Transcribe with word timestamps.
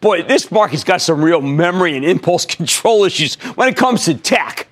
Boy, 0.00 0.22
this 0.22 0.50
market's 0.50 0.84
got 0.84 1.02
some 1.02 1.22
real 1.22 1.42
memory 1.42 1.96
and 1.96 2.04
impulse 2.04 2.46
control 2.56 3.04
issues 3.04 3.34
when 3.56 3.68
it 3.68 3.76
comes 3.76 4.06
to 4.06 4.14
tech. 4.14 4.66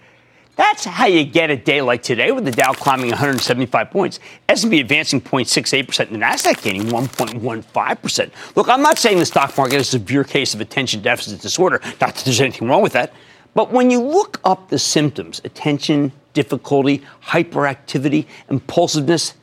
That's 0.56 0.84
how 0.84 1.06
you 1.06 1.22
get 1.24 1.50
a 1.50 1.56
day 1.56 1.82
like 1.82 2.02
today 2.02 2.32
with 2.32 2.44
the 2.44 2.50
Dow 2.50 2.72
climbing 2.72 3.10
175 3.10 3.90
points, 3.92 4.18
S&P 4.48 4.80
advancing 4.80 5.20
0.68%, 5.20 6.06
and 6.06 6.16
the 6.16 6.18
Nasdaq 6.18 6.60
gaining 6.62 6.86
1.15%. 6.86 8.30
Look, 8.56 8.68
I'm 8.68 8.82
not 8.82 8.98
saying 8.98 9.20
the 9.20 9.26
stock 9.26 9.56
market 9.56 9.76
is 9.76 9.82
a 9.82 9.90
severe 9.92 10.24
case 10.24 10.54
of 10.54 10.60
attention 10.60 11.00
deficit 11.00 11.40
disorder. 11.40 11.78
Not 12.00 12.16
that 12.16 12.24
there's 12.24 12.40
anything 12.40 12.66
wrong 12.66 12.82
with 12.82 12.94
that. 12.94 13.12
But 13.54 13.70
when 13.70 13.88
you 13.88 14.00
look 14.00 14.40
up 14.42 14.68
the 14.68 14.80
symptoms, 14.80 15.40
attention, 15.44 16.10
difficulty, 16.32 17.04
hyperactivity, 17.22 18.26
impulsiveness, 18.50 19.34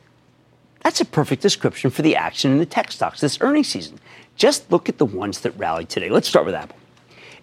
that's 0.86 1.00
a 1.00 1.04
perfect 1.04 1.42
description 1.42 1.90
for 1.90 2.02
the 2.02 2.14
action 2.14 2.52
in 2.52 2.58
the 2.58 2.64
tech 2.64 2.92
stocks 2.92 3.20
this 3.20 3.38
earnings 3.40 3.66
season. 3.66 3.98
Just 4.36 4.70
look 4.70 4.88
at 4.88 4.98
the 4.98 5.04
ones 5.04 5.40
that 5.40 5.50
rallied 5.58 5.88
today. 5.88 6.10
Let's 6.10 6.28
start 6.28 6.46
with 6.46 6.54
Apple. 6.54 6.76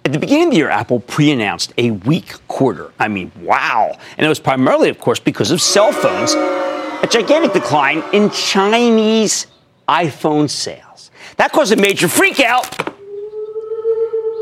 At 0.06 0.14
the 0.14 0.18
beginning 0.20 0.46
of 0.46 0.52
the 0.52 0.58
year, 0.60 0.70
Apple 0.70 1.02
pre 1.02 1.30
announced 1.30 1.74
a 1.78 1.92
weak 1.92 2.36
quarter. 2.48 2.94
I 3.00 3.10
mean, 3.10 3.34
wow. 3.42 3.98
And 4.18 4.26
it 4.26 4.30
was 4.30 4.40
primarily, 4.40 4.88
of 4.88 4.98
course, 4.98 5.20
because 5.20 5.52
of 5.52 5.62
cell 5.62 5.92
phones, 5.92 6.34
a 6.36 7.08
gigantic 7.12 7.52
decline 7.52 8.02
in 8.14 8.30
Chinese 8.30 9.48
iPhone 9.90 10.50
sales. 10.50 11.12
That 11.36 11.52
caused 11.52 11.74
a 11.74 11.76
major 11.76 12.08
freakout. 12.08 12.94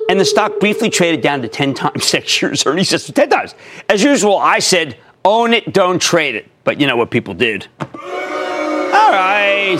And 0.10 0.20
the 0.20 0.26
stock 0.26 0.60
briefly 0.60 0.92
traded 0.92 1.22
down 1.22 1.42
to 1.42 1.48
10 1.48 1.74
times 1.74 2.14
next 2.14 2.40
year's 2.40 2.68
earnings, 2.68 2.92
just 2.92 3.16
10 3.16 3.30
times. 3.32 3.56
As 3.90 4.04
usual, 4.04 4.38
I 4.38 4.60
said, 4.60 4.96
own 5.26 5.56
it, 5.56 5.74
don't 5.74 6.00
trade 6.00 6.36
it. 6.36 6.48
But 6.64 6.80
you 6.80 6.86
know 6.86 6.98
what 6.98 7.10
people 7.10 7.34
did. 7.34 7.68
All 9.02 9.12
right. 9.12 9.80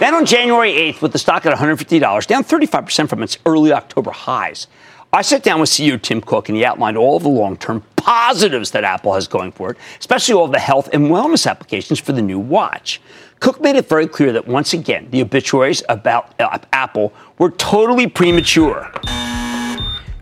Then 0.00 0.12
on 0.12 0.26
January 0.26 0.72
8th, 0.72 1.02
with 1.02 1.12
the 1.12 1.18
stock 1.20 1.46
at 1.46 1.56
$150, 1.56 2.26
down 2.26 2.42
35% 2.42 3.08
from 3.08 3.22
its 3.22 3.38
early 3.46 3.72
October 3.72 4.10
highs, 4.10 4.66
I 5.12 5.22
sat 5.22 5.44
down 5.44 5.60
with 5.60 5.70
CEO 5.70 6.02
Tim 6.02 6.20
Cook 6.20 6.48
and 6.48 6.56
he 6.56 6.64
outlined 6.64 6.96
all 6.96 7.16
of 7.16 7.22
the 7.22 7.28
long 7.28 7.56
term 7.56 7.84
positives 7.94 8.72
that 8.72 8.82
Apple 8.82 9.14
has 9.14 9.28
going 9.28 9.52
for 9.52 9.70
it, 9.70 9.76
especially 10.00 10.34
all 10.34 10.46
of 10.46 10.52
the 10.52 10.58
health 10.58 10.88
and 10.92 11.04
wellness 11.04 11.48
applications 11.48 12.00
for 12.00 12.10
the 12.10 12.22
new 12.22 12.40
watch. 12.40 13.00
Cook 13.38 13.60
made 13.60 13.76
it 13.76 13.88
very 13.88 14.08
clear 14.08 14.32
that 14.32 14.48
once 14.48 14.72
again, 14.72 15.06
the 15.12 15.22
obituaries 15.22 15.84
about 15.88 16.34
uh, 16.40 16.58
Apple 16.72 17.12
were 17.38 17.50
totally 17.52 18.08
premature. 18.08 18.90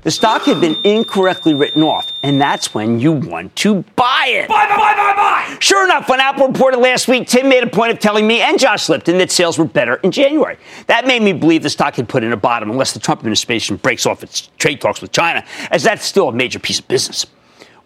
The 0.08 0.12
stock 0.12 0.44
had 0.44 0.58
been 0.58 0.78
incorrectly 0.84 1.52
written 1.52 1.82
off, 1.82 2.14
and 2.22 2.40
that's 2.40 2.72
when 2.72 2.98
you 2.98 3.12
want 3.12 3.54
to 3.56 3.82
buy 3.94 4.28
it. 4.28 4.48
Buy, 4.48 4.66
buy, 4.66 4.74
buy, 4.74 4.94
buy, 4.94 5.14
buy! 5.14 5.58
Sure 5.60 5.84
enough, 5.84 6.08
when 6.08 6.18
Apple 6.18 6.46
reported 6.46 6.78
last 6.78 7.08
week, 7.08 7.28
Tim 7.28 7.46
made 7.46 7.62
a 7.62 7.66
point 7.66 7.92
of 7.92 7.98
telling 7.98 8.26
me 8.26 8.40
and 8.40 8.58
Josh 8.58 8.88
Lipton 8.88 9.18
that 9.18 9.30
sales 9.30 9.58
were 9.58 9.66
better 9.66 9.96
in 9.96 10.10
January. 10.10 10.56
That 10.86 11.06
made 11.06 11.20
me 11.20 11.34
believe 11.34 11.62
the 11.62 11.68
stock 11.68 11.94
had 11.96 12.08
put 12.08 12.24
in 12.24 12.32
a 12.32 12.38
bottom 12.38 12.70
unless 12.70 12.94
the 12.94 13.00
Trump 13.00 13.20
administration 13.20 13.76
breaks 13.76 14.06
off 14.06 14.22
its 14.22 14.48
trade 14.56 14.80
talks 14.80 15.02
with 15.02 15.12
China, 15.12 15.44
as 15.70 15.82
that's 15.82 16.06
still 16.06 16.30
a 16.30 16.32
major 16.32 16.58
piece 16.58 16.78
of 16.78 16.88
business. 16.88 17.26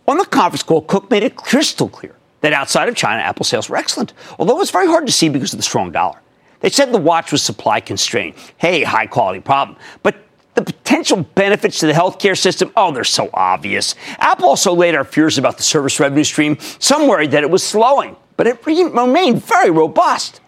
On 0.07 0.17
the 0.17 0.25
conference 0.25 0.63
call, 0.63 0.83
Cook 0.83 1.11
made 1.11 1.25
it 1.25 1.35
crystal 1.35 1.89
clear 1.89 2.15
that 2.43 2.53
outside 2.53 2.89
of 2.89 2.95
China, 2.95 3.21
Apple 3.21 3.45
sales 3.45 3.69
were 3.69 3.77
excellent, 3.77 4.13
although 4.39 4.61
it's 4.61 4.71
very 4.71 4.87
hard 4.87 5.07
to 5.07 5.13
see 5.13 5.29
because 5.29 5.55
of 5.55 5.59
the 5.59 5.65
strong 5.65 5.91
dollar. 5.91 6.21
They 6.61 6.71
said 6.71 6.93
the 6.93 6.99
watch 6.99 7.33
was 7.33 7.43
supply 7.43 7.81
constrained. 7.81 8.37
Hey, 8.59 8.85
high 8.85 9.09
quality 9.09 9.41
problem. 9.41 9.77
But 10.05 10.15
the 10.55 10.63
potential 10.63 11.23
benefits 11.35 11.81
to 11.81 11.87
the 11.87 11.93
healthcare 11.93 12.39
system, 12.39 12.71
oh, 12.77 12.93
they're 12.93 13.05
so 13.05 13.31
obvious. 13.33 13.95
Apple 14.19 14.49
also 14.49 14.75
laid 14.75 14.95
out 14.95 15.13
fears 15.13 15.39
about 15.39 15.57
the 15.57 15.63
service 15.63 15.99
revenue 15.99 16.25
stream. 16.25 16.59
Some 16.79 17.09
worried 17.09 17.31
that 17.31 17.43
it 17.43 17.51
was 17.51 17.63
slowing, 17.63 18.17
but 18.37 18.47
it 18.47 18.65
remained 18.67 19.43
very 19.45 19.71
robust. 19.71 20.41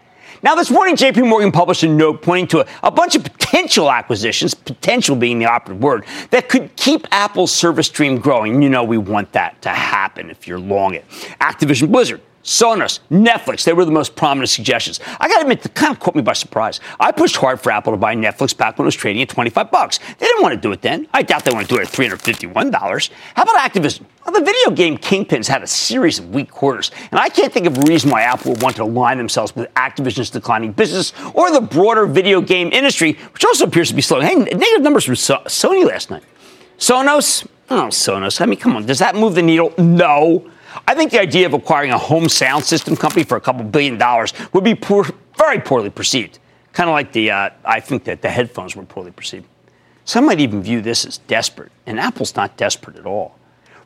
Now, 0.43 0.53
this 0.53 0.69
morning, 0.69 0.95
JP 0.95 1.27
Morgan 1.27 1.51
published 1.51 1.81
a 1.81 1.87
note 1.87 2.21
pointing 2.21 2.45
to 2.49 2.59
a, 2.59 2.67
a, 2.83 2.91
bunch 2.91 3.15
of 3.15 3.23
potential 3.23 3.89
acquisitions, 3.89 4.53
potential 4.53 5.15
being 5.15 5.39
the 5.39 5.45
operative 5.45 5.81
word, 5.81 6.05
that 6.29 6.49
could 6.49 6.75
keep 6.75 7.07
Apple's 7.09 7.51
service 7.51 7.87
stream 7.87 8.19
growing. 8.19 8.61
You 8.61 8.69
know, 8.69 8.83
we 8.83 8.99
want 8.99 9.31
that 9.31 9.59
to 9.63 9.69
happen 9.69 10.29
if 10.29 10.47
you're 10.47 10.59
long 10.59 10.93
it. 10.93 11.07
Activision 11.41 11.91
Blizzard, 11.91 12.21
Sonos, 12.45 12.99
Netflix, 13.09 13.63
they 13.63 13.73
were 13.73 13.85
the 13.85 13.91
most 13.91 14.15
prominent 14.15 14.49
suggestions. 14.51 14.99
I 15.19 15.27
got 15.27 15.37
to 15.37 15.41
admit, 15.41 15.65
it 15.65 15.73
kind 15.73 15.91
of 15.91 15.99
caught 15.99 16.15
me 16.15 16.21
by 16.21 16.33
surprise. 16.33 16.79
I 16.99 17.11
pushed 17.11 17.37
hard 17.37 17.59
for 17.59 17.71
Apple 17.71 17.91
to 17.93 17.97
buy 17.97 18.15
Netflix 18.15 18.55
back 18.55 18.77
when 18.77 18.85
it 18.85 18.89
was 18.89 18.95
trading 18.95 19.23
at 19.23 19.29
25 19.29 19.71
bucks. 19.71 19.97
They 19.97 20.27
didn't 20.27 20.43
want 20.43 20.53
to 20.53 20.61
do 20.61 20.71
it 20.71 20.83
then. 20.83 21.07
I 21.11 21.23
doubt 21.23 21.43
they 21.43 21.51
want 21.51 21.67
to 21.67 21.75
do 21.75 21.81
it 21.81 21.87
at 21.87 21.93
$351. 21.93 23.09
How 23.33 23.43
about 23.43 23.55
Activision? 23.55 24.03
Well, 24.23 24.39
the 24.39 24.45
video 24.45 24.69
game 24.75 24.95
kingpins 24.99 25.47
had 25.47 25.63
a 25.63 25.67
series 25.67 26.19
of 26.19 26.35
weak 26.35 26.51
quarters, 26.51 26.91
and 27.09 27.19
I 27.19 27.29
can't 27.29 27.51
think 27.51 27.65
of 27.65 27.79
a 27.79 27.81
reason 27.81 28.11
why 28.11 28.21
Apple 28.21 28.51
would 28.53 28.61
want 28.61 28.75
to 28.75 28.83
align 28.83 29.17
themselves 29.17 29.55
with 29.55 29.73
Activision's 29.73 30.29
declining 30.29 30.71
business 30.71 31.13
or 31.33 31.49
the 31.51 31.61
broader 31.61 32.05
video 32.05 32.41
game 32.41 32.69
industry, 32.71 33.13
which 33.33 33.43
also 33.43 33.65
appears 33.65 33.89
to 33.89 33.95
be 33.95 34.03
slowing. 34.03 34.27
Hey, 34.27 34.35
negative 34.35 34.81
numbers 34.83 35.03
from 35.05 35.15
so- 35.15 35.41
Sony 35.45 35.83
last 35.83 36.11
night. 36.11 36.23
Sonos? 36.77 37.47
Oh, 37.71 37.87
Sonos. 37.87 38.39
I 38.39 38.45
mean, 38.45 38.59
come 38.59 38.75
on. 38.75 38.85
Does 38.85 38.99
that 38.99 39.15
move 39.15 39.33
the 39.33 39.41
needle? 39.41 39.73
No. 39.79 40.47
I 40.87 40.95
think 40.95 41.11
the 41.11 41.19
idea 41.19 41.45
of 41.45 41.53
acquiring 41.53 41.91
a 41.91 41.97
home 41.97 42.29
sound 42.29 42.63
system 42.63 42.95
company 42.95 43.23
for 43.23 43.37
a 43.37 43.41
couple 43.41 43.63
billion 43.63 43.97
dollars 43.97 44.33
would 44.53 44.63
be 44.63 44.75
poor, 44.75 45.05
very 45.37 45.59
poorly 45.59 45.89
perceived. 45.89 46.39
Kind 46.73 46.89
of 46.89 46.93
like 46.93 47.11
the, 47.13 47.31
uh, 47.31 47.49
I 47.63 47.79
think 47.79 48.03
that 48.05 48.21
the 48.21 48.29
headphones 48.29 48.75
were 48.75 48.83
poorly 48.83 49.11
perceived. 49.11 49.45
Some 50.03 50.25
might 50.25 50.39
even 50.39 50.61
view 50.61 50.81
this 50.81 51.05
as 51.05 51.17
desperate, 51.19 51.71
and 51.85 51.99
Apple's 51.99 52.35
not 52.35 52.57
desperate 52.57 52.97
at 52.97 53.05
all. 53.05 53.37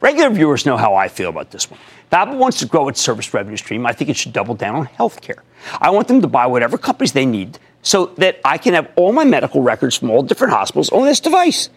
Regular 0.01 0.29
viewers 0.29 0.65
know 0.65 0.77
how 0.77 0.95
I 0.95 1.07
feel 1.07 1.29
about 1.29 1.51
this 1.51 1.69
one. 1.69 1.79
If 2.07 2.13
Apple 2.13 2.37
wants 2.37 2.59
to 2.59 2.65
grow 2.65 2.87
its 2.87 3.01
service 3.01 3.33
revenue 3.33 3.57
stream, 3.57 3.85
I 3.85 3.91
think 3.93 4.09
it 4.09 4.17
should 4.17 4.33
double 4.33 4.55
down 4.55 4.75
on 4.75 4.87
healthcare. 4.87 5.39
I 5.79 5.89
want 5.91 6.07
them 6.07 6.21
to 6.21 6.27
buy 6.27 6.47
whatever 6.47 6.77
companies 6.77 7.11
they 7.11 7.25
need 7.25 7.59
so 7.81 8.07
that 8.17 8.39
I 8.43 8.57
can 8.57 8.73
have 8.73 8.91
all 8.95 9.13
my 9.13 9.23
medical 9.23 9.61
records 9.61 9.97
from 9.97 10.09
all 10.09 10.23
different 10.23 10.53
hospitals 10.53 10.89
on 10.89 11.05
this 11.05 11.19
device. 11.19 11.69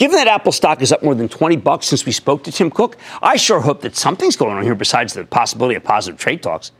Given 0.00 0.16
that 0.16 0.28
Apple 0.28 0.50
stock 0.50 0.80
is 0.80 0.92
up 0.92 1.02
more 1.02 1.14
than 1.14 1.28
20 1.28 1.56
bucks 1.56 1.86
since 1.86 2.06
we 2.06 2.12
spoke 2.12 2.42
to 2.44 2.50
Tim 2.50 2.70
Cook, 2.70 2.96
I 3.20 3.36
sure 3.36 3.60
hope 3.60 3.82
that 3.82 3.94
something's 3.94 4.34
going 4.34 4.56
on 4.56 4.62
here 4.62 4.74
besides 4.74 5.12
the 5.12 5.26
possibility 5.26 5.74
of 5.74 5.84
positive 5.84 6.18
trade 6.18 6.42
talks. 6.42 6.72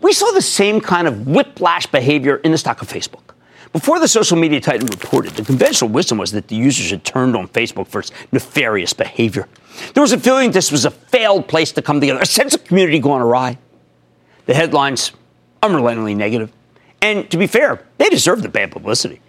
We 0.00 0.12
saw 0.12 0.32
the 0.32 0.42
same 0.42 0.80
kind 0.80 1.06
of 1.06 1.28
whiplash 1.28 1.86
behavior 1.86 2.38
in 2.38 2.50
the 2.50 2.58
stock 2.58 2.82
of 2.82 2.88
Facebook. 2.88 3.36
Before 3.72 4.00
the 4.00 4.08
social 4.08 4.36
media 4.36 4.60
titan 4.60 4.88
reported, 4.88 5.34
the 5.34 5.44
conventional 5.44 5.92
wisdom 5.92 6.18
was 6.18 6.32
that 6.32 6.48
the 6.48 6.56
users 6.56 6.90
had 6.90 7.04
turned 7.04 7.36
on 7.36 7.46
Facebook 7.46 7.86
for 7.86 8.00
its 8.00 8.10
nefarious 8.32 8.92
behavior. 8.92 9.46
There 9.92 10.02
was 10.02 10.10
a 10.10 10.18
feeling 10.18 10.50
this 10.50 10.72
was 10.72 10.84
a 10.84 10.90
failed 10.90 11.46
place 11.46 11.70
to 11.70 11.82
come 11.82 12.00
together, 12.00 12.18
a 12.18 12.26
sense 12.26 12.52
of 12.52 12.64
community 12.64 12.98
gone 12.98 13.20
awry. 13.20 13.58
The 14.46 14.54
headlines, 14.54 15.12
unrelentingly 15.62 16.16
negative. 16.16 16.50
And 17.00 17.30
to 17.30 17.36
be 17.36 17.46
fair, 17.46 17.86
they 17.98 18.08
deserve 18.08 18.42
the 18.42 18.48
bad 18.48 18.72
publicity. 18.72 19.20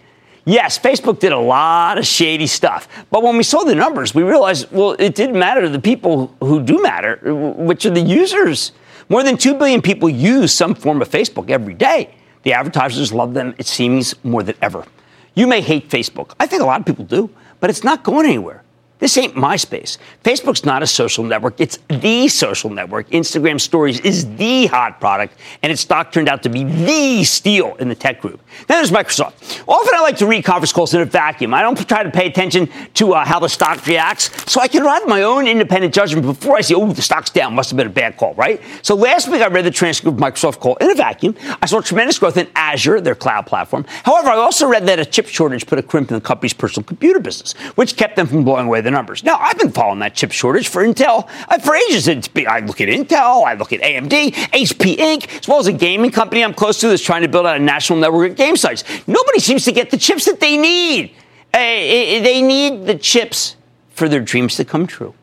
Yes, 0.48 0.78
Facebook 0.78 1.20
did 1.20 1.32
a 1.32 1.40
lot 1.40 1.98
of 1.98 2.06
shady 2.06 2.46
stuff. 2.46 2.88
But 3.10 3.24
when 3.24 3.36
we 3.36 3.42
saw 3.42 3.64
the 3.64 3.74
numbers, 3.74 4.14
we 4.14 4.22
realized, 4.22 4.72
well, 4.72 4.96
it 5.00 5.16
didn't 5.16 5.40
matter 5.40 5.62
to 5.62 5.70
the 5.70 5.80
people 5.80 6.36
who 6.40 6.62
do 6.62 6.82
matter, 6.84 7.20
which 7.24 7.86
are 7.88 7.90
the 7.90 8.02
users. 8.02 8.72
More 9.10 9.24
than 9.24 9.38
2 9.38 9.56
billion 9.56 9.82
people 9.82 10.08
use 10.08 10.54
some 10.54 10.76
form 10.76 11.02
of 11.02 11.10
Facebook 11.10 11.50
every 11.50 11.74
day. 11.74 12.14
The 12.44 12.54
advertisers 12.54 13.12
love 13.12 13.34
them, 13.34 13.56
it 13.58 13.66
seems, 13.66 14.14
more 14.24 14.44
than 14.44 14.56
ever. 14.62 14.86
You 15.34 15.48
may 15.48 15.62
hate 15.62 15.90
Facebook. 15.90 16.34
I 16.40 16.46
think 16.46 16.62
a 16.62 16.66
lot 16.66 16.80
of 16.80 16.86
people 16.86 17.06
do, 17.06 17.32
but 17.60 17.72
it's 17.72 17.84
not 17.84 18.04
going 18.04 18.28
anywhere. 18.28 18.64
This 18.98 19.18
ain't 19.18 19.36
MySpace. 19.36 19.98
Facebook's 20.24 20.64
not 20.64 20.82
a 20.82 20.88
social 20.88 21.26
network. 21.26 21.60
It's 21.60 21.80
the 21.90 22.30
social 22.30 22.70
network. 22.70 23.10
Instagram 23.10 23.60
stories 23.60 24.00
is 24.00 24.26
the 24.38 24.68
hot 24.68 25.02
product, 25.02 25.38
and 25.62 25.72
its 25.72 25.82
stock 25.82 26.14
turned 26.14 26.30
out 26.30 26.44
to 26.44 26.50
be 26.50 26.64
the 26.64 27.26
steal 27.26 27.76
in 27.76 27.90
the 27.90 27.96
tech 27.96 28.22
group. 28.22 28.40
Then 28.68 28.78
there's 28.78 28.92
Microsoft. 28.92 29.64
Often 29.68 29.94
I 29.96 30.02
like 30.02 30.16
to 30.18 30.26
read 30.26 30.46
conference 30.46 30.72
calls 30.72 30.94
in 30.94 31.02
a 31.02 31.06
vacuum. 31.06 31.54
I 31.54 31.62
don't 31.62 31.78
try 31.90 32.04
to 32.04 32.10
pay 32.10 32.28
attention 32.28 32.70
to 32.94 33.14
uh, 33.14 33.26
how 33.26 33.40
the 33.40 33.50
stock 33.50 33.86
reacts, 33.86 34.32
so 34.50 34.62
I 34.62 34.70
can 34.70 34.82
arrive 34.82 35.06
my 35.08 35.24
own 35.24 35.46
independent 35.46 35.94
judgment 35.94 36.26
before 36.26 36.56
I 36.56 36.62
say, 36.62 36.74
oh, 36.74 36.94
the 36.94 37.02
stock's 37.02 37.30
down. 37.30 37.54
Must 37.54 37.70
have 37.72 37.78
been 37.78 37.88
a 37.88 37.90
bad 37.90 38.16
call, 38.16 38.34
right? 38.36 38.62
So 38.82 38.96
last 38.96 39.28
week 39.28 39.42
I 39.42 39.48
read 39.48 39.66
the 39.66 39.72
transcript 39.72 40.16
of 40.16 40.24
Microsoft 40.24 40.60
call 40.62 40.78
in 40.78 40.90
a 40.90 40.96
vacuum. 40.96 41.36
I 41.62 41.66
saw 41.66 41.82
tremendous 41.82 42.18
growth 42.18 42.38
in 42.38 42.48
Azure, 42.56 43.02
their 43.02 43.16
cloud 43.16 43.46
platform. 43.46 43.86
However, 44.04 44.30
I 44.30 44.38
also 44.38 44.70
read 44.70 44.86
that 44.86 45.00
a 45.00 45.06
chip 45.06 45.28
shortage 45.28 45.68
put 45.68 45.80
a 45.80 45.84
crimp 45.84 46.12
in 46.12 46.16
the 46.16 46.22
company's 46.22 46.54
personal 46.54 46.86
computer 46.86 47.20
business, 47.20 47.52
which 47.76 47.98
kept 47.98 48.16
them 48.16 48.28
from 48.28 48.46
blowing 48.46 48.68
away 48.68 48.85
the 48.86 48.92
numbers. 48.92 49.24
Now, 49.24 49.38
I've 49.38 49.58
been 49.58 49.72
following 49.72 50.00
that 50.00 50.16
chip 50.16 50.32
shortage 50.32 50.70
for 50.70 50.86
Intel 50.86 51.30
uh, 51.50 51.60
for 51.60 51.76
ages. 51.76 52.08
I 52.08 52.60
look 52.60 52.80
at 52.80 52.88
Intel, 52.88 53.44
I 53.44 53.56
look 53.56 53.74
at 53.74 53.82
AMD, 53.82 54.32
HP 54.32 54.96
Inc., 54.96 55.40
as 55.40 55.48
well 55.48 55.60
as 55.60 55.68
a 55.68 55.74
gaming 55.74 56.12
company 56.12 56.44
I'm 56.44 56.54
close 56.54 56.80
to 56.80 56.88
that's 56.88 57.02
trying 57.02 57.24
to 57.24 57.28
build 57.28 57.46
out 57.46 57.58
a 57.58 57.60
national 57.60 58.00
network 58.00 58.32
of 58.32 58.38
game 58.38 58.56
sites. 58.56 58.86
Nobody 59.08 59.40
seems 59.40 59.66
to 59.66 59.74
get 59.74 59.90
the 59.90 59.98
chips 59.98 60.26
that 60.26 60.40
they 60.40 60.56
need. 60.56 61.12
Uh, 61.54 61.58
they 61.58 62.42
need 62.42 62.86
the 62.86 62.96
chips 62.96 63.58
for 63.90 64.08
their 64.08 64.22
dreams 64.22 64.56
to 64.56 64.66
come 64.66 64.88
true. 64.88 65.14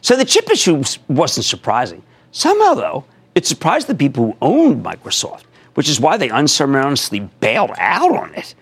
So 0.00 0.16
the 0.16 0.24
chip 0.24 0.50
issue 0.50 0.82
wasn't 1.08 1.44
surprising. 1.44 2.02
Somehow, 2.32 2.74
though, 2.74 3.04
it 3.34 3.46
surprised 3.46 3.86
the 3.86 3.94
people 3.94 4.24
who 4.24 4.36
owned 4.40 4.84
Microsoft, 4.84 5.44
which 5.74 5.88
is 5.88 6.00
why 6.00 6.16
they 6.16 6.30
unceremoniously 6.30 7.20
bailed 7.40 7.72
out 7.76 8.16
on 8.16 8.34
it. 8.34 8.54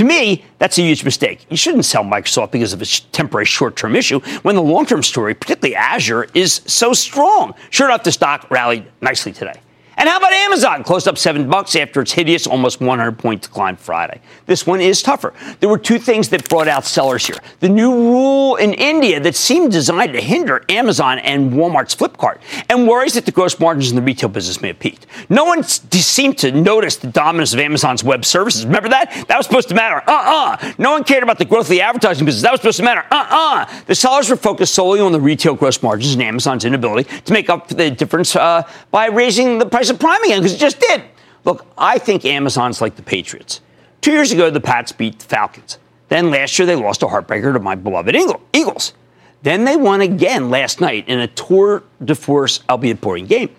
To 0.00 0.06
me, 0.06 0.46
that's 0.56 0.78
a 0.78 0.80
huge 0.80 1.04
mistake. 1.04 1.44
You 1.50 1.58
shouldn't 1.58 1.84
sell 1.84 2.02
Microsoft 2.02 2.52
because 2.52 2.72
of 2.72 2.80
a 2.80 2.86
temporary 3.12 3.44
short 3.44 3.76
term 3.76 3.94
issue 3.94 4.20
when 4.40 4.54
the 4.54 4.62
long 4.62 4.86
term 4.86 5.02
story, 5.02 5.34
particularly 5.34 5.76
Azure, 5.76 6.26
is 6.32 6.62
so 6.64 6.94
strong. 6.94 7.52
Sure 7.68 7.86
enough, 7.86 8.04
the 8.04 8.10
stock 8.10 8.50
rallied 8.50 8.86
nicely 9.02 9.30
today. 9.30 9.60
And 10.00 10.08
how 10.08 10.16
about 10.16 10.32
Amazon? 10.32 10.82
Closed 10.82 11.06
up 11.06 11.18
seven 11.18 11.50
bucks 11.50 11.76
after 11.76 12.00
its 12.00 12.12
hideous, 12.12 12.46
almost 12.46 12.80
100 12.80 13.18
point 13.18 13.42
decline 13.42 13.76
Friday. 13.76 14.22
This 14.46 14.66
one 14.66 14.80
is 14.80 15.02
tougher. 15.02 15.34
There 15.60 15.68
were 15.68 15.76
two 15.76 15.98
things 15.98 16.30
that 16.30 16.48
brought 16.48 16.68
out 16.68 16.86
sellers 16.86 17.26
here. 17.26 17.36
The 17.58 17.68
new 17.68 17.92
rule 17.92 18.56
in 18.56 18.72
India 18.72 19.20
that 19.20 19.36
seemed 19.36 19.72
designed 19.72 20.14
to 20.14 20.20
hinder 20.22 20.64
Amazon 20.70 21.18
and 21.18 21.52
Walmart's 21.52 21.94
Flipkart, 21.94 22.38
and 22.70 22.88
worries 22.88 23.12
that 23.12 23.26
the 23.26 23.30
gross 23.30 23.60
margins 23.60 23.90
in 23.90 23.96
the 23.96 24.00
retail 24.00 24.30
business 24.30 24.62
may 24.62 24.68
have 24.68 24.78
peaked. 24.78 25.04
No 25.28 25.44
one 25.44 25.64
seemed 25.64 26.38
to 26.38 26.50
notice 26.50 26.96
the 26.96 27.08
dominance 27.08 27.52
of 27.52 27.60
Amazon's 27.60 28.02
web 28.02 28.24
services. 28.24 28.64
Remember 28.64 28.88
that? 28.88 29.26
That 29.28 29.36
was 29.36 29.44
supposed 29.44 29.68
to 29.68 29.74
matter. 29.74 30.02
Uh 30.06 30.56
uh 30.60 30.72
No 30.78 30.92
one 30.92 31.04
cared 31.04 31.22
about 31.22 31.36
the 31.36 31.44
growth 31.44 31.66
of 31.66 31.70
the 31.70 31.82
advertising 31.82 32.24
business. 32.24 32.40
That 32.40 32.52
was 32.52 32.62
supposed 32.62 32.78
to 32.78 32.84
matter. 32.84 33.04
Uh 33.10 33.26
uh 33.28 33.82
The 33.84 33.94
sellers 33.94 34.30
were 34.30 34.36
focused 34.36 34.74
solely 34.74 35.00
on 35.00 35.12
the 35.12 35.20
retail 35.20 35.54
gross 35.54 35.82
margins 35.82 36.14
and 36.14 36.22
Amazon's 36.22 36.64
inability 36.64 37.20
to 37.20 37.32
make 37.34 37.50
up 37.50 37.68
for 37.68 37.74
the 37.74 37.90
difference 37.90 38.34
uh, 38.34 38.62
by 38.90 39.08
raising 39.08 39.58
the 39.58 39.66
price 39.66 39.89
of 39.90 39.98
Prime 39.98 40.22
again 40.24 40.38
because 40.38 40.54
it 40.54 40.58
just 40.58 40.80
did. 40.80 41.02
Look, 41.44 41.66
I 41.76 41.98
think 41.98 42.24
Amazon's 42.24 42.80
like 42.80 42.96
the 42.96 43.02
Patriots. 43.02 43.60
Two 44.00 44.12
years 44.12 44.32
ago, 44.32 44.50
the 44.50 44.60
Pats 44.60 44.92
beat 44.92 45.18
the 45.18 45.24
Falcons. 45.26 45.78
Then 46.08 46.30
last 46.30 46.58
year, 46.58 46.66
they 46.66 46.74
lost 46.74 47.02
a 47.02 47.06
heartbreaker 47.06 47.52
to 47.52 47.60
my 47.60 47.74
beloved 47.74 48.16
Eagles. 48.52 48.94
Then 49.42 49.64
they 49.64 49.76
won 49.76 50.00
again 50.00 50.50
last 50.50 50.80
night 50.80 51.08
in 51.08 51.18
a 51.18 51.26
tour 51.26 51.82
de 52.04 52.14
force, 52.14 52.60
albeit 52.68 53.00
boring 53.00 53.26
game. 53.26 53.50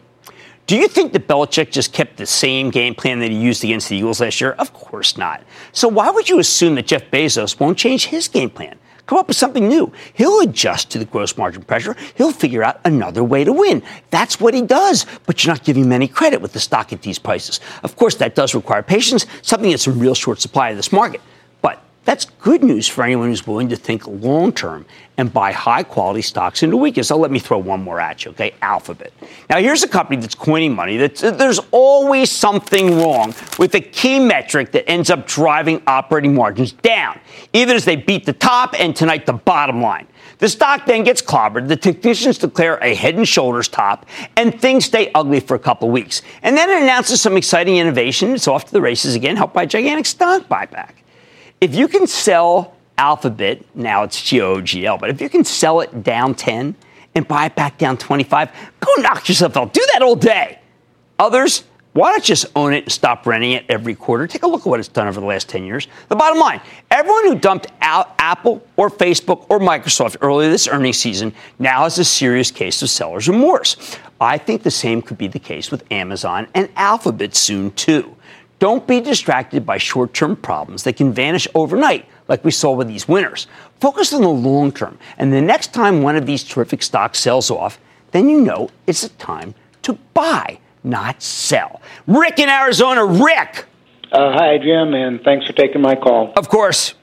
Do 0.67 0.77
you 0.77 0.87
think 0.87 1.13
that 1.13 1.27
Belichick 1.27 1.71
just 1.71 1.91
kept 1.91 2.17
the 2.17 2.25
same 2.25 2.69
game 2.69 2.95
plan 2.95 3.19
that 3.19 3.31
he 3.31 3.37
used 3.37 3.63
against 3.63 3.89
the 3.89 3.97
Eagles 3.97 4.21
last 4.21 4.39
year? 4.39 4.51
Of 4.53 4.73
course 4.73 5.17
not. 5.17 5.43
So 5.71 5.87
why 5.87 6.09
would 6.11 6.29
you 6.29 6.39
assume 6.39 6.75
that 6.75 6.87
Jeff 6.87 7.09
Bezos 7.11 7.59
won't 7.59 7.77
change 7.77 8.05
his 8.05 8.27
game 8.27 8.49
plan? 8.49 8.77
Come 9.05 9.17
up 9.17 9.27
with 9.27 9.37
something 9.37 9.67
new. 9.67 9.91
He'll 10.13 10.41
adjust 10.41 10.89
to 10.91 10.99
the 10.99 11.05
gross 11.05 11.37
margin 11.37 11.63
pressure. 11.63 11.95
He'll 12.15 12.31
figure 12.31 12.63
out 12.63 12.79
another 12.85 13.23
way 13.23 13.43
to 13.43 13.53
win. 13.53 13.83
That's 14.09 14.39
what 14.39 14.53
he 14.53 14.61
does. 14.61 15.05
But 15.25 15.43
you're 15.43 15.53
not 15.53 15.63
giving 15.63 15.85
him 15.85 15.91
any 15.91 16.07
credit 16.07 16.41
with 16.41 16.53
the 16.53 16.59
stock 16.59 16.93
at 16.93 17.01
these 17.01 17.19
prices. 17.19 17.59
Of 17.83 17.95
course, 17.95 18.15
that 18.15 18.35
does 18.35 18.55
require 18.55 18.83
patience, 18.83 19.25
something 19.41 19.69
that's 19.69 19.87
in 19.87 19.99
real 19.99 20.15
short 20.15 20.39
supply 20.39 20.69
in 20.69 20.77
this 20.77 20.91
market. 20.91 21.21
That's 22.03 22.25
good 22.25 22.63
news 22.63 22.87
for 22.87 23.03
anyone 23.03 23.27
who's 23.27 23.45
willing 23.45 23.69
to 23.69 23.75
think 23.75 24.07
long 24.07 24.53
term 24.53 24.87
and 25.17 25.31
buy 25.31 25.51
high 25.51 25.83
quality 25.83 26.23
stocks 26.23 26.63
in 26.63 26.69
into 26.69 26.77
weakness. 26.77 27.09
So 27.09 27.17
let 27.17 27.29
me 27.29 27.37
throw 27.37 27.59
one 27.59 27.83
more 27.83 27.99
at 27.99 28.25
you, 28.25 28.31
okay? 28.31 28.55
Alphabet. 28.63 29.13
Now, 29.51 29.59
here's 29.59 29.83
a 29.83 29.87
company 29.87 30.19
that's 30.19 30.33
coining 30.33 30.73
money. 30.73 30.97
That's, 30.97 31.21
there's 31.21 31.59
always 31.69 32.31
something 32.31 32.97
wrong 32.97 33.35
with 33.59 33.73
the 33.73 33.81
key 33.81 34.19
metric 34.19 34.71
that 34.71 34.89
ends 34.89 35.11
up 35.11 35.27
driving 35.27 35.83
operating 35.85 36.33
margins 36.33 36.71
down, 36.71 37.19
even 37.53 37.75
as 37.75 37.85
they 37.85 37.97
beat 37.97 38.25
the 38.25 38.33
top 38.33 38.73
and 38.79 38.95
tonight 38.95 39.27
the 39.27 39.33
bottom 39.33 39.79
line. 39.79 40.07
The 40.39 40.49
stock 40.49 40.87
then 40.87 41.03
gets 41.03 41.21
clobbered. 41.21 41.67
The 41.67 41.75
technicians 41.75 42.39
declare 42.39 42.79
a 42.81 42.95
head 42.95 43.13
and 43.13 43.27
shoulders 43.27 43.67
top, 43.67 44.07
and 44.35 44.59
things 44.59 44.85
stay 44.85 45.11
ugly 45.13 45.39
for 45.39 45.53
a 45.53 45.59
couple 45.59 45.91
weeks. 45.91 46.23
And 46.41 46.57
then 46.57 46.67
it 46.67 46.81
announces 46.81 47.21
some 47.21 47.37
exciting 47.37 47.77
innovation. 47.77 48.33
It's 48.33 48.47
off 48.47 48.65
to 48.65 48.71
the 48.71 48.81
races 48.81 49.13
again, 49.13 49.35
helped 49.35 49.53
by 49.53 49.63
a 49.63 49.67
gigantic 49.67 50.07
stock 50.07 50.47
buyback 50.49 50.93
if 51.61 51.75
you 51.75 51.87
can 51.87 52.07
sell 52.07 52.75
Alphabet, 52.97 53.63
now 53.75 54.03
it's 54.03 54.19
GOOGL, 54.29 54.97
but 54.99 55.09
if 55.09 55.21
you 55.21 55.29
can 55.29 55.45
sell 55.45 55.79
it 55.81 56.03
down 56.03 56.35
10 56.35 56.75
and 57.15 57.27
buy 57.27 57.45
it 57.45 57.55
back 57.55 57.77
down 57.77 57.97
25, 57.97 58.49
go 58.79 58.93
knock 58.97 59.29
yourself 59.29 59.55
out. 59.55 59.73
Do 59.73 59.85
that 59.93 60.01
all 60.01 60.15
day. 60.15 60.59
Others, 61.19 61.63
why 61.93 62.11
not 62.11 62.23
just 62.23 62.45
own 62.55 62.73
it 62.73 62.83
and 62.83 62.91
stop 62.91 63.27
renting 63.27 63.51
it 63.51 63.65
every 63.69 63.95
quarter? 63.95 64.25
Take 64.25 64.43
a 64.43 64.47
look 64.47 64.61
at 64.61 64.67
what 64.67 64.79
it's 64.79 64.87
done 64.87 65.07
over 65.07 65.19
the 65.19 65.25
last 65.25 65.49
10 65.49 65.65
years. 65.65 65.87
The 66.07 66.15
bottom 66.15 66.39
line 66.39 66.61
everyone 66.89 67.27
who 67.27 67.35
dumped 67.35 67.67
out 67.81 68.15
Apple 68.17 68.65
or 68.77 68.89
Facebook 68.89 69.45
or 69.49 69.59
Microsoft 69.59 70.17
earlier 70.21 70.49
this 70.49 70.67
earnings 70.67 70.97
season 70.97 71.33
now 71.59 71.83
has 71.83 71.99
a 71.99 72.05
serious 72.05 72.49
case 72.49 72.81
of 72.81 72.89
seller's 72.89 73.27
remorse. 73.27 73.97
I 74.19 74.37
think 74.37 74.63
the 74.63 74.71
same 74.71 75.01
could 75.01 75.17
be 75.17 75.27
the 75.27 75.39
case 75.39 75.69
with 75.69 75.83
Amazon 75.91 76.47
and 76.55 76.69
Alphabet 76.75 77.35
soon, 77.35 77.71
too. 77.71 78.15
Don't 78.61 78.85
be 78.85 79.01
distracted 79.01 79.65
by 79.65 79.79
short 79.79 80.13
term 80.13 80.35
problems 80.35 80.83
that 80.83 80.95
can 80.95 81.11
vanish 81.11 81.47
overnight, 81.55 82.05
like 82.27 82.45
we 82.45 82.51
saw 82.51 82.71
with 82.73 82.87
these 82.87 83.07
winners. 83.07 83.47
Focus 83.79 84.13
on 84.13 84.21
the 84.21 84.29
long 84.29 84.71
term, 84.71 84.99
and 85.17 85.33
the 85.33 85.41
next 85.41 85.73
time 85.73 86.03
one 86.03 86.15
of 86.15 86.27
these 86.27 86.43
terrific 86.43 86.83
stocks 86.83 87.17
sells 87.17 87.49
off, 87.49 87.79
then 88.11 88.29
you 88.29 88.39
know 88.39 88.69
it's 88.85 89.01
a 89.01 89.09
time 89.09 89.55
to 89.81 89.93
buy, 90.13 90.59
not 90.83 91.23
sell. 91.23 91.81
Rick 92.05 92.37
in 92.37 92.49
Arizona, 92.49 93.03
Rick. 93.03 93.65
Uh, 94.11 94.31
hi, 94.31 94.59
Jim, 94.59 94.93
and 94.93 95.21
thanks 95.23 95.47
for 95.47 95.53
taking 95.53 95.81
my 95.81 95.95
call. 95.95 96.31
Of 96.35 96.47
course. 96.47 96.93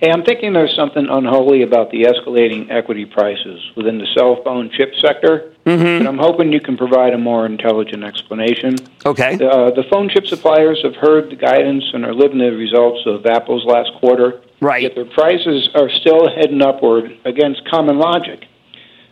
Hey, 0.00 0.10
I'm 0.10 0.24
thinking 0.24 0.54
there's 0.54 0.74
something 0.74 1.06
unholy 1.10 1.60
about 1.60 1.90
the 1.90 2.04
escalating 2.04 2.70
equity 2.70 3.04
prices 3.04 3.60
within 3.76 3.98
the 3.98 4.06
cell 4.16 4.42
phone 4.42 4.70
chip 4.70 4.94
sector, 4.98 5.52
mm-hmm. 5.66 5.84
and 5.84 6.08
I'm 6.08 6.16
hoping 6.16 6.54
you 6.54 6.60
can 6.60 6.78
provide 6.78 7.12
a 7.12 7.18
more 7.18 7.44
intelligent 7.44 8.02
explanation. 8.02 8.76
Okay. 9.04 9.34
Uh, 9.34 9.70
the 9.72 9.84
phone 9.90 10.08
chip 10.08 10.26
suppliers 10.26 10.80
have 10.84 10.96
heard 10.96 11.28
the 11.30 11.36
guidance 11.36 11.84
and 11.92 12.06
are 12.06 12.14
living 12.14 12.38
the 12.38 12.50
results 12.50 13.00
of 13.04 13.26
Apple's 13.26 13.66
last 13.66 13.90
quarter. 14.00 14.40
Right. 14.62 14.82
Yet 14.82 14.94
their 14.94 15.04
prices 15.04 15.68
are 15.74 15.90
still 15.90 16.30
heading 16.34 16.62
upward 16.62 17.18
against 17.26 17.68
common 17.68 17.98
logic. 17.98 18.46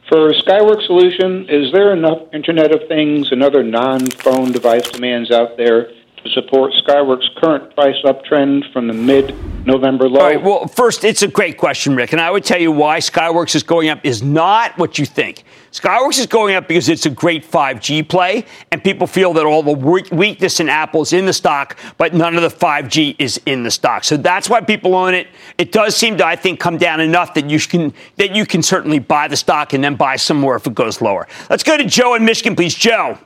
For 0.08 0.32
Skyworks 0.32 0.86
Solution, 0.86 1.50
is 1.50 1.70
there 1.70 1.92
enough 1.92 2.32
Internet 2.32 2.74
of 2.74 2.88
Things 2.88 3.30
and 3.30 3.42
other 3.42 3.62
non-phone 3.62 4.52
device 4.52 4.88
demands 4.88 5.30
out 5.30 5.58
there 5.58 5.92
to 6.24 6.30
support 6.30 6.72
Skyworks' 6.82 7.28
current 7.36 7.74
price 7.74 7.96
uptrend 8.06 8.72
from 8.72 8.86
the 8.86 8.94
mid 8.94 9.36
November 9.68 10.08
low? 10.08 10.20
All 10.20 10.26
right, 10.26 10.42
well, 10.42 10.66
first, 10.66 11.04
it's 11.04 11.22
a 11.22 11.28
great 11.28 11.58
question, 11.58 11.94
Rick. 11.94 12.12
And 12.12 12.20
I 12.20 12.30
would 12.30 12.42
tell 12.42 12.60
you 12.60 12.72
why 12.72 12.98
Skyworks 12.98 13.54
is 13.54 13.62
going 13.62 13.90
up 13.90 14.00
is 14.02 14.22
not 14.22 14.76
what 14.78 14.98
you 14.98 15.06
think. 15.06 15.44
Skyworks 15.70 16.18
is 16.18 16.26
going 16.26 16.56
up 16.56 16.66
because 16.66 16.88
it's 16.88 17.04
a 17.04 17.10
great 17.10 17.44
5G 17.44 18.08
play, 18.08 18.46
and 18.72 18.82
people 18.82 19.06
feel 19.06 19.34
that 19.34 19.44
all 19.44 19.62
the 19.62 19.72
weakness 19.72 20.58
in 20.58 20.68
Apple 20.68 21.02
is 21.02 21.12
in 21.12 21.26
the 21.26 21.32
stock, 21.32 21.78
but 21.98 22.14
none 22.14 22.34
of 22.34 22.42
the 22.42 22.48
5G 22.48 23.16
is 23.18 23.40
in 23.44 23.62
the 23.62 23.70
stock. 23.70 24.04
So 24.04 24.16
that's 24.16 24.48
why 24.48 24.62
people 24.62 24.94
own 24.94 25.12
it. 25.12 25.28
It 25.58 25.70
does 25.70 25.94
seem 25.94 26.16
to, 26.16 26.26
I 26.26 26.34
think, 26.34 26.58
come 26.58 26.78
down 26.78 27.00
enough 27.00 27.34
that 27.34 27.50
you 27.50 27.60
can 27.60 27.92
that 28.16 28.34
you 28.34 28.46
can 28.46 28.62
certainly 28.62 28.98
buy 28.98 29.28
the 29.28 29.36
stock 29.36 29.74
and 29.74 29.84
then 29.84 29.94
buy 29.94 30.16
some 30.16 30.40
more 30.40 30.56
if 30.56 30.66
it 30.66 30.74
goes 30.74 31.02
lower. 31.02 31.28
Let's 31.50 31.62
go 31.62 31.76
to 31.76 31.84
Joe 31.84 32.14
in 32.14 32.24
Michigan, 32.24 32.56
please. 32.56 32.74
Joe. 32.74 33.18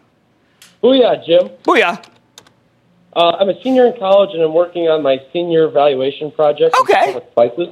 Booyah, 0.83 1.25
Jim. 1.25 1.49
Booyah. 1.63 2.12
Uh, 3.15 3.37
I'm 3.39 3.51
a 3.51 3.61
senior 3.63 3.87
in 3.87 3.99
college, 3.99 4.31
and 4.33 4.43
I'm 4.43 4.55
working 4.55 4.89
on 4.89 5.03
my 5.03 5.19
senior 5.33 5.65
evaluation 5.65 6.31
project. 6.31 6.75
Okay. 6.81 7.21
Spices. 7.33 7.69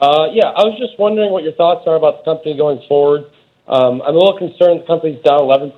Uh, 0.00 0.28
yeah, 0.32 0.52
I 0.52 0.62
was 0.62 0.78
just 0.78 0.98
wondering 0.98 1.32
what 1.32 1.42
your 1.42 1.54
thoughts 1.54 1.86
are 1.86 1.96
about 1.96 2.22
the 2.22 2.24
company 2.30 2.56
going 2.56 2.80
forward. 2.86 3.24
Um, 3.66 4.02
I'm 4.02 4.14
a 4.14 4.18
little 4.18 4.38
concerned 4.38 4.82
the 4.82 4.86
company's 4.86 5.22
down 5.24 5.40
11% 5.40 5.74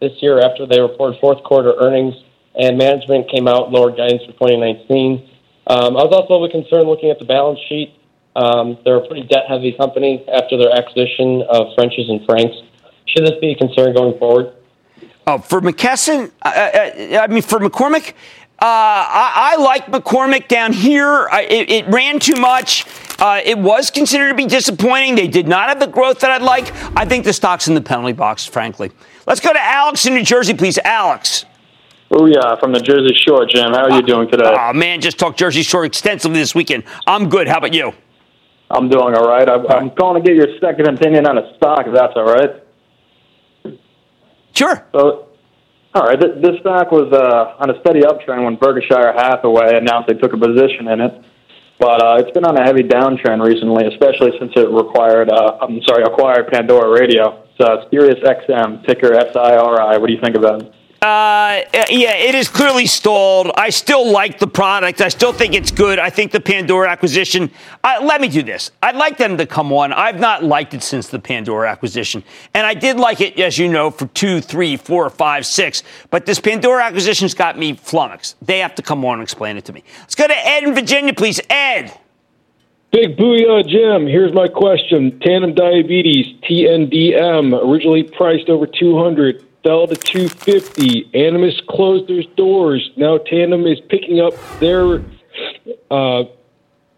this 0.00 0.12
year 0.20 0.40
after 0.40 0.66
they 0.66 0.80
reported 0.80 1.20
fourth 1.20 1.42
quarter 1.44 1.74
earnings, 1.78 2.14
and 2.54 2.76
management 2.76 3.30
came 3.30 3.46
out 3.46 3.70
lowered 3.70 3.96
guidance 3.96 4.22
for 4.26 4.32
2019. 4.32 5.28
Um, 5.66 5.96
I 5.96 6.02
was 6.02 6.12
also 6.12 6.34
a 6.34 6.38
little 6.42 6.50
concerned 6.50 6.88
looking 6.88 7.10
at 7.10 7.18
the 7.18 7.24
balance 7.24 7.60
sheet. 7.68 7.94
Um, 8.34 8.78
they're 8.84 8.98
a 8.98 9.06
pretty 9.06 9.26
debt 9.26 9.46
heavy 9.48 9.72
company 9.72 10.24
after 10.28 10.58
their 10.58 10.70
acquisition 10.74 11.42
of 11.48 11.74
French's 11.74 12.08
and 12.08 12.24
Frank's. 12.26 12.56
Should 13.06 13.26
this 13.26 13.38
be 13.40 13.52
a 13.52 13.56
concern 13.56 13.94
going 13.94 14.18
forward? 14.18 14.54
Oh, 15.26 15.38
for 15.38 15.60
McKesson, 15.60 16.30
uh, 16.42 16.48
uh, 16.48 17.18
I 17.18 17.26
mean, 17.28 17.42
for 17.42 17.58
McCormick, 17.58 18.14
I, 18.58 19.54
I, 19.54 19.62
like 19.62 19.86
McCormick 19.86 20.48
down 20.48 20.72
here. 20.72 21.28
I, 21.30 21.42
it, 21.42 21.70
it, 21.70 21.86
ran 21.88 22.18
too 22.18 22.34
much. 22.34 22.84
Uh, 23.18 23.40
it 23.44 23.58
was 23.58 23.90
considered 23.90 24.28
to 24.28 24.34
be 24.34 24.46
disappointing. 24.46 25.14
They 25.14 25.28
did 25.28 25.48
not 25.48 25.68
have 25.68 25.80
the 25.80 25.86
growth 25.86 26.20
that 26.20 26.30
I'd 26.30 26.42
like. 26.42 26.72
I 26.96 27.04
think 27.04 27.24
the 27.24 27.32
stock's 27.32 27.68
in 27.68 27.74
the 27.74 27.80
penalty 27.80 28.12
box, 28.12 28.46
frankly. 28.46 28.90
Let's 29.26 29.40
go 29.40 29.52
to 29.52 29.60
Alex 29.60 30.04
in 30.06 30.14
New 30.14 30.24
Jersey, 30.24 30.54
please. 30.54 30.78
Alex. 30.78 31.44
Oh 32.10 32.26
yeah, 32.26 32.56
from 32.58 32.72
the 32.72 32.80
Jersey 32.80 33.14
Shore, 33.14 33.46
Jim. 33.46 33.72
How 33.72 33.84
are 33.84 33.92
you 33.92 34.02
doing 34.02 34.28
today? 34.28 34.44
Oh 34.44 34.72
man, 34.72 35.00
just 35.00 35.18
talked 35.18 35.38
Jersey 35.38 35.62
Shore 35.62 35.84
extensively 35.84 36.40
this 36.40 36.54
weekend. 36.54 36.82
I'm 37.06 37.28
good. 37.28 37.46
How 37.46 37.58
about 37.58 37.72
you? 37.72 37.92
I'm 38.68 38.88
doing 38.88 39.14
all 39.14 39.28
right. 39.28 39.48
I'm, 39.48 39.66
I'm 39.68 39.90
calling 39.90 40.22
to 40.22 40.28
get 40.28 40.36
your 40.36 40.58
second 40.60 40.88
opinion 40.88 41.26
on 41.26 41.38
a 41.38 41.54
stock, 41.56 41.86
if 41.86 41.94
that's 41.94 42.12
all 42.16 42.24
right. 42.24 42.62
Sure. 44.54 44.86
So, 44.92 45.28
all 45.94 46.02
right, 46.02 46.20
this, 46.20 46.30
this 46.42 46.60
stock 46.60 46.92
was 46.92 47.12
uh, 47.12 47.62
on 47.62 47.70
a 47.70 47.80
steady 47.80 48.00
uptrend 48.00 48.44
when 48.44 48.56
Berkshire 48.56 49.12
Hathaway 49.12 49.76
announced 49.76 50.08
they 50.08 50.14
took 50.14 50.32
a 50.32 50.38
position 50.38 50.88
in 50.88 51.00
it, 51.00 51.24
but 51.78 52.02
uh, 52.02 52.16
it's 52.18 52.30
been 52.30 52.44
on 52.44 52.56
a 52.56 52.62
heavy 52.62 52.82
downtrend 52.82 53.44
recently, 53.44 53.86
especially 53.86 54.30
since 54.38 54.52
it 54.56 54.70
required, 54.70 55.30
uh, 55.30 55.58
I'm 55.60 55.80
sorry, 55.82 56.04
acquired 56.04 56.48
Pandora 56.52 56.90
Radio. 56.90 57.42
It's 57.50 57.60
uh, 57.60 57.88
Sirius 57.90 58.20
XM, 58.20 58.86
ticker 58.86 59.14
SIRI. 59.14 59.98
What 59.98 60.06
do 60.06 60.12
you 60.12 60.20
think 60.20 60.36
of 60.36 60.44
it? 60.44 60.74
Uh, 61.02 61.64
yeah, 61.88 62.14
it 62.14 62.34
is 62.34 62.48
clearly 62.48 62.84
stalled. 62.84 63.50
I 63.54 63.70
still 63.70 64.12
like 64.12 64.38
the 64.38 64.46
product. 64.46 65.00
I 65.00 65.08
still 65.08 65.32
think 65.32 65.54
it's 65.54 65.70
good. 65.70 65.98
I 65.98 66.10
think 66.10 66.30
the 66.30 66.40
Pandora 66.40 66.90
acquisition. 66.90 67.50
Uh, 67.82 68.00
let 68.02 68.20
me 68.20 68.28
do 68.28 68.42
this. 68.42 68.70
I'd 68.82 68.96
like 68.96 69.16
them 69.16 69.38
to 69.38 69.46
come 69.46 69.72
on. 69.72 69.94
I've 69.94 70.20
not 70.20 70.44
liked 70.44 70.74
it 70.74 70.82
since 70.82 71.08
the 71.08 71.18
Pandora 71.18 71.70
acquisition, 71.70 72.22
and 72.52 72.66
I 72.66 72.74
did 72.74 72.98
like 72.98 73.22
it, 73.22 73.38
as 73.40 73.56
you 73.56 73.66
know, 73.66 73.90
for 73.90 74.08
two, 74.08 74.42
three, 74.42 74.76
four, 74.76 75.08
five, 75.08 75.46
six. 75.46 75.82
But 76.10 76.26
this 76.26 76.38
Pandora 76.38 76.84
acquisition's 76.84 77.32
got 77.32 77.58
me 77.58 77.72
flummoxed. 77.76 78.36
They 78.42 78.58
have 78.58 78.74
to 78.74 78.82
come 78.82 79.02
on 79.06 79.14
and 79.14 79.22
explain 79.22 79.56
it 79.56 79.64
to 79.66 79.72
me. 79.72 79.82
Let's 80.00 80.14
go 80.14 80.26
to 80.26 80.46
Ed 80.46 80.64
in 80.64 80.74
Virginia, 80.74 81.14
please. 81.14 81.40
Ed. 81.48 81.98
Big 82.90 83.16
booyah, 83.16 83.66
Jim. 83.66 84.06
Here's 84.06 84.34
my 84.34 84.48
question. 84.48 85.18
Tandem 85.20 85.54
Diabetes, 85.54 86.36
TNDM, 86.42 87.58
originally 87.64 88.02
priced 88.02 88.50
over 88.50 88.66
200 88.66 89.46
fell 89.62 89.86
to 89.86 89.96
250. 89.96 91.10
Animas 91.14 91.60
closed 91.68 92.08
their 92.08 92.22
doors. 92.36 92.90
Now 92.96 93.18
Tandem 93.18 93.66
is 93.66 93.80
picking 93.88 94.20
up 94.20 94.34
their 94.60 95.02
uh, 95.90 96.24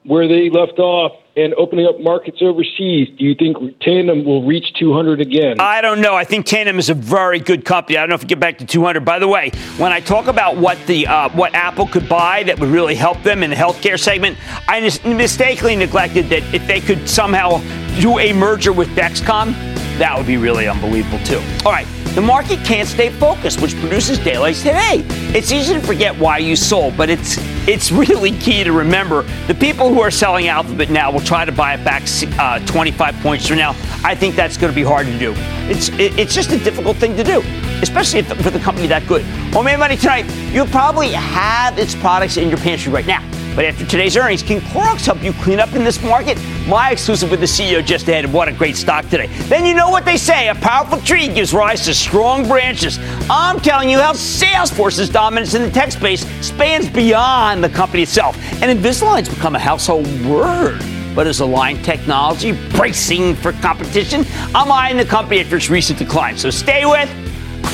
where 0.05 0.27
they 0.27 0.51
left 0.51 0.79
off 0.79 1.13
and 1.37 1.55
opening 1.55 1.87
up 1.87 1.99
markets 2.01 2.39
overseas. 2.43 3.09
Do 3.17 3.25
you 3.25 3.35
think 3.35 3.57
Tandem 3.81 4.25
will 4.25 4.45
reach 4.45 4.75
200 4.75 5.21
again? 5.21 5.61
I 5.61 5.81
don't 5.81 6.01
know. 6.01 6.15
I 6.15 6.25
think 6.25 6.45
Tandem 6.45 6.79
is 6.79 6.91
a 6.91 6.95
very 6.95 7.39
good 7.39 7.65
company. 7.65 7.97
I 7.97 8.01
don't 8.01 8.11
know 8.11 8.17
if 8.17 8.23
we 8.23 8.27
get 8.27 8.41
back 8.41 8.59
to 8.59 8.67
200. 8.67 9.05
By 9.05 9.19
the 9.19 9.29
way, 9.29 9.51
when 9.79 9.93
I 9.93 10.01
talk 10.01 10.27
about 10.27 10.57
what 10.57 10.79
the 10.87 11.07
uh, 11.07 11.29
what 11.31 11.55
Apple 11.55 11.87
could 11.87 12.09
buy 12.09 12.43
that 12.45 12.59
would 12.59 12.69
really 12.69 12.95
help 12.95 13.23
them 13.23 13.43
in 13.43 13.51
the 13.51 13.57
healthcare 13.57 13.99
segment, 13.99 14.37
I 14.69 14.81
mistakenly 15.05 15.77
neglected 15.77 16.29
that 16.31 16.43
if 16.55 16.67
they 16.67 16.81
could 16.81 17.09
somehow 17.09 17.59
do 18.01 18.19
a 18.19 18.33
merger 18.33 18.73
with 18.73 18.89
Dexcom, 18.91 19.53
that 19.99 20.17
would 20.17 20.27
be 20.27 20.37
really 20.37 20.67
unbelievable 20.69 21.19
too. 21.25 21.41
All 21.65 21.73
right. 21.73 21.87
The 22.15 22.21
market 22.21 22.59
can't 22.63 22.87
stay 22.87 23.09
focused, 23.09 23.63
which 23.63 23.75
produces 23.81 24.19
daylight 24.19 24.57
today. 24.57 25.03
It's 25.35 25.51
easy 25.51 25.73
to 25.73 25.81
forget 25.81 26.15
why 26.19 26.37
you 26.37 26.57
sold, 26.57 26.95
but 26.95 27.09
it's 27.09 27.39
it's 27.67 27.91
really 28.11 28.33
key 28.33 28.63
to 28.65 28.73
remember. 28.73 29.23
The 29.47 29.55
people 29.55 29.89
who 29.89 30.03
are 30.03 30.11
selling 30.11 30.49
Alphabet 30.49 30.91
now 30.91 31.11
will 31.11 31.21
try 31.21 31.47
to 31.47 31.53
buy 31.53 31.73
it 31.73 31.83
back 31.85 32.03
uh, 32.39 32.59
25 32.67 33.15
points 33.23 33.49
from 33.49 33.57
now. 33.57 33.71
I 34.05 34.15
think 34.15 34.37
that's 34.37 34.59
going 34.59 34.71
to 34.71 34.75
be 34.75 34.83
hard 34.83 35.07
to 35.07 35.19
do. 35.19 35.33
It's 35.71 35.89
it, 35.89 36.19
it's 36.19 36.35
just 36.35 36.53
a 36.53 36.59
difficult 36.59 36.99
thing 36.99 37.17
to 37.17 37.25
do, 37.25 37.41
especially 37.81 38.19
if, 38.19 38.27
for 38.43 38.51
the 38.51 38.61
company 38.61 38.87
that 38.89 39.09
good. 39.09 39.25
On 39.57 39.65
Mad 39.65 39.79
Money 39.79 39.97
tonight, 39.97 40.27
you 40.53 40.67
probably 40.67 41.13
have 41.13 41.79
its 41.79 41.95
products 41.95 42.37
in 42.37 42.51
your 42.51 42.59
pantry 42.59 42.93
right 42.93 43.07
now. 43.07 43.27
But 43.57 43.65
after 43.65 43.87
today's 43.87 44.19
earnings, 44.19 44.43
can 44.43 44.61
Clorox 44.61 45.07
help 45.07 45.23
you 45.23 45.33
clean 45.33 45.61
up 45.61 45.75
in 45.75 45.83
this 45.83 46.03
market? 46.03 46.37
My 46.69 46.91
exclusive 46.93 47.31
with 47.31 47.41
the 47.41 47.47
CEO 47.47 47.85
just 47.85 48.07
ahead. 48.07 48.33
What 48.33 48.49
a 48.49 48.53
great 48.53 48.77
stock 48.77 49.09
today. 49.09 49.27
Then 49.49 49.67
you 49.67 49.75
know 49.75 49.91
what 49.91 50.05
they 50.05 50.17
say 50.17 50.49
a 50.49 50.55
powerful 50.55 51.01
tree 51.01 51.27
gives 51.27 51.53
rise 51.53 51.85
to 51.87 51.95
strong 51.95 52.47
branches. 52.47 53.01
I'm 53.29 53.59
telling 53.59 53.91
you 53.91 53.99
how 53.99 54.13
Salesforce's 54.13 55.09
dominance 55.09 55.55
in 55.55 55.63
the 55.63 55.71
tech 55.71 55.91
space 55.91 56.25
spans 56.45 56.89
beyond 56.89 57.65
the 57.65 57.69
company 57.69 58.05
itself. 58.05 58.37
And 58.63 58.71
Invisalign's 58.79 59.29
become 59.29 59.57
a 59.57 59.59
household 59.59 60.07
word. 60.25 60.81
But 61.17 61.27
is 61.27 61.41
Align 61.41 61.83
Technology 61.83 62.53
bracing 62.71 63.35
for 63.35 63.53
competition? 63.55 64.25
I'm 64.55 64.71
eyeing 64.71 64.97
the 64.97 65.05
company 65.05 65.41
after 65.41 65.57
its 65.57 65.69
recent 65.69 65.99
decline. 65.99 66.39
So 66.39 66.49
stay 66.49 66.87
with 66.87 67.11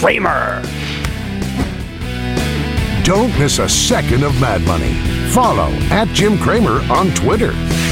Cramer. 0.00 0.62
Don't 3.04 3.38
miss 3.38 3.58
a 3.58 3.68
second 3.68 4.22
of 4.22 4.38
Mad 4.40 4.62
Money. 4.62 4.94
Follow 5.30 5.68
at 5.90 6.08
Jim 6.08 6.38
Cramer 6.38 6.80
on 6.90 7.10
Twitter. 7.14 7.52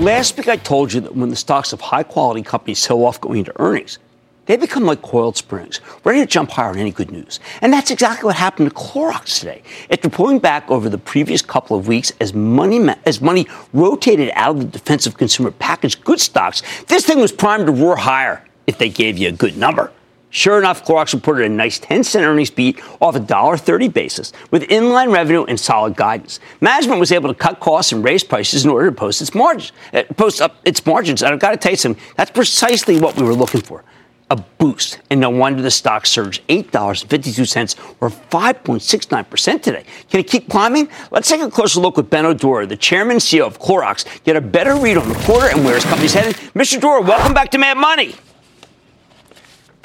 Last 0.00 0.36
week, 0.36 0.46
I 0.46 0.56
told 0.56 0.92
you 0.92 1.00
that 1.00 1.16
when 1.16 1.30
the 1.30 1.36
stocks 1.36 1.72
of 1.72 1.80
high 1.80 2.02
quality 2.02 2.42
companies 2.42 2.80
sell 2.80 3.02
off 3.02 3.18
going 3.18 3.38
into 3.38 3.58
earnings, 3.58 3.98
they 4.44 4.58
become 4.58 4.84
like 4.84 5.00
coiled 5.00 5.38
springs, 5.38 5.80
ready 6.04 6.20
to 6.20 6.26
jump 6.26 6.50
higher 6.50 6.68
on 6.68 6.76
any 6.76 6.92
good 6.92 7.10
news. 7.10 7.40
And 7.62 7.72
that's 7.72 7.90
exactly 7.90 8.26
what 8.26 8.36
happened 8.36 8.68
to 8.68 8.74
Clorox 8.76 9.38
today. 9.38 9.62
After 9.90 10.10
pulling 10.10 10.38
back 10.38 10.70
over 10.70 10.90
the 10.90 10.98
previous 10.98 11.40
couple 11.40 11.78
of 11.78 11.88
weeks 11.88 12.12
as 12.20 12.34
money, 12.34 12.94
as 13.06 13.22
money 13.22 13.46
rotated 13.72 14.30
out 14.34 14.56
of 14.56 14.60
the 14.60 14.66
defensive 14.66 15.16
consumer 15.16 15.50
packaged 15.50 16.04
goods 16.04 16.24
stocks, 16.24 16.62
this 16.88 17.06
thing 17.06 17.18
was 17.18 17.32
primed 17.32 17.64
to 17.64 17.72
roar 17.72 17.96
higher 17.96 18.44
if 18.66 18.76
they 18.76 18.90
gave 18.90 19.16
you 19.16 19.30
a 19.30 19.32
good 19.32 19.56
number. 19.56 19.90
Sure 20.36 20.58
enough, 20.58 20.84
Clorox 20.84 21.14
reported 21.14 21.46
a 21.46 21.48
nice 21.48 21.78
10 21.78 22.04
cent 22.04 22.22
earnings 22.22 22.50
beat 22.50 22.78
off 23.00 23.16
a 23.16 23.20
$1.30 23.20 23.90
basis 23.90 24.34
with 24.50 24.64
inline 24.64 25.10
revenue 25.10 25.44
and 25.44 25.58
solid 25.58 25.96
guidance. 25.96 26.40
Management 26.60 27.00
was 27.00 27.10
able 27.10 27.32
to 27.32 27.34
cut 27.34 27.58
costs 27.58 27.90
and 27.90 28.04
raise 28.04 28.22
prices 28.22 28.62
in 28.62 28.70
order 28.70 28.90
to 28.90 28.94
post 28.94 29.22
its 29.22 29.34
margins, 29.34 29.72
uh, 29.94 30.02
post 30.18 30.42
up 30.42 30.56
its 30.66 30.84
margins. 30.84 31.22
And 31.22 31.32
I've 31.32 31.40
got 31.40 31.52
to 31.52 31.56
tell 31.56 31.72
you 31.72 31.78
something, 31.78 32.04
that's 32.16 32.30
precisely 32.30 33.00
what 33.00 33.16
we 33.16 33.22
were 33.22 33.32
looking 33.32 33.62
for. 33.62 33.82
A 34.30 34.36
boost, 34.36 35.00
and 35.08 35.20
no 35.22 35.30
wonder 35.30 35.62
the 35.62 35.70
stock 35.70 36.04
surged 36.04 36.46
$8.52 36.48 37.96
or 38.02 38.10
5.69% 38.10 39.62
today. 39.62 39.84
Can 40.10 40.20
it 40.20 40.26
keep 40.26 40.50
climbing? 40.50 40.90
Let's 41.10 41.30
take 41.30 41.40
a 41.40 41.50
closer 41.50 41.80
look 41.80 41.96
with 41.96 42.10
Benno 42.10 42.34
Dorer, 42.34 42.66
the 42.66 42.76
chairman 42.76 43.12
and 43.12 43.20
CEO 43.22 43.46
of 43.46 43.58
Clorox, 43.58 44.04
get 44.24 44.36
a 44.36 44.42
better 44.42 44.76
read 44.76 44.98
on 44.98 45.08
the 45.08 45.14
quarter 45.20 45.46
and 45.46 45.64
where 45.64 45.76
his 45.76 45.84
company's 45.86 46.12
headed. 46.12 46.36
Mr. 46.52 46.78
Dorer, 46.78 47.00
welcome 47.00 47.32
back 47.32 47.50
to 47.52 47.58
Mad 47.58 47.78
Money. 47.78 48.16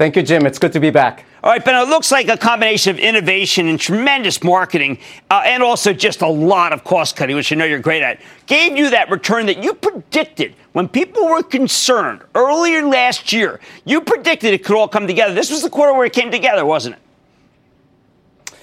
Thank 0.01 0.15
you, 0.15 0.23
Jim. 0.23 0.47
It's 0.47 0.57
good 0.57 0.73
to 0.73 0.79
be 0.79 0.89
back. 0.89 1.25
All 1.43 1.51
right, 1.51 1.63
Ben, 1.63 1.75
it 1.75 1.87
looks 1.87 2.11
like 2.11 2.27
a 2.27 2.35
combination 2.35 2.89
of 2.89 2.97
innovation 2.97 3.67
and 3.67 3.79
tremendous 3.79 4.41
marketing, 4.43 4.97
uh, 5.29 5.43
and 5.45 5.61
also 5.61 5.93
just 5.93 6.23
a 6.23 6.27
lot 6.27 6.73
of 6.73 6.83
cost 6.83 7.15
cutting, 7.15 7.35
which 7.35 7.53
I 7.53 7.55
know 7.55 7.65
you're 7.65 7.77
great 7.77 8.01
at, 8.01 8.19
gave 8.47 8.75
you 8.75 8.89
that 8.89 9.11
return 9.11 9.45
that 9.45 9.63
you 9.63 9.75
predicted 9.75 10.55
when 10.71 10.87
people 10.87 11.27
were 11.27 11.43
concerned 11.43 12.23
earlier 12.33 12.81
last 12.81 13.31
year. 13.31 13.59
You 13.85 14.01
predicted 14.01 14.55
it 14.55 14.65
could 14.65 14.75
all 14.75 14.87
come 14.87 15.05
together. 15.05 15.35
This 15.35 15.51
was 15.51 15.61
the 15.61 15.69
quarter 15.69 15.93
where 15.93 16.07
it 16.07 16.13
came 16.13 16.31
together, 16.31 16.65
wasn't 16.65 16.95
it? 16.95 18.55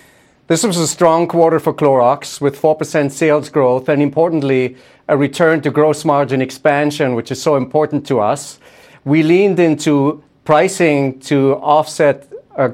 This 0.49 0.65
was 0.65 0.77
a 0.77 0.89
strong 0.89 1.29
quarter 1.29 1.61
for 1.61 1.73
Clorox 1.73 2.41
with 2.41 2.61
4% 2.61 3.13
sales 3.13 3.49
growth 3.49 3.89
and 3.89 4.03
importantly, 4.03 4.77
a 5.07 5.17
return 5.17 5.61
to 5.61 5.71
gross 5.71 6.05
margin 6.05 6.43
expansion, 6.43 7.15
which 7.15 7.31
is 7.31 7.41
so 7.41 7.55
important 7.55 8.05
to 8.09 8.19
us. 8.19 8.59
We 9.05 9.23
leaned 9.23 9.61
into 9.61 10.25
pricing 10.49 11.21
to 11.21 11.57
offset 11.57 12.27
uh, 12.57 12.71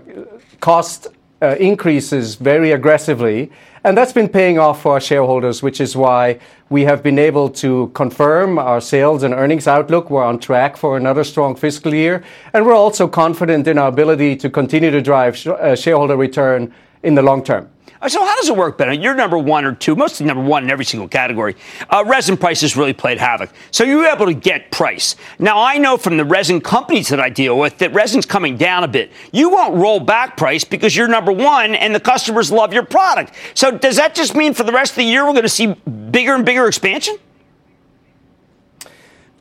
cost 0.60 1.08
uh, 1.42 1.56
increases 1.58 2.36
very 2.36 2.70
aggressively. 2.70 3.50
And 3.82 3.98
that's 3.98 4.12
been 4.12 4.28
paying 4.28 4.60
off 4.60 4.82
for 4.82 4.92
our 4.92 5.00
shareholders, 5.00 5.60
which 5.60 5.80
is 5.80 5.96
why 5.96 6.38
we 6.70 6.84
have 6.84 7.02
been 7.02 7.18
able 7.18 7.48
to 7.64 7.90
confirm 7.92 8.60
our 8.60 8.80
sales 8.80 9.24
and 9.24 9.34
earnings 9.34 9.66
outlook. 9.66 10.08
We're 10.08 10.22
on 10.22 10.38
track 10.38 10.76
for 10.76 10.96
another 10.96 11.24
strong 11.24 11.56
fiscal 11.56 11.92
year. 11.92 12.22
And 12.52 12.64
we're 12.64 12.76
also 12.76 13.08
confident 13.08 13.66
in 13.66 13.76
our 13.76 13.88
ability 13.88 14.36
to 14.36 14.50
continue 14.50 14.92
to 14.92 15.02
drive 15.02 15.44
uh, 15.44 15.74
shareholder 15.74 16.16
return 16.16 16.72
in 17.02 17.16
the 17.16 17.22
long 17.22 17.42
term. 17.42 17.68
So 18.06 18.24
how 18.24 18.36
does 18.36 18.48
it 18.48 18.56
work, 18.56 18.76
Ben? 18.76 19.00
You're 19.00 19.14
number 19.14 19.38
one 19.38 19.64
or 19.64 19.74
two, 19.74 19.96
mostly 19.96 20.26
number 20.26 20.42
one 20.42 20.64
in 20.64 20.70
every 20.70 20.84
single 20.84 21.08
category. 21.08 21.56
Uh, 21.88 22.04
resin 22.06 22.36
prices 22.36 22.76
really 22.76 22.92
played 22.92 23.18
havoc. 23.18 23.50
So 23.70 23.82
you 23.84 23.98
were 23.98 24.06
able 24.06 24.26
to 24.26 24.34
get 24.34 24.70
price. 24.70 25.16
Now, 25.38 25.62
I 25.62 25.78
know 25.78 25.96
from 25.96 26.16
the 26.16 26.24
resin 26.24 26.60
companies 26.60 27.08
that 27.08 27.20
I 27.20 27.30
deal 27.30 27.58
with 27.58 27.78
that 27.78 27.94
resin's 27.94 28.26
coming 28.26 28.56
down 28.56 28.84
a 28.84 28.88
bit. 28.88 29.10
You 29.32 29.48
won't 29.48 29.74
roll 29.76 30.00
back 30.00 30.36
price 30.36 30.64
because 30.64 30.94
you're 30.94 31.08
number 31.08 31.32
one 31.32 31.74
and 31.74 31.94
the 31.94 32.00
customers 32.00 32.52
love 32.52 32.74
your 32.74 32.84
product. 32.84 33.34
So 33.54 33.70
does 33.70 33.96
that 33.96 34.14
just 34.14 34.34
mean 34.34 34.52
for 34.52 34.64
the 34.64 34.72
rest 34.72 34.92
of 34.92 34.96
the 34.96 35.04
year 35.04 35.24
we're 35.24 35.32
going 35.32 35.42
to 35.44 35.48
see 35.48 35.66
bigger 35.66 36.34
and 36.34 36.44
bigger 36.44 36.66
expansion? 36.66 37.16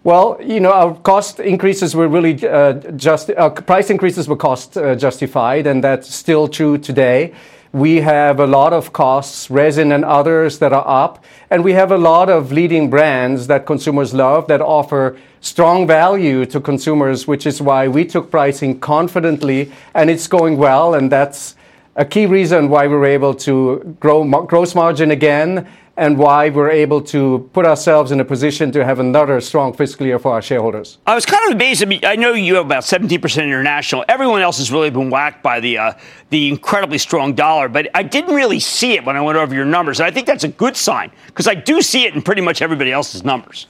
Well, 0.05 0.37
you 0.41 0.59
know, 0.59 0.73
our 0.73 0.95
cost 0.95 1.39
increases 1.39 1.95
were 1.95 2.09
really 2.09 2.45
uh, 2.45 2.73
just, 2.73 3.29
uh, 3.29 3.49
price 3.49 3.89
increases 3.89 4.27
were 4.27 4.35
cost 4.35 4.75
uh, 4.75 4.95
justified, 4.95 5.65
and 5.65 5.81
that's 5.81 6.13
still 6.13 6.49
true 6.49 6.77
today. 6.77 7.33
We 7.73 8.01
have 8.01 8.39
a 8.39 8.45
lot 8.45 8.71
of 8.71 8.93
costs, 8.93 9.49
resin 9.49 9.91
and 9.91 10.05
others 10.05 10.59
that 10.59 10.71
are 10.71 10.87
up, 10.87 11.25
and 11.49 11.63
we 11.63 11.73
have 11.73 11.91
a 11.91 11.97
lot 11.97 12.29
of 12.29 12.51
leading 12.51 12.87
brands 12.91 13.47
that 13.47 13.65
consumers 13.65 14.13
love 14.13 14.47
that 14.47 14.61
offer 14.61 15.17
strong 15.41 15.87
value 15.87 16.45
to 16.45 16.61
consumers, 16.61 17.27
which 17.27 17.47
is 17.47 17.63
why 17.63 17.87
we 17.87 18.05
took 18.05 18.29
pricing 18.29 18.79
confidently, 18.79 19.71
and 19.95 20.11
it's 20.11 20.27
going 20.27 20.57
well, 20.57 20.93
and 20.93 21.11
that's 21.11 21.55
a 21.95 22.05
key 22.05 22.27
reason 22.27 22.69
why 22.69 22.85
we 22.85 22.95
were 22.95 23.07
able 23.07 23.33
to 23.33 23.97
grow 23.99 24.23
gross 24.45 24.75
margin 24.75 25.09
again 25.09 25.67
and 25.95 26.17
why 26.17 26.49
we're 26.49 26.71
able 26.71 27.01
to 27.01 27.47
put 27.53 27.65
ourselves 27.65 28.11
in 28.11 28.19
a 28.19 28.25
position 28.25 28.71
to 28.71 28.83
have 28.83 28.99
another 28.99 29.39
strong 29.39 29.73
fiscal 29.73 30.07
year 30.07 30.17
for 30.17 30.31
our 30.31 30.41
shareholders. 30.41 30.97
I 31.05 31.13
was 31.13 31.25
kind 31.25 31.45
of 31.45 31.55
amazed. 31.55 31.83
I, 31.83 31.85
mean, 31.85 31.99
I 32.03 32.15
know 32.15 32.33
you 32.33 32.55
have 32.55 32.65
about 32.65 32.83
17% 32.83 33.43
international. 33.43 34.03
Everyone 34.07 34.41
else 34.41 34.57
has 34.57 34.71
really 34.71 34.89
been 34.89 35.11
whacked 35.11 35.43
by 35.43 35.59
the 35.59 35.77
uh, 35.77 35.93
the 36.31 36.49
incredibly 36.49 36.97
strong 36.97 37.35
dollar, 37.35 37.69
but 37.69 37.89
I 37.93 38.01
didn't 38.01 38.33
really 38.33 38.59
see 38.59 38.93
it 38.93 39.05
when 39.05 39.15
I 39.15 39.21
went 39.21 39.37
over 39.37 39.53
your 39.53 39.65
numbers. 39.65 39.99
And 39.99 40.07
I 40.07 40.11
think 40.11 40.25
that's 40.25 40.43
a 40.43 40.47
good 40.47 40.75
sign 40.75 41.11
because 41.27 41.47
I 41.47 41.53
do 41.53 41.81
see 41.81 42.05
it 42.05 42.15
in 42.15 42.23
pretty 42.23 42.41
much 42.41 42.61
everybody 42.63 42.91
else's 42.91 43.23
numbers. 43.23 43.67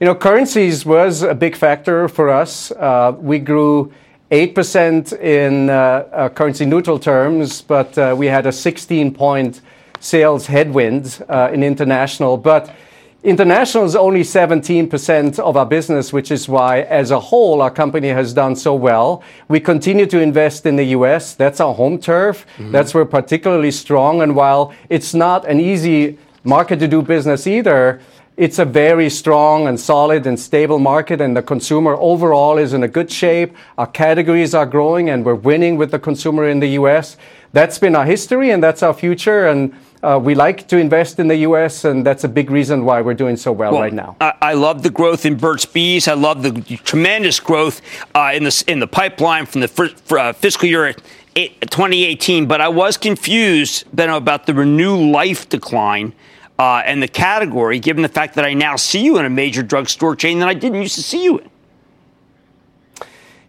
You 0.00 0.06
know, 0.06 0.14
currencies 0.14 0.86
was 0.86 1.22
a 1.22 1.34
big 1.34 1.54
factor 1.54 2.08
for 2.08 2.30
us. 2.30 2.72
Uh, 2.72 3.14
we 3.18 3.38
grew 3.38 3.92
8% 4.32 5.12
in 5.20 5.68
uh, 5.68 5.72
uh, 5.72 6.28
currency 6.30 6.64
neutral 6.64 6.98
terms, 6.98 7.60
but 7.60 7.96
uh, 7.98 8.14
we 8.18 8.26
had 8.26 8.46
a 8.46 8.50
16 8.50 9.12
point 9.14 9.60
sales 10.02 10.46
headwind 10.46 11.24
uh, 11.28 11.50
in 11.52 11.62
international. 11.62 12.36
But 12.36 12.74
international 13.22 13.84
is 13.84 13.94
only 13.94 14.22
17% 14.22 15.38
of 15.38 15.56
our 15.56 15.64
business, 15.64 16.12
which 16.12 16.30
is 16.30 16.48
why, 16.48 16.80
as 16.82 17.10
a 17.10 17.20
whole, 17.20 17.62
our 17.62 17.70
company 17.70 18.08
has 18.08 18.34
done 18.34 18.56
so 18.56 18.74
well. 18.74 19.22
We 19.48 19.60
continue 19.60 20.06
to 20.06 20.20
invest 20.20 20.66
in 20.66 20.76
the 20.76 20.86
US. 20.96 21.34
That's 21.34 21.60
our 21.60 21.72
home 21.72 21.98
turf. 21.98 22.44
Mm-hmm. 22.58 22.72
That's 22.72 22.92
where 22.92 23.04
particularly 23.04 23.70
strong. 23.70 24.22
And 24.22 24.34
while 24.34 24.74
it's 24.88 25.14
not 25.14 25.46
an 25.46 25.60
easy 25.60 26.18
market 26.42 26.80
to 26.80 26.88
do 26.88 27.00
business 27.00 27.46
either, 27.46 28.00
it's 28.36 28.58
a 28.58 28.64
very 28.64 29.10
strong 29.10 29.68
and 29.68 29.78
solid 29.78 30.26
and 30.26 30.40
stable 30.40 30.78
market, 30.78 31.20
and 31.20 31.36
the 31.36 31.42
consumer 31.42 31.94
overall 31.94 32.56
is 32.56 32.72
in 32.72 32.82
a 32.82 32.88
good 32.88 33.10
shape. 33.10 33.54
Our 33.76 33.86
categories 33.86 34.54
are 34.54 34.64
growing, 34.64 35.10
and 35.10 35.24
we're 35.24 35.34
winning 35.34 35.76
with 35.76 35.90
the 35.90 35.98
consumer 35.98 36.48
in 36.48 36.60
the 36.60 36.68
US. 36.68 37.18
That's 37.52 37.78
been 37.78 37.94
our 37.94 38.06
history, 38.06 38.50
and 38.50 38.62
that's 38.62 38.82
our 38.82 38.94
future. 38.94 39.46
And 39.46 39.74
we 40.22 40.34
like 40.34 40.66
to 40.68 40.76
invest 40.78 41.18
in 41.18 41.28
the 41.28 41.36
U.S., 41.36 41.84
and 41.84 42.04
that's 42.04 42.24
a 42.24 42.28
big 42.28 42.50
reason 42.50 42.84
why 42.84 43.00
we're 43.00 43.14
doing 43.14 43.36
so 43.36 43.52
well, 43.52 43.72
well 43.72 43.80
right 43.80 43.92
now. 43.92 44.16
I, 44.20 44.34
I, 44.42 44.54
love 44.54 44.82
the 44.82 44.90
growth 44.90 45.24
in 45.24 45.36
Burt's 45.36 45.64
Bees. 45.64 46.08
I 46.08 46.14
love 46.14 46.42
the 46.42 46.76
tremendous 46.78 47.38
growth 47.38 47.80
uh, 48.14 48.32
in 48.34 48.44
the 48.44 48.64
in 48.66 48.80
the 48.80 48.86
pipeline 48.86 49.46
from 49.46 49.60
the 49.60 49.94
uh, 50.10 50.32
fiscal 50.32 50.68
year 50.68 50.94
2018. 51.34 52.46
But 52.46 52.60
I 52.60 52.68
was 52.68 52.96
confused, 52.96 53.84
Ben, 53.92 54.10
about 54.10 54.46
the 54.46 54.54
Renew 54.54 55.10
Life 55.10 55.48
decline. 55.48 56.12
Uh, 56.58 56.82
and 56.84 57.02
the 57.02 57.08
category, 57.08 57.80
given 57.80 58.02
the 58.02 58.08
fact 58.08 58.34
that 58.36 58.44
I 58.44 58.54
now 58.54 58.76
see 58.76 59.02
you 59.02 59.18
in 59.18 59.24
a 59.24 59.30
major 59.30 59.62
drugstore 59.62 60.14
chain 60.14 60.38
that 60.38 60.48
I 60.48 60.54
didn't 60.54 60.82
used 60.82 60.94
to 60.94 61.02
see 61.02 61.24
you 61.24 61.38
in. 61.38 61.50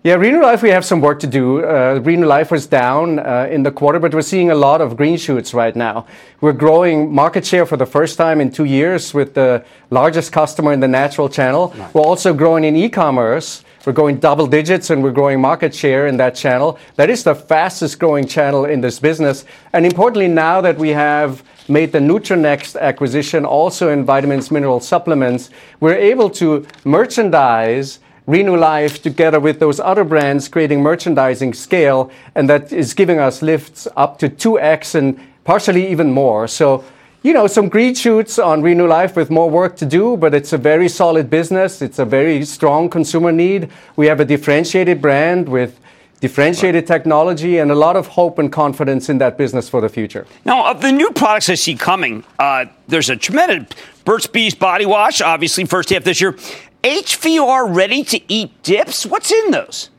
Yeah, 0.05 0.15
Renew 0.15 0.41
Life, 0.41 0.61
we 0.61 0.69
have 0.69 0.83
some 0.83 0.99
work 0.99 1.21
to 1.21 1.27
do. 1.27 1.63
Uh, 1.63 2.01
Renew 2.03 2.25
Life 2.25 2.51
was 2.51 2.67
down 2.67 3.19
uh, 3.19 3.47
in 3.49 3.63
the 3.63 3.71
quarter, 3.71 3.99
but 3.99 4.13
we're 4.13 4.21
seeing 4.21 4.51
a 4.51 4.55
lot 4.55 4.81
of 4.81 4.97
green 4.97 5.15
shoots 5.15 5.53
right 5.53 5.73
now. 5.73 6.05
We're 6.41 6.51
growing 6.51 7.09
market 7.09 7.45
share 7.45 7.65
for 7.65 7.77
the 7.77 7.85
first 7.85 8.17
time 8.17 8.41
in 8.41 8.51
two 8.51 8.65
years 8.65 9.13
with 9.13 9.33
the 9.33 9.63
largest 9.91 10.33
customer 10.33 10.73
in 10.73 10.81
the 10.81 10.89
natural 10.89 11.29
channel. 11.29 11.73
Nice. 11.77 11.93
We're 11.93 12.01
also 12.01 12.33
growing 12.33 12.65
in 12.65 12.75
e-commerce. 12.75 13.63
We're 13.85 13.93
going 13.93 14.17
double 14.17 14.45
digits 14.45 14.89
and 14.89 15.01
we're 15.01 15.13
growing 15.13 15.39
market 15.39 15.73
share 15.73 16.07
in 16.07 16.17
that 16.17 16.35
channel. 16.35 16.79
That 16.97 17.09
is 17.09 17.23
the 17.23 17.33
fastest 17.33 17.97
growing 17.97 18.27
channel 18.27 18.65
in 18.65 18.81
this 18.81 18.99
business. 18.99 19.45
And 19.71 19.85
importantly, 19.85 20.27
now 20.27 20.59
that 20.59 20.77
we 20.77 20.89
have 20.89 21.45
made 21.69 21.93
the 21.93 21.99
Nutranext 21.99 22.77
acquisition 22.77 23.45
also 23.45 23.87
in 23.87 24.03
vitamins, 24.03 24.51
mineral 24.51 24.81
supplements, 24.81 25.49
we're 25.79 25.95
able 25.95 26.29
to 26.31 26.67
merchandise 26.83 27.99
Renew 28.25 28.55
Life 28.55 29.01
together 29.01 29.39
with 29.39 29.59
those 29.59 29.79
other 29.79 30.03
brands 30.03 30.47
creating 30.47 30.81
merchandising 30.81 31.53
scale, 31.53 32.09
and 32.35 32.49
that 32.49 32.71
is 32.71 32.93
giving 32.93 33.19
us 33.19 33.41
lifts 33.41 33.87
up 33.95 34.17
to 34.19 34.29
2x 34.29 34.95
and 34.95 35.19
partially 35.43 35.91
even 35.91 36.11
more. 36.11 36.47
So, 36.47 36.85
you 37.21 37.33
know, 37.33 37.47
some 37.47 37.69
green 37.69 37.95
shoots 37.95 38.39
on 38.39 38.61
Renew 38.61 38.87
Life 38.87 39.15
with 39.15 39.29
more 39.29 39.49
work 39.49 39.75
to 39.77 39.85
do, 39.85 40.15
but 40.17 40.33
it's 40.33 40.53
a 40.53 40.57
very 40.57 40.87
solid 40.87 41.29
business. 41.29 41.81
It's 41.81 41.99
a 41.99 42.05
very 42.05 42.45
strong 42.45 42.89
consumer 42.89 43.31
need. 43.31 43.69
We 43.95 44.07
have 44.07 44.19
a 44.19 44.25
differentiated 44.25 45.01
brand 45.01 45.49
with 45.49 45.79
differentiated 46.21 46.87
technology 46.87 47.57
and 47.57 47.69
a 47.69 47.75
lot 47.75 47.97
of 47.97 48.07
hope 48.07 48.39
and 48.39 48.49
confidence 48.49 49.09
in 49.09 49.17
that 49.17 49.37
business 49.37 49.67
for 49.67 49.81
the 49.81 49.89
future. 49.89 50.25
Now, 50.45 50.71
of 50.71 50.81
the 50.81 50.89
new 50.89 51.11
products 51.11 51.49
I 51.49 51.55
see 51.55 51.75
coming, 51.75 52.23
uh, 52.39 52.67
there's 52.87 53.09
a 53.09 53.17
tremendous 53.17 53.77
Burt's 54.05 54.27
Bees 54.27 54.55
body 54.55 54.85
wash, 54.85 55.19
obviously, 55.19 55.65
first 55.65 55.89
half 55.89 56.05
this 56.05 56.21
year. 56.21 56.37
HVR 56.83 57.73
ready 57.73 58.03
to 58.03 58.21
eat 58.27 58.61
dips? 58.61 59.05
What's 59.05 59.31
in 59.31 59.51
those? 59.51 59.89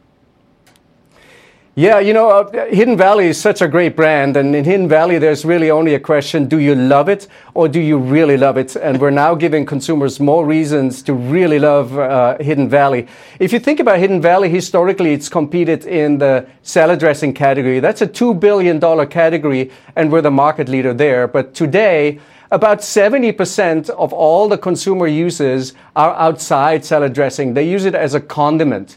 Yeah, 1.77 1.99
you 1.99 2.13
know, 2.13 2.31
uh, 2.31 2.67
Hidden 2.67 2.97
Valley 2.97 3.27
is 3.27 3.41
such 3.41 3.61
a 3.61 3.67
great 3.67 3.97
brand. 3.97 4.37
And 4.37 4.55
in 4.55 4.65
Hidden 4.65 4.89
Valley, 4.89 5.19
there's 5.19 5.45
really 5.45 5.73
only 5.73 5.95
a 5.95 5.99
question 5.99 6.47
do 6.47 6.59
you 6.59 6.75
love 6.77 7.09
it 7.09 7.27
or 7.55 7.67
do 7.67 7.81
you 7.81 7.99
really 7.99 8.37
love 8.37 8.57
it? 8.57 8.77
And 8.77 9.01
we're 9.01 9.11
now 9.11 9.35
giving 9.35 9.67
consumers 9.67 10.21
more 10.21 10.47
reasons 10.47 11.03
to 11.03 11.15
really 11.15 11.59
love 11.59 11.99
uh, 11.99 12.37
Hidden 12.39 12.69
Valley. 12.69 13.09
If 13.41 13.53
you 13.53 13.59
think 13.59 13.81
about 13.81 13.99
Hidden 13.99 14.21
Valley, 14.21 14.51
historically, 14.51 15.15
it's 15.15 15.29
competed 15.29 15.85
in 15.85 16.19
the 16.19 16.47
salad 16.63 17.01
dressing 17.01 17.35
category. 17.35 17.81
That's 17.81 18.03
a 18.03 18.07
$2 18.07 18.39
billion 18.39 18.79
category, 19.09 19.73
and 19.97 20.13
we're 20.13 20.23
the 20.23 20.31
market 20.31 20.69
leader 20.69 20.95
there. 20.95 21.27
But 21.27 21.55
today, 21.55 22.21
about 22.51 22.81
70% 22.81 23.91
of 23.91 24.13
all 24.13 24.49
the 24.49 24.59
consumer 24.59 25.07
uses 25.07 25.75
are 25.97 26.15
outside 26.15 26.85
salad 26.85 27.13
dressing. 27.13 27.55
They 27.55 27.69
use 27.69 27.85
it 27.85 27.95
as 27.95 28.15
a 28.15 28.21
condiment. 28.21 28.97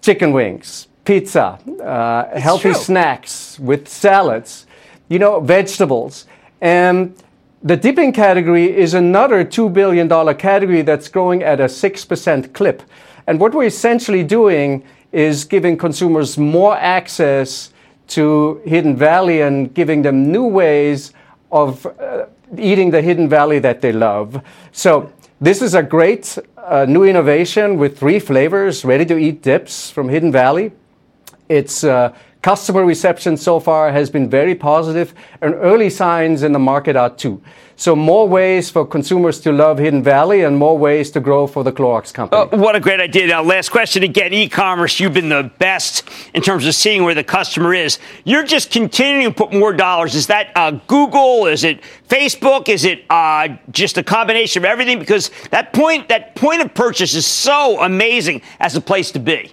Chicken 0.00 0.32
wings, 0.32 0.88
pizza, 1.04 1.58
uh, 1.82 2.38
healthy 2.38 2.72
true. 2.72 2.74
snacks 2.74 3.58
with 3.58 3.88
salads, 3.88 4.66
you 5.08 5.18
know, 5.18 5.40
vegetables. 5.40 6.26
And 6.60 7.14
the 7.62 7.76
dipping 7.76 8.12
category 8.12 8.76
is 8.76 8.94
another 8.94 9.44
$2 9.44 9.72
billion 9.72 10.08
category 10.36 10.82
that's 10.82 11.08
growing 11.08 11.42
at 11.44 11.60
a 11.60 11.66
6% 11.66 12.52
clip. 12.52 12.82
And 13.28 13.38
what 13.38 13.54
we're 13.54 13.66
essentially 13.66 14.24
doing 14.24 14.84
is 15.12 15.44
giving 15.44 15.76
consumers 15.76 16.36
more 16.36 16.76
access 16.76 17.72
to 18.08 18.60
Hidden 18.64 18.96
Valley 18.96 19.42
and 19.42 19.72
giving 19.72 20.02
them 20.02 20.32
new 20.32 20.44
ways 20.44 21.12
of 21.52 21.86
uh, 21.86 22.26
eating 22.58 22.90
the 22.90 23.02
hidden 23.02 23.28
valley 23.28 23.58
that 23.60 23.80
they 23.80 23.92
love. 23.92 24.42
So 24.72 25.12
this 25.40 25.62
is 25.62 25.74
a 25.74 25.82
great 25.82 26.38
uh, 26.56 26.86
new 26.88 27.04
innovation 27.04 27.78
with 27.78 27.98
three 27.98 28.18
flavors, 28.18 28.84
ready 28.84 29.04
to 29.06 29.18
eat 29.18 29.42
dips 29.42 29.90
from 29.90 30.08
Hidden 30.08 30.32
Valley. 30.32 30.72
It's 31.48 31.84
uh, 31.84 32.14
customer 32.42 32.84
reception 32.84 33.36
so 33.36 33.60
far 33.60 33.92
has 33.92 34.10
been 34.10 34.28
very 34.28 34.54
positive, 34.54 35.14
and 35.40 35.54
early 35.54 35.88
signs 35.88 36.42
in 36.42 36.52
the 36.52 36.58
market 36.58 36.96
are 36.96 37.10
too. 37.10 37.40
So 37.76 37.96
more 37.96 38.28
ways 38.28 38.70
for 38.70 38.86
consumers 38.86 39.40
to 39.40 39.50
love 39.50 39.78
Hidden 39.78 40.02
Valley 40.02 40.42
and 40.42 40.56
more 40.56 40.76
ways 40.78 41.10
to 41.12 41.20
grow 41.20 41.46
for 41.46 41.64
the 41.64 41.72
Clorox 41.72 42.12
company. 42.12 42.48
Oh, 42.52 42.56
what 42.56 42.76
a 42.76 42.80
great 42.80 43.00
idea. 43.00 43.26
Now, 43.26 43.42
last 43.42 43.70
question 43.70 44.02
again. 44.02 44.32
E-commerce, 44.32 45.00
you've 45.00 45.14
been 45.14 45.30
the 45.30 45.50
best 45.58 46.08
in 46.34 46.42
terms 46.42 46.66
of 46.66 46.74
seeing 46.74 47.02
where 47.02 47.14
the 47.14 47.24
customer 47.24 47.74
is. 47.74 47.98
You're 48.24 48.44
just 48.44 48.70
continuing 48.70 49.24
to 49.24 49.34
put 49.34 49.52
more 49.52 49.72
dollars. 49.72 50.14
Is 50.14 50.26
that 50.28 50.52
uh, 50.54 50.72
Google? 50.86 51.46
Is 51.46 51.64
it 51.64 51.80
Facebook? 52.08 52.68
Is 52.68 52.84
it 52.84 53.04
uh, 53.10 53.48
just 53.70 53.98
a 53.98 54.02
combination 54.02 54.62
of 54.62 54.64
everything? 54.66 54.98
Because 54.98 55.30
that 55.50 55.72
point, 55.72 56.08
that 56.08 56.36
point 56.36 56.60
of 56.60 56.74
purchase 56.74 57.14
is 57.14 57.26
so 57.26 57.80
amazing 57.80 58.42
as 58.60 58.76
a 58.76 58.80
place 58.80 59.10
to 59.12 59.18
be. 59.18 59.52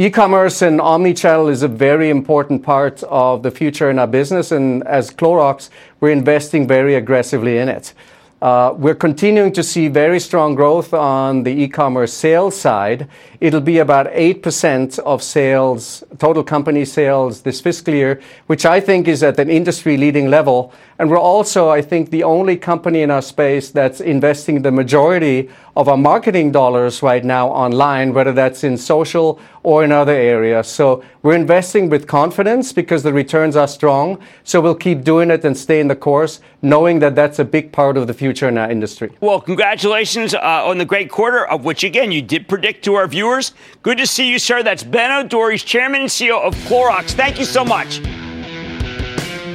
E-commerce 0.00 0.62
and 0.62 0.80
omni-channel 0.80 1.48
is 1.48 1.62
a 1.62 1.68
very 1.68 2.08
important 2.08 2.62
part 2.62 3.02
of 3.02 3.42
the 3.42 3.50
future 3.50 3.90
in 3.90 3.98
our 3.98 4.06
business, 4.06 4.50
and 4.50 4.82
as 4.86 5.10
Clorox, 5.10 5.68
we're 6.00 6.10
investing 6.10 6.66
very 6.66 6.94
aggressively 6.94 7.58
in 7.58 7.68
it. 7.68 7.92
Uh, 8.40 8.72
we're 8.78 8.94
continuing 8.94 9.52
to 9.52 9.62
see 9.62 9.88
very 9.88 10.18
strong 10.18 10.54
growth 10.54 10.94
on 10.94 11.42
the 11.42 11.50
e-commerce 11.50 12.14
sales 12.14 12.58
side. 12.58 13.06
It'll 13.42 13.60
be 13.60 13.76
about 13.76 14.06
8% 14.06 14.98
of 15.00 15.22
sales, 15.22 16.02
total 16.18 16.44
company 16.44 16.86
sales 16.86 17.42
this 17.42 17.60
fiscal 17.60 17.92
year, 17.92 18.22
which 18.46 18.64
I 18.64 18.80
think 18.80 19.06
is 19.06 19.22
at 19.22 19.38
an 19.38 19.50
industry-leading 19.50 20.30
level. 20.30 20.72
And 21.00 21.10
we're 21.10 21.18
also, 21.18 21.70
I 21.70 21.80
think, 21.80 22.10
the 22.10 22.24
only 22.24 22.58
company 22.58 23.00
in 23.00 23.10
our 23.10 23.22
space 23.22 23.70
that's 23.70 24.02
investing 24.02 24.60
the 24.60 24.70
majority 24.70 25.48
of 25.74 25.88
our 25.88 25.96
marketing 25.96 26.52
dollars 26.52 27.02
right 27.02 27.24
now 27.24 27.48
online, 27.48 28.12
whether 28.12 28.34
that's 28.34 28.62
in 28.64 28.76
social 28.76 29.40
or 29.62 29.82
in 29.82 29.92
other 29.92 30.12
areas. 30.12 30.66
So 30.68 31.02
we're 31.22 31.36
investing 31.36 31.88
with 31.88 32.06
confidence 32.06 32.74
because 32.74 33.02
the 33.02 33.14
returns 33.14 33.56
are 33.56 33.66
strong. 33.66 34.18
So 34.44 34.60
we'll 34.60 34.74
keep 34.74 35.02
doing 35.02 35.30
it 35.30 35.42
and 35.42 35.56
stay 35.56 35.80
in 35.80 35.88
the 35.88 35.96
course, 35.96 36.40
knowing 36.60 36.98
that 36.98 37.14
that's 37.14 37.38
a 37.38 37.46
big 37.46 37.72
part 37.72 37.96
of 37.96 38.06
the 38.06 38.12
future 38.12 38.48
in 38.48 38.58
our 38.58 38.70
industry. 38.70 39.10
Well, 39.22 39.40
congratulations 39.40 40.34
uh, 40.34 40.38
on 40.42 40.76
the 40.76 40.84
great 40.84 41.10
quarter, 41.10 41.46
of 41.46 41.64
which, 41.64 41.82
again, 41.82 42.12
you 42.12 42.20
did 42.20 42.46
predict 42.46 42.84
to 42.84 42.96
our 42.96 43.06
viewers. 43.06 43.54
Good 43.82 43.96
to 43.96 44.06
see 44.06 44.30
you, 44.30 44.38
sir. 44.38 44.62
That's 44.62 44.82
Benno 44.82 45.26
Dorer, 45.26 45.56
Chairman 45.56 46.02
and 46.02 46.10
CEO 46.10 46.42
of 46.42 46.54
Clorox. 46.68 47.12
Thank 47.12 47.38
you 47.38 47.46
so 47.46 47.64
much. 47.64 48.02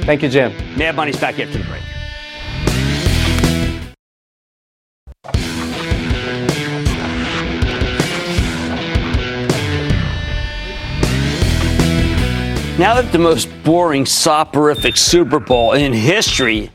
Thank 0.06 0.22
you, 0.22 0.28
Jim. 0.28 0.52
Mad 0.78 0.94
Money's 0.94 1.18
back 1.18 1.40
after 1.40 1.58
the 1.58 1.64
break. 1.64 1.82
Now 12.78 12.94
that 12.94 13.10
the 13.10 13.18
most 13.18 13.48
boring, 13.64 14.04
soporific 14.04 14.96
Super 14.96 15.40
Bowl 15.40 15.72
in 15.72 15.92
history 15.92 16.70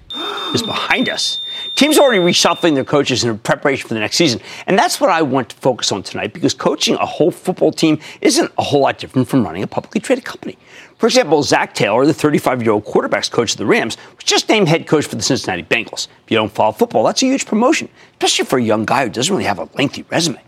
is 0.53 0.61
behind 0.61 1.07
us, 1.07 1.39
teams 1.75 1.97
are 1.97 2.01
already 2.01 2.19
reshuffling 2.19 2.73
their 2.73 2.83
coaches 2.83 3.23
in 3.23 3.37
preparation 3.39 3.87
for 3.87 3.93
the 3.93 4.01
next 4.01 4.17
season. 4.17 4.41
And 4.67 4.77
that's 4.77 4.99
what 4.99 5.09
I 5.09 5.21
want 5.21 5.49
to 5.49 5.55
focus 5.55 5.91
on 5.93 6.03
tonight 6.03 6.33
because 6.33 6.53
coaching 6.53 6.95
a 6.95 7.05
whole 7.05 7.31
football 7.31 7.71
team 7.71 7.99
isn't 8.19 8.51
a 8.57 8.63
whole 8.63 8.81
lot 8.81 8.97
different 8.97 9.29
from 9.29 9.45
running 9.45 9.63
a 9.63 9.67
publicly 9.67 10.01
traded 10.01 10.25
company. 10.25 10.57
For 11.01 11.07
example, 11.07 11.41
Zach 11.41 11.73
Taylor, 11.73 12.05
the 12.05 12.13
35 12.13 12.61
year 12.61 12.73
old 12.73 12.85
quarterbacks 12.85 13.31
coach 13.31 13.53
of 13.53 13.57
the 13.57 13.65
Rams, 13.65 13.97
was 14.15 14.23
just 14.23 14.47
named 14.47 14.67
head 14.67 14.85
coach 14.85 15.07
for 15.07 15.15
the 15.15 15.23
Cincinnati 15.23 15.63
Bengals. 15.63 16.07
If 16.25 16.29
you 16.29 16.37
don't 16.37 16.51
follow 16.51 16.73
football, 16.73 17.03
that's 17.03 17.23
a 17.23 17.25
huge 17.25 17.47
promotion, 17.47 17.89
especially 18.11 18.45
for 18.45 18.59
a 18.59 18.61
young 18.61 18.85
guy 18.85 19.05
who 19.05 19.09
doesn't 19.09 19.33
really 19.33 19.47
have 19.47 19.57
a 19.57 19.67
lengthy 19.73 20.03
resume. 20.11 20.39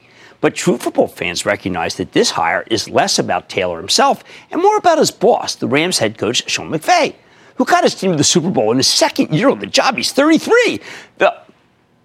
But 0.41 0.53
true 0.53 0.77
football 0.77 1.07
fans 1.07 1.43
recognize 1.43 1.95
that 1.95 2.11
this 2.11 2.29
hire 2.29 2.65
is 2.69 2.87
less 2.87 3.17
about 3.17 3.49
Taylor 3.49 3.79
himself 3.79 4.23
and 4.51 4.61
more 4.61 4.77
about 4.77 4.99
his 4.99 5.09
boss, 5.09 5.55
the 5.55 5.65
Rams 5.65 5.97
head 5.97 6.19
coach, 6.19 6.47
Sean 6.47 6.69
McVay, 6.69 7.15
who 7.55 7.65
got 7.65 7.83
his 7.83 7.95
team 7.95 8.11
to 8.11 8.17
the 8.17 8.23
Super 8.23 8.51
Bowl 8.51 8.69
in 8.69 8.77
his 8.77 8.85
second 8.85 9.33
year 9.33 9.49
on 9.49 9.57
the 9.57 9.65
job. 9.65 9.97
He's 9.97 10.11
33. 10.11 10.79
The, 11.17 11.35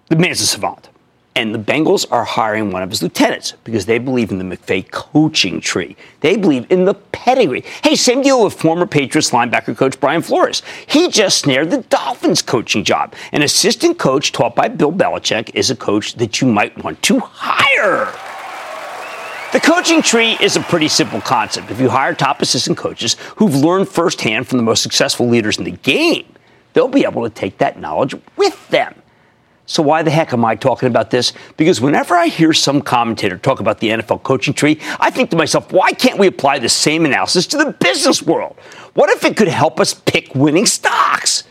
the 0.07 0.15
man's 0.15 0.41
a 0.41 0.47
savant. 0.47 0.89
And 1.39 1.55
the 1.55 1.59
Bengals 1.59 2.05
are 2.11 2.25
hiring 2.25 2.69
one 2.69 2.83
of 2.83 2.89
his 2.89 3.01
lieutenants 3.01 3.53
because 3.63 3.85
they 3.85 3.97
believe 3.97 4.29
in 4.29 4.39
the 4.39 4.57
McVay 4.57 4.91
coaching 4.91 5.61
tree. 5.61 5.95
They 6.19 6.35
believe 6.35 6.69
in 6.69 6.83
the 6.83 6.95
pedigree. 6.95 7.63
Hey, 7.81 7.95
same 7.95 8.21
deal 8.21 8.43
with 8.43 8.53
former 8.53 8.85
Patriots 8.85 9.29
linebacker 9.29 9.77
coach 9.77 9.97
Brian 10.01 10.21
Flores. 10.21 10.63
He 10.85 11.07
just 11.07 11.37
snared 11.37 11.71
the 11.71 11.77
Dolphins 11.83 12.41
coaching 12.41 12.83
job. 12.83 13.13
An 13.31 13.41
assistant 13.41 13.97
coach 13.97 14.33
taught 14.33 14.53
by 14.53 14.67
Bill 14.67 14.91
Belichick 14.91 15.51
is 15.53 15.71
a 15.71 15.77
coach 15.77 16.15
that 16.15 16.41
you 16.41 16.47
might 16.49 16.83
want 16.83 17.01
to 17.03 17.19
hire. 17.19 18.13
The 19.53 19.61
coaching 19.61 20.01
tree 20.01 20.35
is 20.41 20.57
a 20.57 20.59
pretty 20.59 20.89
simple 20.89 21.21
concept. 21.21 21.71
If 21.71 21.79
you 21.79 21.87
hire 21.87 22.13
top 22.13 22.41
assistant 22.41 22.77
coaches 22.77 23.15
who've 23.37 23.55
learned 23.55 23.87
firsthand 23.87 24.45
from 24.45 24.57
the 24.57 24.63
most 24.63 24.83
successful 24.83 25.29
leaders 25.29 25.57
in 25.57 25.63
the 25.63 25.71
game, 25.71 26.25
they'll 26.73 26.89
be 26.89 27.05
able 27.05 27.23
to 27.23 27.29
take 27.29 27.59
that 27.59 27.79
knowledge 27.79 28.13
with 28.35 28.67
them. 28.67 28.93
So 29.69 29.83
why 29.83 30.01
the 30.01 30.09
heck 30.09 30.33
am 30.33 30.43
I 30.43 30.55
talking 30.55 30.87
about 30.87 31.11
this? 31.11 31.31
Because 31.55 31.79
whenever 31.79 32.15
I 32.15 32.25
hear 32.25 32.53
some 32.53 32.81
commentator 32.81 33.37
talk 33.37 33.59
about 33.59 33.79
the 33.79 33.89
NFL 33.89 34.23
coaching 34.23 34.55
tree, 34.55 34.79
I 34.99 35.11
think 35.11 35.29
to 35.29 35.35
myself, 35.35 35.71
why 35.71 35.91
can't 35.91 36.17
we 36.17 36.25
apply 36.25 36.57
the 36.57 36.67
same 36.67 37.05
analysis 37.05 37.45
to 37.47 37.57
the 37.57 37.71
business 37.73 38.23
world? 38.23 38.57
What 38.95 39.11
if 39.11 39.23
it 39.23 39.37
could 39.37 39.47
help 39.47 39.79
us 39.79 39.93
pick 39.93 40.33
winning 40.33 40.65
stocks? 40.65 41.43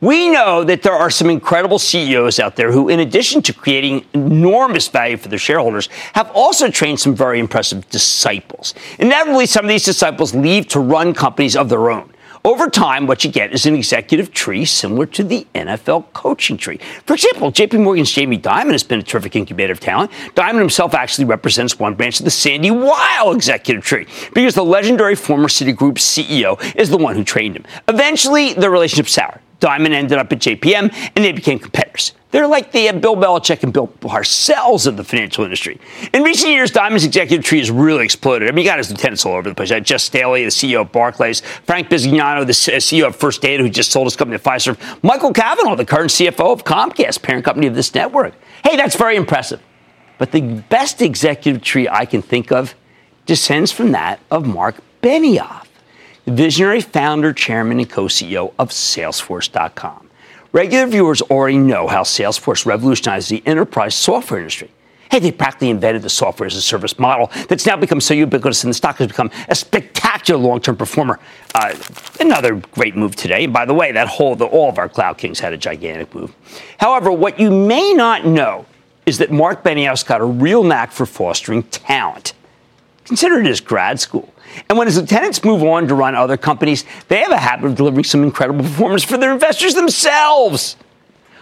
We 0.00 0.30
know 0.30 0.64
that 0.64 0.82
there 0.82 0.94
are 0.94 1.10
some 1.10 1.28
incredible 1.28 1.78
CEOs 1.78 2.40
out 2.40 2.56
there 2.56 2.72
who, 2.72 2.88
in 2.88 3.00
addition 3.00 3.42
to 3.42 3.52
creating 3.52 4.06
enormous 4.14 4.88
value 4.88 5.18
for 5.18 5.28
their 5.28 5.38
shareholders, 5.38 5.90
have 6.14 6.30
also 6.30 6.70
trained 6.70 7.00
some 7.00 7.14
very 7.14 7.38
impressive 7.38 7.86
disciples. 7.90 8.72
Inevitably, 8.98 9.44
some 9.44 9.66
of 9.66 9.68
these 9.68 9.84
disciples 9.84 10.34
leave 10.34 10.68
to 10.68 10.80
run 10.80 11.12
companies 11.12 11.54
of 11.54 11.68
their 11.68 11.90
own. 11.90 12.14
Over 12.44 12.68
time, 12.70 13.06
what 13.06 13.24
you 13.24 13.30
get 13.30 13.52
is 13.52 13.66
an 13.66 13.74
executive 13.74 14.32
tree 14.32 14.64
similar 14.64 15.06
to 15.06 15.24
the 15.24 15.46
NFL 15.54 16.12
coaching 16.12 16.56
tree. 16.56 16.78
For 17.04 17.14
example, 17.14 17.50
JP 17.50 17.82
Morgan's 17.82 18.10
Jamie 18.10 18.38
Dimon 18.38 18.72
has 18.72 18.84
been 18.84 19.00
a 19.00 19.02
terrific 19.02 19.34
incubator 19.34 19.72
of 19.72 19.80
talent. 19.80 20.10
Dimon 20.34 20.58
himself 20.58 20.94
actually 20.94 21.24
represents 21.24 21.78
one 21.78 21.94
branch 21.94 22.20
of 22.20 22.24
the 22.24 22.30
Sandy 22.30 22.70
Weill 22.70 23.32
executive 23.32 23.84
tree 23.84 24.06
because 24.34 24.54
the 24.54 24.64
legendary 24.64 25.14
former 25.14 25.48
Citigroup 25.48 25.94
CEO 25.94 26.58
is 26.76 26.90
the 26.90 26.98
one 26.98 27.16
who 27.16 27.24
trained 27.24 27.56
him. 27.56 27.64
Eventually, 27.88 28.52
the 28.54 28.70
relationship 28.70 29.08
soured. 29.08 29.40
Dimon 29.60 29.90
ended 29.90 30.18
up 30.18 30.32
at 30.32 30.38
JPM, 30.38 30.94
and 31.14 31.24
they 31.24 31.32
became 31.32 31.58
competitors. 31.58 32.12
They're 32.30 32.46
like 32.46 32.72
the 32.72 32.90
uh, 32.90 32.92
Bill 32.92 33.16
Belichick 33.16 33.62
and 33.62 33.72
Bill 33.72 33.88
Parcells 33.88 34.86
of 34.86 34.98
the 34.98 35.04
financial 35.04 35.44
industry. 35.44 35.80
In 36.12 36.22
recent 36.22 36.52
years, 36.52 36.70
Dimon's 36.70 37.04
executive 37.04 37.44
tree 37.44 37.58
has 37.58 37.70
really 37.70 38.04
exploded. 38.04 38.48
I 38.48 38.52
mean, 38.52 38.64
he 38.64 38.64
got 38.64 38.76
his 38.78 38.90
lieutenants 38.90 39.24
all 39.24 39.32
over 39.32 39.48
the 39.48 39.54
place. 39.54 39.72
I 39.72 39.78
Jes 39.78 40.02
Staley, 40.02 40.44
the 40.44 40.50
CEO 40.50 40.82
of 40.82 40.92
Barclays, 40.92 41.40
Frank 41.40 41.88
Bisignano, 41.88 42.44
the 42.46 42.52
CEO 42.52 43.06
of 43.06 43.16
First 43.16 43.40
Data, 43.40 43.62
who 43.62 43.70
just 43.70 43.90
sold 43.90 44.06
his 44.06 44.16
company 44.16 44.36
to 44.38 44.44
Fiserv, 44.44 44.78
Michael 45.02 45.32
Cavanagh, 45.32 45.76
the 45.76 45.86
current 45.86 46.10
CFO 46.10 46.52
of 46.52 46.64
Comcast, 46.64 47.22
parent 47.22 47.44
company 47.44 47.66
of 47.66 47.74
this 47.74 47.94
network. 47.94 48.34
Hey, 48.62 48.76
that's 48.76 48.96
very 48.96 49.16
impressive. 49.16 49.62
But 50.18 50.32
the 50.32 50.42
best 50.68 51.00
executive 51.00 51.62
tree 51.62 51.88
I 51.88 52.04
can 52.04 52.20
think 52.20 52.52
of 52.52 52.74
descends 53.24 53.72
from 53.72 53.92
that 53.92 54.20
of 54.30 54.46
Marc 54.46 54.76
Benioff 55.00 55.67
visionary 56.28 56.80
founder, 56.80 57.32
chairman, 57.32 57.78
and 57.78 57.90
co 57.90 58.04
CEO 58.04 58.52
of 58.58 58.70
Salesforce.com. 58.70 60.08
Regular 60.52 60.86
viewers 60.86 61.20
already 61.22 61.58
know 61.58 61.88
how 61.88 62.02
Salesforce 62.02 62.64
revolutionized 62.64 63.30
the 63.30 63.42
enterprise 63.46 63.94
software 63.94 64.40
industry. 64.40 64.70
Hey, 65.10 65.20
they 65.20 65.32
practically 65.32 65.70
invented 65.70 66.02
the 66.02 66.10
software 66.10 66.46
as 66.46 66.54
a 66.54 66.60
service 66.60 66.98
model 66.98 67.30
that's 67.48 67.64
now 67.64 67.76
become 67.76 68.00
so 68.00 68.12
ubiquitous 68.12 68.62
and 68.62 68.70
the 68.70 68.74
stock 68.74 68.96
has 68.96 69.08
become 69.08 69.30
a 69.48 69.54
spectacular 69.54 70.38
long-term 70.38 70.76
performer. 70.76 71.18
Uh, 71.54 71.74
another 72.20 72.56
great 72.56 72.94
move 72.94 73.16
today. 73.16 73.44
And 73.44 73.52
by 73.52 73.64
the 73.64 73.72
way, 73.72 73.92
that 73.92 74.08
whole, 74.08 74.36
the, 74.36 74.44
all 74.44 74.68
of 74.68 74.78
our 74.78 74.88
cloud 74.88 75.16
kings 75.16 75.40
had 75.40 75.52
a 75.54 75.56
gigantic 75.56 76.14
move. 76.14 76.34
However, 76.78 77.10
what 77.10 77.40
you 77.40 77.50
may 77.50 77.94
not 77.94 78.26
know 78.26 78.66
is 79.06 79.18
that 79.18 79.30
Marc 79.30 79.64
Benioff's 79.64 80.02
got 80.02 80.20
a 80.20 80.26
real 80.26 80.62
knack 80.62 80.92
for 80.92 81.06
fostering 81.06 81.62
talent. 81.64 82.34
Consider 83.04 83.40
it 83.40 83.46
as 83.46 83.60
grad 83.60 83.98
school. 83.98 84.32
And 84.68 84.78
when 84.78 84.86
his 84.86 84.96
lieutenants 84.96 85.44
move 85.44 85.62
on 85.62 85.88
to 85.88 85.94
run 85.94 86.14
other 86.14 86.36
companies, 86.36 86.84
they 87.08 87.18
have 87.18 87.32
a 87.32 87.38
habit 87.38 87.66
of 87.66 87.76
delivering 87.76 88.04
some 88.04 88.22
incredible 88.22 88.62
performance 88.62 89.04
for 89.04 89.16
their 89.16 89.32
investors 89.32 89.74
themselves. 89.74 90.76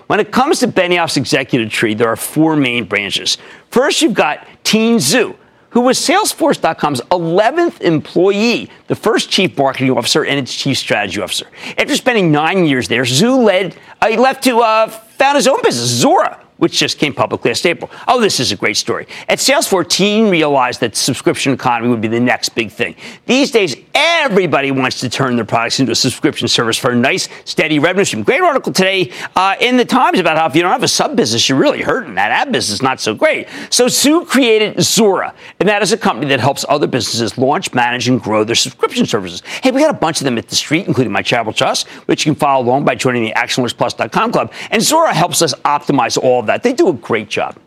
When 0.07 0.21
it 0.21 0.31
comes 0.31 0.61
to 0.61 0.69
Benioff's 0.69 1.17
executive 1.17 1.71
tree, 1.71 1.95
there 1.95 2.09
are 2.09 2.17
four 2.17 2.57
main 2.57 2.85
branches. 2.85 3.39
First, 3.71 4.03
you've 4.03 4.15
got 4.15 4.47
Tien 4.63 4.99
Tzuo, 4.99 5.37
who 5.71 5.81
was 5.81 5.99
Salesforce.com's 5.99 7.01
11th 7.03 7.81
employee, 7.81 8.71
the 8.87 8.95
first 8.95 9.31
chief 9.31 9.59
marketing 9.59 9.91
officer 9.91 10.25
and 10.25 10.39
its 10.39 10.55
chief 10.55 10.79
strategy 10.79 11.21
officer. 11.21 11.47
After 11.77 11.97
spending 11.97 12.31
nine 12.31 12.67
years 12.67 12.87
there, 12.87 13.03
Tzuo 13.03 13.45
led, 13.45 13.77
uh, 14.01 14.09
he 14.09 14.17
left 14.17 14.45
to 14.45 14.61
uh, 14.61 14.87
found 14.89 15.37
his 15.37 15.49
own 15.49 15.61
business, 15.63 16.03
Zuora 16.03 16.46
which 16.59 16.79
just 16.79 16.99
came 16.99 17.13
public 17.13 17.45
last 17.45 17.67
April. 17.67 17.91
Oh, 18.09 18.21
this 18.21 18.41
is 18.41 18.53
a 18.53 18.57
great 18.57 18.77
story. 18.77 19.07
At 19.29 19.41
Sales 19.41 19.67
14 19.67 20.29
realized 20.29 20.81
that 20.81 20.97
subscription 20.97 21.53
economy 21.53 21.89
would 21.89 22.01
be 22.01 22.09
the 22.09 22.21
next 22.21 22.51
big 22.51 22.71
thing. 22.71 22.97
These 23.27 23.51
days, 23.51 23.77
everybody 23.95 24.71
wants 24.71 25.01
to 25.01 25.09
turn 25.09 25.37
their 25.37 25.45
products 25.45 25.81
into 25.81 25.93
a 25.93 25.95
subscription 25.95 26.49
service 26.49 26.79
for 26.79 26.91
a 26.91 26.97
nice, 26.97 27.29
steady 27.45 27.79
revenue 27.79 28.05
stream. 28.05 28.23
Great 28.23 28.41
article 28.41 28.73
today 28.73 29.13
uh, 29.35 29.57
in 29.61 29.77
the 29.77 29.85
Times 29.85 30.19
about 30.19 30.37
how 30.37 30.47
if 30.47 30.55
you 30.55 30.63
don't 30.63 30.73
have 30.73 30.83
a 30.83 30.89
sub 30.89 31.17
business, 31.17 31.49
you're 31.49 31.59
really 31.59 31.83
hurting. 31.83 32.15
That 32.15 32.31
ad 32.31 32.53
business 32.53 32.75
is 32.75 32.83
not 32.83 33.01
so 33.01 33.15
great. 33.15 33.49
So 33.71 33.87
Tzuo 33.87 34.27
created 34.27 34.77
Zuora, 34.77 35.35
and 35.61 35.69
that 35.69 35.83
is 35.83 35.93
a 35.93 35.99
company 35.99 36.29
that 36.29 36.41
helps 36.41 36.65
other 36.69 36.87
businesses 36.87 37.39
launch, 37.39 37.73
manage, 37.73 38.09
and 38.09 38.21
grow 38.21 38.45
their 38.45 38.55
subscription 38.55 39.07
services. 39.07 39.43
Hey, 39.63 39.71
we 39.71 39.81
got 39.81 39.95
a 39.95 39.99
bunch 39.99 40.21
of 40.21 40.25
them 40.25 40.39
at 40.39 40.49
the 40.49 40.57
street, 40.57 40.87
including 40.87 41.13
my 41.13 41.23
Travel 41.23 41.53
Trust, 41.53 41.89
which 42.07 42.27
you 42.27 42.33
can 42.33 42.39
follow 42.39 42.65
along 42.65 42.85
by 42.85 42.95
joining 42.95 43.25
the 43.25 43.33
ActionAlertsPlus.com 43.33 44.33
club. 44.33 44.53
And 44.71 44.83
Zuora 44.83 45.13
helps 45.13 45.43
us 45.43 45.55
optimize 45.65 46.19
all 46.19 46.43
that. 46.47 46.63
They 46.63 46.73
do 46.73 46.89
a 46.89 46.93
great 46.93 47.29
job. 47.29 47.59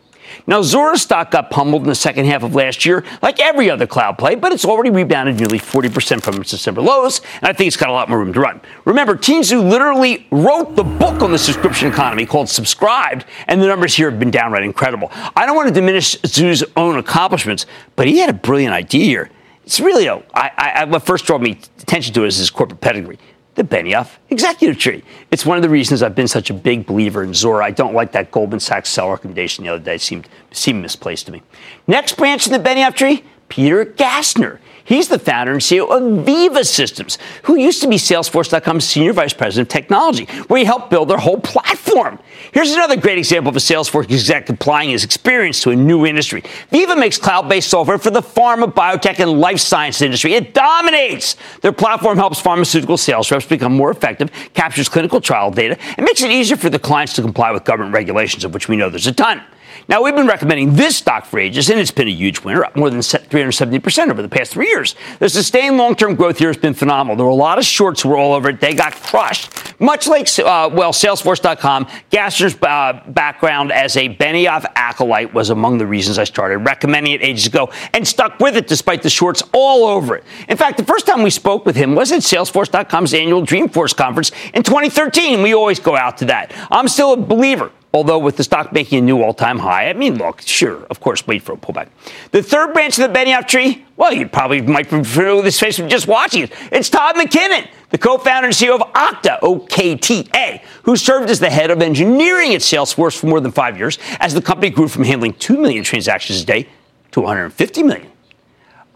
Now, 0.47 0.61
Zuora 0.61 0.97
stock 0.97 1.31
got 1.31 1.49
pummeled 1.49 1.83
in 1.83 1.89
the 1.89 1.95
second 1.95 2.25
half 2.25 2.43
of 2.43 2.55
last 2.55 2.85
year, 2.85 3.03
like 3.21 3.39
every 3.39 3.69
other 3.69 3.87
cloud 3.87 4.17
play, 4.17 4.35
but 4.35 4.51
it's 4.51 4.65
already 4.65 4.89
rebounded 4.89 5.39
nearly 5.39 5.59
40% 5.59 6.21
from 6.23 6.41
its 6.41 6.51
December 6.51 6.81
lows, 6.81 7.21
and 7.41 7.45
I 7.45 7.53
think 7.53 7.67
it's 7.67 7.77
got 7.77 7.89
a 7.89 7.93
lot 7.93 8.09
more 8.09 8.19
room 8.19 8.33
to 8.33 8.39
run. 8.39 8.61
Remember, 8.85 9.15
Tien 9.15 9.41
Tzuo 9.41 9.67
literally 9.67 10.27
wrote 10.31 10.75
the 10.75 10.83
book 10.83 11.21
on 11.21 11.31
the 11.31 11.37
subscription 11.37 11.87
economy 11.87 12.25
called 12.25 12.49
Subscribed, 12.49 13.25
and 13.47 13.61
the 13.61 13.67
numbers 13.67 13.95
here 13.95 14.09
have 14.09 14.19
been 14.19 14.31
downright 14.31 14.63
incredible. 14.63 15.09
I 15.35 15.45
don't 15.45 15.55
want 15.55 15.67
to 15.67 15.73
diminish 15.73 16.15
Tzuo's 16.21 16.63
own 16.75 16.97
accomplishments, 16.97 17.65
but 17.95 18.07
he 18.07 18.19
had 18.19 18.29
a 18.29 18.33
brilliant 18.33 18.73
idea 18.73 19.05
here. 19.05 19.29
It's 19.65 19.79
really, 19.79 20.07
a, 20.07 20.23
I, 20.33 20.51
I, 20.57 20.85
what 20.85 21.03
first 21.03 21.25
drew 21.25 21.37
me 21.37 21.59
attention 21.79 22.13
to 22.15 22.25
is 22.25 22.37
his 22.37 22.49
corporate 22.49 22.81
pedigree 22.81 23.19
the 23.59 23.65
Benioff 23.65 24.15
executive 24.29 24.79
tree. 24.79 25.03
It's 25.31 25.45
one 25.45 25.57
of 25.57 25.61
the 25.61 25.69
reasons 25.69 26.01
I've 26.01 26.15
been 26.15 26.29
such 26.29 26.49
a 26.49 26.53
big 26.53 26.85
believer 26.85 27.23
in 27.23 27.31
Zuora. 27.31 27.61
I 27.61 27.71
don't 27.71 27.93
like 27.93 28.13
that 28.13 28.31
Goldman 28.31 28.61
Sachs 28.61 28.89
sell 28.89 29.09
recommendation 29.09 29.65
the 29.65 29.71
other 29.71 29.83
day. 29.83 29.95
It 29.95 30.01
seemed, 30.01 30.29
seemed 30.51 30.81
misplaced 30.81 31.25
to 31.25 31.33
me. 31.33 31.41
Next 31.85 32.15
branch 32.15 32.47
in 32.47 32.53
the 32.53 32.59
Benioff 32.59 32.95
tree, 32.95 33.21
Peter 33.49 33.85
Gassner. 33.85 34.59
He's 34.89 35.07
the 35.07 35.19
founder 35.19 35.51
and 35.51 35.61
CEO 35.61 35.83
of 35.83 36.25
Veeva 36.25 36.65
Systems, 36.65 37.19
who 37.43 37.55
used 37.55 37.79
to 37.83 37.87
be 37.87 37.97
Salesforce.com's 37.97 38.85
senior 38.85 39.13
vice 39.13 39.33
president 39.33 39.67
of 39.67 39.71
technology, 39.71 40.25
where 40.47 40.57
he 40.57 40.65
helped 40.65 40.89
build 40.89 41.11
their 41.11 41.19
whole 41.19 41.39
platform. 41.39 42.17
Here's 42.51 42.73
another 42.73 42.95
great 42.95 43.19
example 43.19 43.49
of 43.49 43.55
a 43.55 43.59
Salesforce 43.59 44.05
exec 44.05 44.49
applying 44.49 44.89
his 44.89 45.03
experience 45.03 45.61
to 45.61 45.69
a 45.69 45.75
new 45.75 46.07
industry. 46.07 46.41
Veeva 46.71 46.97
makes 46.97 47.19
cloud-based 47.19 47.69
software 47.69 47.99
for 47.99 48.09
the 48.09 48.23
pharma, 48.23 48.73
biotech, 48.73 49.19
and 49.19 49.39
life 49.39 49.59
science 49.59 50.01
industry. 50.01 50.33
It 50.33 50.55
dominates. 50.55 51.35
Their 51.61 51.71
platform 51.71 52.17
helps 52.17 52.41
pharmaceutical 52.41 52.97
sales 52.97 53.29
reps 53.29 53.45
become 53.45 53.77
more 53.77 53.91
effective, 53.91 54.31
captures 54.55 54.89
clinical 54.89 55.21
trial 55.21 55.51
data, 55.51 55.77
and 55.97 56.03
makes 56.03 56.23
it 56.23 56.31
easier 56.31 56.57
for 56.57 56.71
the 56.71 56.79
clients 56.79 57.13
to 57.13 57.21
comply 57.21 57.51
with 57.51 57.63
government 57.63 57.93
regulations, 57.93 58.43
of 58.43 58.55
which 58.55 58.67
we 58.67 58.75
know 58.75 58.89
there's 58.89 59.05
a 59.05 59.13
ton. 59.13 59.43
Now, 59.89 60.03
we've 60.03 60.13
been 60.13 60.27
recommending 60.27 60.75
this 60.75 60.97
stock 60.97 61.25
for 61.25 61.39
ages, 61.39 61.67
and 61.67 61.79
it's 61.79 61.89
been 61.89 62.07
a 62.07 62.11
huge 62.11 62.41
winner, 62.41 62.63
up 62.63 62.75
more 62.75 62.91
than 62.91 62.99
370% 62.99 64.11
over 64.11 64.21
the 64.21 64.29
past 64.29 64.51
three 64.51 64.67
years. 64.67 64.93
The 65.17 65.27
sustained 65.27 65.77
long 65.77 65.95
term 65.95 66.13
growth 66.13 66.37
here 66.37 66.49
has 66.49 66.57
been 66.57 66.75
phenomenal. 66.75 67.15
There 67.15 67.25
were 67.25 67.31
a 67.31 67.35
lot 67.35 67.57
of 67.57 67.65
shorts 67.65 68.03
who 68.03 68.09
were 68.09 68.17
all 68.17 68.33
over 68.33 68.49
it. 68.49 68.61
They 68.61 68.75
got 68.75 68.93
crushed. 68.93 69.49
Much 69.79 70.05
like, 70.05 70.27
uh, 70.37 70.69
well, 70.71 70.93
Salesforce.com, 70.93 71.87
Gassner's 72.11 72.55
uh, 72.61 73.01
background 73.07 73.71
as 73.71 73.97
a 73.97 74.15
Benioff 74.15 74.63
acolyte 74.75 75.33
was 75.33 75.49
among 75.49 75.79
the 75.79 75.87
reasons 75.87 76.19
I 76.19 76.23
started 76.25 76.59
recommending 76.59 77.13
it 77.13 77.23
ages 77.23 77.47
ago 77.47 77.71
and 77.91 78.07
stuck 78.07 78.39
with 78.39 78.57
it 78.57 78.67
despite 78.67 79.01
the 79.01 79.09
shorts 79.09 79.41
all 79.53 79.85
over 79.85 80.17
it. 80.17 80.23
In 80.49 80.57
fact, 80.57 80.77
the 80.77 80.85
first 80.85 81.07
time 81.07 81.23
we 81.23 81.31
spoke 81.31 81.65
with 81.65 81.75
him 81.75 81.95
was 81.95 82.11
at 82.11 82.19
Salesforce.com's 82.19 83.15
annual 83.15 83.41
Dreamforce 83.41 83.97
conference 83.97 84.31
in 84.53 84.61
2013. 84.61 85.41
We 85.41 85.55
always 85.55 85.79
go 85.79 85.97
out 85.97 86.17
to 86.19 86.25
that. 86.25 86.53
I'm 86.69 86.87
still 86.87 87.13
a 87.13 87.17
believer. 87.17 87.71
Although 87.91 88.19
with 88.19 88.37
the 88.37 88.43
stock 88.43 88.71
making 88.71 88.99
a 88.99 89.01
new 89.01 89.23
all-time 89.23 89.57
high, 89.57 89.89
I 89.89 89.93
mean, 89.93 90.19
look, 90.19 90.41
sure, 90.41 90.83
of 90.85 90.99
course, 90.99 91.25
wait 91.25 91.41
for 91.41 91.53
a 91.53 91.57
pullback. 91.57 91.87
The 92.31 92.43
third 92.43 92.73
branch 92.73 92.99
of 92.99 93.11
the 93.11 93.19
Benioff 93.19 93.47
tree, 93.47 93.83
well, 93.97 94.13
you 94.13 94.27
probably 94.27 94.61
might 94.61 94.89
prefer 94.89 95.41
this 95.41 95.59
face 95.59 95.77
from 95.77 95.89
just 95.89 96.07
watching 96.07 96.43
it. 96.43 96.51
It's 96.71 96.87
Todd 96.87 97.15
McKinnon, 97.15 97.67
the 97.89 97.97
co-founder 97.97 98.47
and 98.47 98.55
CEO 98.55 98.79
of 98.79 98.81
Okta, 98.93 99.39
OKTA, 99.39 100.61
who 100.83 100.95
served 100.95 101.31
as 101.31 101.39
the 101.39 101.49
head 101.49 101.71
of 101.71 101.81
engineering 101.81 102.53
at 102.53 102.61
Salesforce 102.61 103.17
for 103.17 103.25
more 103.25 103.39
than 103.39 103.51
five 103.51 103.75
years 103.75 103.97
as 104.19 104.35
the 104.35 104.41
company 104.41 104.69
grew 104.69 104.87
from 104.87 105.03
handling 105.03 105.33
2 105.33 105.57
million 105.57 105.83
transactions 105.83 106.43
a 106.43 106.45
day 106.45 106.67
to 107.11 107.21
150 107.21 107.83
million. 107.83 108.11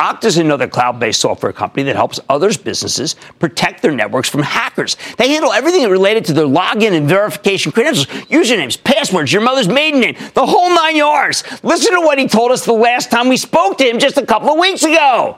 Okta 0.04 0.26
is 0.26 0.38
another 0.38 0.68
cloud 0.68 1.00
based 1.00 1.22
software 1.22 1.54
company 1.54 1.84
that 1.84 1.96
helps 1.96 2.20
others' 2.28 2.58
businesses 2.58 3.16
protect 3.40 3.82
their 3.82 3.94
networks 3.94 4.28
from 4.28 4.42
hackers. 4.42 4.98
They 5.18 5.30
handle 5.30 5.54
everything 5.54 5.90
related 5.90 6.26
to 6.26 6.34
their 6.34 6.46
login 6.46 6.92
and 6.92 7.08
verification 7.08 7.72
credentials, 7.72 8.08
usernames, 8.28 8.84
passwords, 8.84 9.32
your 9.32 9.42
mother's 9.42 9.70
maiden 9.70 10.02
name, 10.02 10.16
the 10.34 10.46
whole 10.46 10.76
nine 10.76 10.98
yards. 10.98 11.46
Listen 11.64 11.94
to 11.94 12.02
what 12.02 12.20
he 12.20 12.28
told 12.28 12.52
us 12.52 12.66
the 12.66 12.74
last 12.74 13.12
time 13.12 13.30
we 13.30 13.38
spoke 13.38 13.78
to 13.78 13.86
him 13.86 13.98
just 13.98 14.18
a 14.18 14.26
couple 14.26 14.50
of 14.50 14.60
weeks 14.60 14.84
ago. 14.84 15.38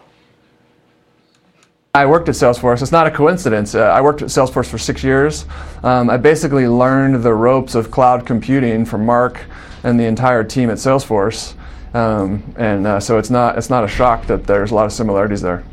I 1.93 2.08
worked 2.08 2.28
at 2.28 2.34
Salesforce. 2.34 2.82
It's 2.82 2.91
not 2.91 3.06
a 3.06 3.12
coincidence. 3.12 3.75
Uh, 3.75 3.84
I 3.84 4.01
worked 4.01 4.23
at 4.23 4.30
Salesforce 4.30 4.65
for 4.65 4.80
six 4.80 5.04
years. 5.04 5.45
Um, 5.84 6.10
I 6.10 6.17
basically 6.17 6.67
learned 6.67 7.21
the 7.21 7.36
ropes 7.36 7.75
of 7.75 7.91
cloud 7.91 8.25
computing 8.25 8.84
from 8.84 9.06
Marc 9.06 9.39
and 9.84 9.99
the 9.99 10.06
entire 10.06 10.43
team 10.43 10.71
at 10.71 10.78
Salesforce. 10.78 11.54
Um, 11.96 12.54
and 12.58 12.86
uh, 12.86 13.00
so 13.00 13.18
it's 13.18 13.30
not 13.30 13.58
it's 13.58 13.70
not 13.70 13.86
a 13.86 13.88
shock 13.88 14.28
that 14.28 14.46
there's 14.46 14.72
a 14.72 14.76
lot 14.76 14.86
of 14.86 14.92
similarities 14.92 15.42
there. 15.42 15.64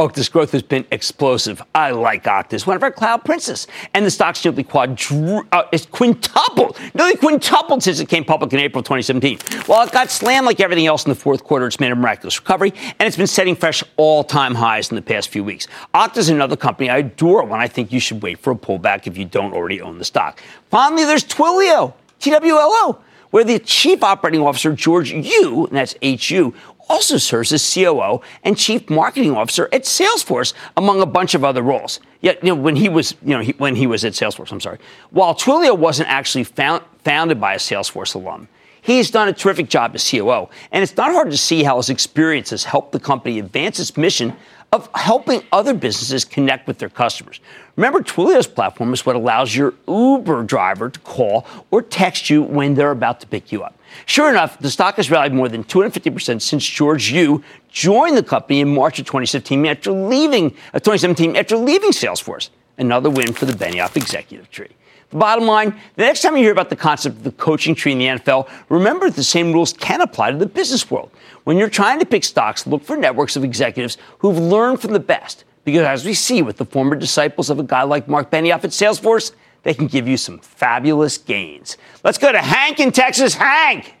Okta's 0.00 0.28
growth 0.28 0.52
has 0.52 0.62
been 0.62 0.86
explosive. 0.92 1.60
I 1.74 1.90
like 1.90 2.22
Okta. 2.22 2.64
one 2.64 2.76
of 2.76 2.84
our 2.84 2.92
cloud 2.92 3.24
princes. 3.24 3.66
And 3.94 4.06
the 4.06 4.12
stock's 4.12 4.44
nearly 4.44 4.62
quadru- 4.62 5.44
uh, 5.50 5.64
it's 5.72 5.86
quintupled, 5.86 6.78
nearly 6.94 7.16
quintupled 7.16 7.82
since 7.82 7.98
it 7.98 8.08
came 8.08 8.24
public 8.24 8.52
in 8.52 8.60
April 8.60 8.80
2017. 8.84 9.38
While 9.66 9.84
it 9.84 9.92
got 9.92 10.12
slammed 10.12 10.46
like 10.46 10.60
everything 10.60 10.86
else 10.86 11.04
in 11.04 11.08
the 11.08 11.16
fourth 11.16 11.42
quarter, 11.42 11.66
it's 11.66 11.80
made 11.80 11.90
a 11.90 11.96
miraculous 11.96 12.38
recovery, 12.38 12.72
and 13.00 13.08
it's 13.08 13.16
been 13.16 13.26
setting 13.26 13.56
fresh 13.56 13.82
all-time 13.96 14.54
highs 14.54 14.88
in 14.90 14.94
the 14.94 15.02
past 15.02 15.30
few 15.30 15.42
weeks. 15.42 15.66
Okta's 15.92 16.28
another 16.28 16.56
company 16.56 16.90
I 16.90 16.98
adore 16.98 17.44
when 17.44 17.58
I 17.58 17.66
think 17.66 17.90
you 17.90 17.98
should 17.98 18.22
wait 18.22 18.38
for 18.38 18.52
a 18.52 18.56
pullback 18.56 19.08
if 19.08 19.18
you 19.18 19.24
don't 19.24 19.52
already 19.52 19.80
own 19.80 19.98
the 19.98 20.04
stock. 20.04 20.40
Finally, 20.70 21.06
there's 21.06 21.24
Twilio, 21.24 21.92
TWLO 22.20 23.00
where 23.30 23.44
the 23.44 23.58
chief 23.58 24.02
operating 24.02 24.42
officer, 24.42 24.72
George 24.72 25.10
Hu, 25.10 25.66
and 25.66 25.76
that's 25.76 25.94
HU, 26.02 26.54
also 26.88 27.18
serves 27.18 27.52
as 27.52 27.74
COO 27.74 28.20
and 28.44 28.56
chief 28.56 28.88
marketing 28.88 29.36
officer 29.36 29.68
at 29.72 29.82
Salesforce, 29.82 30.54
among 30.76 31.02
a 31.02 31.06
bunch 31.06 31.34
of 31.34 31.44
other 31.44 31.62
roles. 31.62 32.00
Yet, 32.20 32.42
you 32.42 32.48
know, 32.48 32.54
when 32.54 32.76
he 32.76 32.88
was, 32.88 33.14
you 33.22 33.36
know, 33.36 33.40
he, 33.40 33.52
when 33.52 33.76
he 33.76 33.86
was 33.86 34.04
at 34.04 34.14
Salesforce, 34.14 34.50
I'm 34.50 34.60
sorry. 34.60 34.78
While 35.10 35.34
Twilio 35.34 35.76
wasn't 35.76 36.08
actually 36.08 36.44
found, 36.44 36.82
founded 37.04 37.40
by 37.40 37.54
a 37.54 37.58
Salesforce 37.58 38.14
alum, 38.14 38.48
he's 38.80 39.10
done 39.10 39.28
a 39.28 39.32
terrific 39.32 39.68
job 39.68 39.94
as 39.94 40.10
COO, 40.10 40.48
and 40.72 40.82
it's 40.82 40.96
not 40.96 41.12
hard 41.12 41.30
to 41.30 41.36
see 41.36 41.62
how 41.62 41.76
his 41.76 41.90
experience 41.90 42.50
has 42.50 42.64
helped 42.64 42.92
the 42.92 43.00
company 43.00 43.38
advance 43.38 43.78
its 43.78 43.96
mission 43.96 44.34
of 44.72 44.88
helping 44.94 45.42
other 45.50 45.72
businesses 45.72 46.24
connect 46.24 46.66
with 46.66 46.78
their 46.78 46.90
customers. 46.90 47.40
Remember, 47.76 48.00
Twilio's 48.00 48.46
platform 48.46 48.92
is 48.92 49.06
what 49.06 49.16
allows 49.16 49.56
your 49.56 49.72
Uber 49.86 50.42
driver 50.42 50.90
to 50.90 51.00
call 51.00 51.46
or 51.70 51.80
text 51.80 52.28
you 52.28 52.42
when 52.42 52.74
they're 52.74 52.90
about 52.90 53.20
to 53.20 53.26
pick 53.26 53.50
you 53.50 53.62
up. 53.62 53.74
Sure 54.04 54.28
enough, 54.28 54.58
the 54.58 54.70
stock 54.70 54.96
has 54.96 55.10
rallied 55.10 55.32
more 55.32 55.48
than 55.48 55.64
250% 55.64 56.42
since 56.42 56.66
George 56.66 57.10
Hu 57.10 57.42
joined 57.70 58.16
the 58.16 58.22
company 58.22 58.60
in 58.60 58.74
March 58.74 58.98
of 58.98 59.06
2017 59.06 59.64
after 59.66 59.90
leaving, 59.90 60.54
uh, 60.74 60.80
2017 60.80 61.36
after 61.36 61.56
leaving 61.56 61.90
Salesforce. 61.90 62.50
Another 62.76 63.08
win 63.08 63.32
for 63.32 63.46
the 63.46 63.52
Benioff 63.52 63.96
executive 63.96 64.50
tree. 64.50 64.68
The 65.10 65.16
bottom 65.16 65.46
line, 65.46 65.70
the 65.96 66.02
next 66.02 66.20
time 66.20 66.36
you 66.36 66.42
hear 66.42 66.52
about 66.52 66.68
the 66.68 66.76
concept 66.76 67.16
of 67.16 67.24
the 67.24 67.32
coaching 67.32 67.74
tree 67.74 67.92
in 67.92 67.98
the 67.98 68.06
NFL, 68.06 68.48
remember 68.68 69.08
the 69.08 69.24
same 69.24 69.52
rules 69.52 69.72
can 69.72 70.02
apply 70.02 70.32
to 70.32 70.36
the 70.36 70.46
business 70.46 70.90
world. 70.90 71.10
When 71.44 71.56
you're 71.56 71.70
trying 71.70 71.98
to 72.00 72.06
pick 72.06 72.24
stocks, 72.24 72.66
look 72.66 72.84
for 72.84 72.96
networks 72.96 73.34
of 73.34 73.42
executives 73.42 73.96
who've 74.18 74.36
learned 74.36 74.82
from 74.82 74.92
the 74.92 75.00
best. 75.00 75.44
Because 75.64 75.82
as 75.82 76.04
we 76.04 76.12
see 76.12 76.42
with 76.42 76.58
the 76.58 76.66
former 76.66 76.94
disciples 76.94 77.48
of 77.48 77.58
a 77.58 77.62
guy 77.62 77.82
like 77.84 78.06
Marc 78.06 78.30
Benioff 78.30 78.64
at 78.64 78.70
Salesforce, 78.70 79.32
they 79.62 79.72
can 79.72 79.86
give 79.86 80.06
you 80.06 80.18
some 80.18 80.38
fabulous 80.40 81.16
gains. 81.16 81.78
Let's 82.04 82.18
go 82.18 82.30
to 82.30 82.38
Hank 82.38 82.78
in 82.78 82.92
Texas. 82.92 83.34
Hank! 83.34 83.94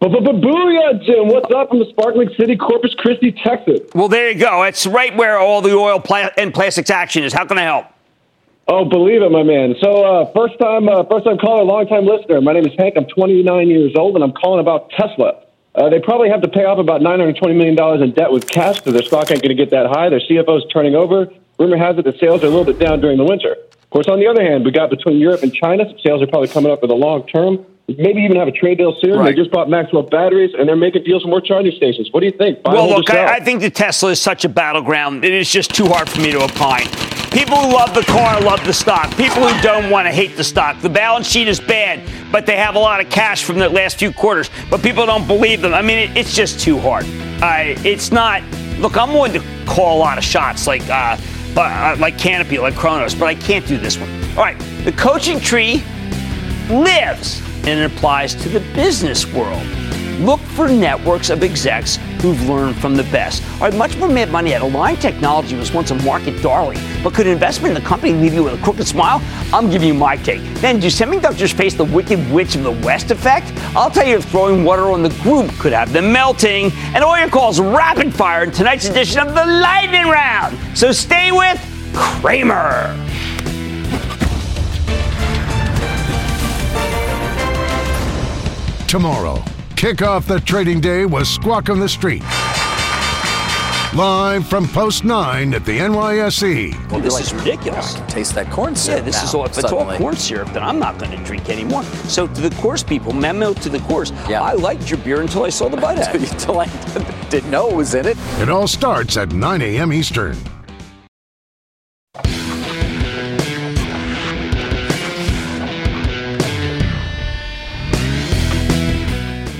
Booyah, 0.00 1.04
Jim. 1.04 1.28
What's 1.28 1.52
up 1.54 1.68
from 1.68 1.78
the 1.78 1.86
sparkling 1.90 2.30
city, 2.38 2.56
Corpus 2.56 2.94
Christi, 2.94 3.32
Texas? 3.32 3.80
Well, 3.94 4.08
there 4.08 4.30
you 4.30 4.38
go. 4.38 4.62
It's 4.62 4.86
right 4.86 5.14
where 5.16 5.38
all 5.38 5.60
the 5.60 5.72
oil 5.76 6.02
and 6.36 6.54
plastics 6.54 6.90
action 6.90 7.22
is. 7.22 7.32
How 7.32 7.44
can 7.44 7.58
I 7.58 7.62
help? 7.62 7.86
Oh, 8.72 8.84
believe 8.84 9.20
it, 9.20 9.32
my 9.32 9.42
man. 9.42 9.74
So, 9.82 10.04
uh, 10.04 10.30
first 10.30 10.56
time, 10.60 10.88
uh, 10.88 11.02
first 11.10 11.26
time 11.26 11.38
caller, 11.38 11.64
long 11.64 11.88
time 11.88 12.06
listener. 12.06 12.40
My 12.40 12.52
name 12.52 12.64
is 12.64 12.72
Hank. 12.78 12.94
I'm 12.96 13.04
29 13.04 13.66
years 13.66 13.96
old, 13.96 14.14
and 14.14 14.22
I'm 14.22 14.30
calling 14.30 14.60
about 14.60 14.90
Tesla. 14.90 15.42
Uh, 15.74 15.88
they 15.88 15.98
probably 15.98 16.30
have 16.30 16.40
to 16.42 16.48
pay 16.48 16.64
off 16.64 16.78
about 16.78 17.00
$920 17.00 17.42
million 17.56 17.76
in 18.00 18.12
debt 18.12 18.30
with 18.30 18.46
cash, 18.46 18.80
so 18.84 18.92
their 18.92 19.02
stock 19.02 19.28
ain't 19.32 19.42
going 19.42 19.56
to 19.56 19.58
get 19.58 19.70
that 19.70 19.86
high. 19.90 20.08
Their 20.08 20.20
CFO's 20.20 20.70
turning 20.72 20.94
over. 20.94 21.26
Rumor 21.58 21.78
has 21.78 21.98
it 21.98 22.04
that 22.04 22.20
sales 22.20 22.44
are 22.44 22.46
a 22.46 22.50
little 22.50 22.64
bit 22.64 22.78
down 22.78 23.00
during 23.00 23.18
the 23.18 23.24
winter. 23.24 23.56
Of 23.82 23.90
course, 23.90 24.06
on 24.06 24.20
the 24.20 24.28
other 24.28 24.42
hand, 24.42 24.64
we 24.64 24.70
got 24.70 24.88
between 24.88 25.18
Europe 25.18 25.42
and 25.42 25.52
China, 25.52 25.86
sales 26.00 26.22
are 26.22 26.28
probably 26.28 26.48
coming 26.48 26.70
up 26.70 26.78
for 26.80 26.86
the 26.86 26.94
long 26.94 27.26
term. 27.26 27.66
Maybe 27.88 28.22
even 28.22 28.36
have 28.36 28.46
a 28.46 28.52
trade 28.52 28.78
deal 28.78 28.94
soon. 29.00 29.18
Right. 29.18 29.34
They 29.34 29.42
just 29.42 29.50
bought 29.50 29.68
Maxwell 29.68 30.04
batteries, 30.04 30.54
and 30.56 30.68
they're 30.68 30.76
making 30.76 31.02
deals 31.02 31.22
for 31.22 31.28
more 31.28 31.40
charging 31.40 31.72
stations. 31.72 32.08
What 32.12 32.20
do 32.20 32.26
you 32.26 32.32
think? 32.32 32.62
Buy 32.62 32.74
well, 32.74 32.88
look, 32.88 33.10
I, 33.10 33.38
I 33.38 33.40
think 33.40 33.62
the 33.62 33.70
Tesla 33.70 34.10
is 34.10 34.20
such 34.20 34.44
a 34.44 34.48
battleground. 34.48 35.24
It 35.24 35.32
is 35.32 35.50
just 35.50 35.74
too 35.74 35.86
hard 35.86 36.08
for 36.08 36.20
me 36.20 36.30
to 36.30 36.44
opine. 36.44 36.86
People 37.30 37.56
who 37.58 37.72
love 37.72 37.94
the 37.94 38.02
car 38.02 38.40
love 38.40 38.64
the 38.64 38.72
stock. 38.72 39.08
People 39.16 39.46
who 39.46 39.62
don't 39.62 39.88
want 39.88 40.06
to 40.06 40.12
hate 40.12 40.36
the 40.36 40.42
stock. 40.42 40.80
The 40.80 40.88
balance 40.88 41.28
sheet 41.28 41.46
is 41.46 41.60
bad, 41.60 42.02
but 42.32 42.44
they 42.44 42.56
have 42.56 42.74
a 42.74 42.78
lot 42.78 43.00
of 43.00 43.08
cash 43.08 43.44
from 43.44 43.58
the 43.58 43.68
last 43.68 43.98
few 43.98 44.12
quarters. 44.12 44.50
But 44.68 44.82
people 44.82 45.06
don't 45.06 45.26
believe 45.26 45.60
them. 45.60 45.72
I 45.72 45.80
mean, 45.80 45.98
it, 45.98 46.16
it's 46.16 46.34
just 46.34 46.58
too 46.58 46.78
hard. 46.78 47.04
Uh, 47.40 47.78
it's 47.84 48.10
not. 48.10 48.42
Look, 48.78 48.96
I'm 48.96 49.12
willing 49.12 49.32
to 49.34 49.64
call 49.66 49.96
a 49.96 50.00
lot 50.00 50.18
of 50.18 50.24
shots, 50.24 50.66
like 50.66 50.82
uh, 50.88 51.16
uh, 51.56 51.96
like 52.00 52.18
Canopy, 52.18 52.58
like 52.58 52.74
Cronos, 52.74 53.14
but 53.14 53.26
I 53.26 53.34
can't 53.34 53.66
do 53.66 53.78
this 53.78 53.96
one. 53.96 54.10
All 54.30 54.44
right, 54.44 54.58
the 54.84 54.92
coaching 54.92 55.38
tree 55.38 55.84
lives 56.68 57.42
and 57.66 57.78
it 57.78 57.92
applies 57.92 58.34
to 58.34 58.48
the 58.48 58.60
business 58.74 59.26
world. 59.32 59.62
Look 60.20 60.40
for 60.40 60.68
networks 60.68 61.30
of 61.30 61.42
execs 61.42 61.98
who've 62.20 62.48
learned 62.48 62.76
from 62.76 62.96
the 62.96 63.02
best. 63.04 63.42
All 63.54 63.60
right, 63.60 63.74
much 63.74 63.96
more 63.96 64.08
Mad 64.08 64.30
Money 64.30 64.54
at 64.54 64.62
Align 64.62 64.96
Technology 64.96 65.56
was 65.56 65.72
once 65.72 65.90
a 65.90 65.94
market 65.96 66.42
darling, 66.42 66.78
but 67.02 67.14
could 67.14 67.26
investment 67.26 67.76
in 67.76 67.82
the 67.82 67.88
company 67.88 68.12
leave 68.12 68.34
you 68.34 68.44
with 68.44 68.60
a 68.60 68.62
crooked 68.62 68.86
smile? 68.86 69.22
I'm 69.52 69.70
giving 69.70 69.88
you 69.88 69.94
my 69.94 70.16
take. 70.16 70.42
Then, 70.56 70.80
do 70.80 70.88
semiconductors 70.88 71.52
face 71.52 71.74
the 71.74 71.84
wicked 71.84 72.30
witch 72.30 72.54
of 72.56 72.62
the 72.62 72.72
West 72.72 73.10
effect? 73.10 73.52
I'll 73.74 73.90
tell 73.90 74.06
you 74.06 74.16
if 74.16 74.24
throwing 74.26 74.64
water 74.64 74.90
on 74.90 75.02
the 75.02 75.08
group 75.22 75.50
could 75.58 75.72
have 75.72 75.92
them 75.92 76.12
melting. 76.12 76.70
And 76.94 77.02
all 77.02 77.18
your 77.18 77.28
calls 77.28 77.60
rapid 77.60 78.14
fire 78.14 78.44
in 78.44 78.50
tonight's 78.50 78.88
edition 78.88 79.20
of 79.20 79.34
the 79.34 79.46
Lightning 79.46 80.06
Round. 80.06 80.56
So 80.76 80.92
stay 80.92 81.32
with 81.32 81.58
Cramer. 81.94 82.96
Tomorrow 88.86 89.44
Kick 89.80 90.02
off 90.02 90.26
the 90.26 90.38
trading 90.40 90.78
day 90.78 91.06
was 91.06 91.26
Squawk 91.26 91.70
on 91.70 91.80
the 91.80 91.88
Street. 91.88 92.22
Live 93.94 94.46
from 94.46 94.68
Post 94.68 95.04
9 95.04 95.54
at 95.54 95.64
the 95.64 95.78
NYSE. 95.78 96.90
Well, 96.90 97.00
this 97.00 97.18
is 97.18 97.32
ridiculous. 97.32 97.94
Taste 98.06 98.34
that 98.34 98.50
corn 98.50 98.76
syrup. 98.76 98.98
Yeah, 98.98 99.04
this 99.06 99.16
now, 99.16 99.24
is 99.24 99.34
all. 99.34 99.46
If 99.46 99.56
it's 99.56 99.72
all 99.72 99.96
corn 99.96 100.16
syrup, 100.16 100.52
then 100.52 100.62
I'm 100.62 100.78
not 100.78 100.98
going 100.98 101.12
to 101.12 101.24
drink 101.24 101.48
anymore. 101.48 101.82
So 101.84 102.26
to 102.26 102.40
the 102.42 102.50
Coors 102.56 102.86
people, 102.86 103.14
memo 103.14 103.54
to 103.54 103.70
the 103.70 103.78
Coors. 103.78 104.10
Yeah. 104.28 104.42
I 104.42 104.52
liked 104.52 104.90
your 104.90 104.98
beer 104.98 105.22
until 105.22 105.44
I 105.44 105.48
saw 105.48 105.70
the 105.70 105.78
bud 105.78 105.98
ad. 105.98 106.14
Until 106.14 106.60
I 106.60 106.66
didn't 107.30 107.50
know 107.50 107.70
it 107.70 107.74
was 107.76 107.94
in 107.94 108.04
it. 108.04 108.18
It 108.38 108.50
all 108.50 108.68
starts 108.68 109.16
at 109.16 109.32
9 109.32 109.62
a.m. 109.62 109.94
Eastern. 109.94 110.36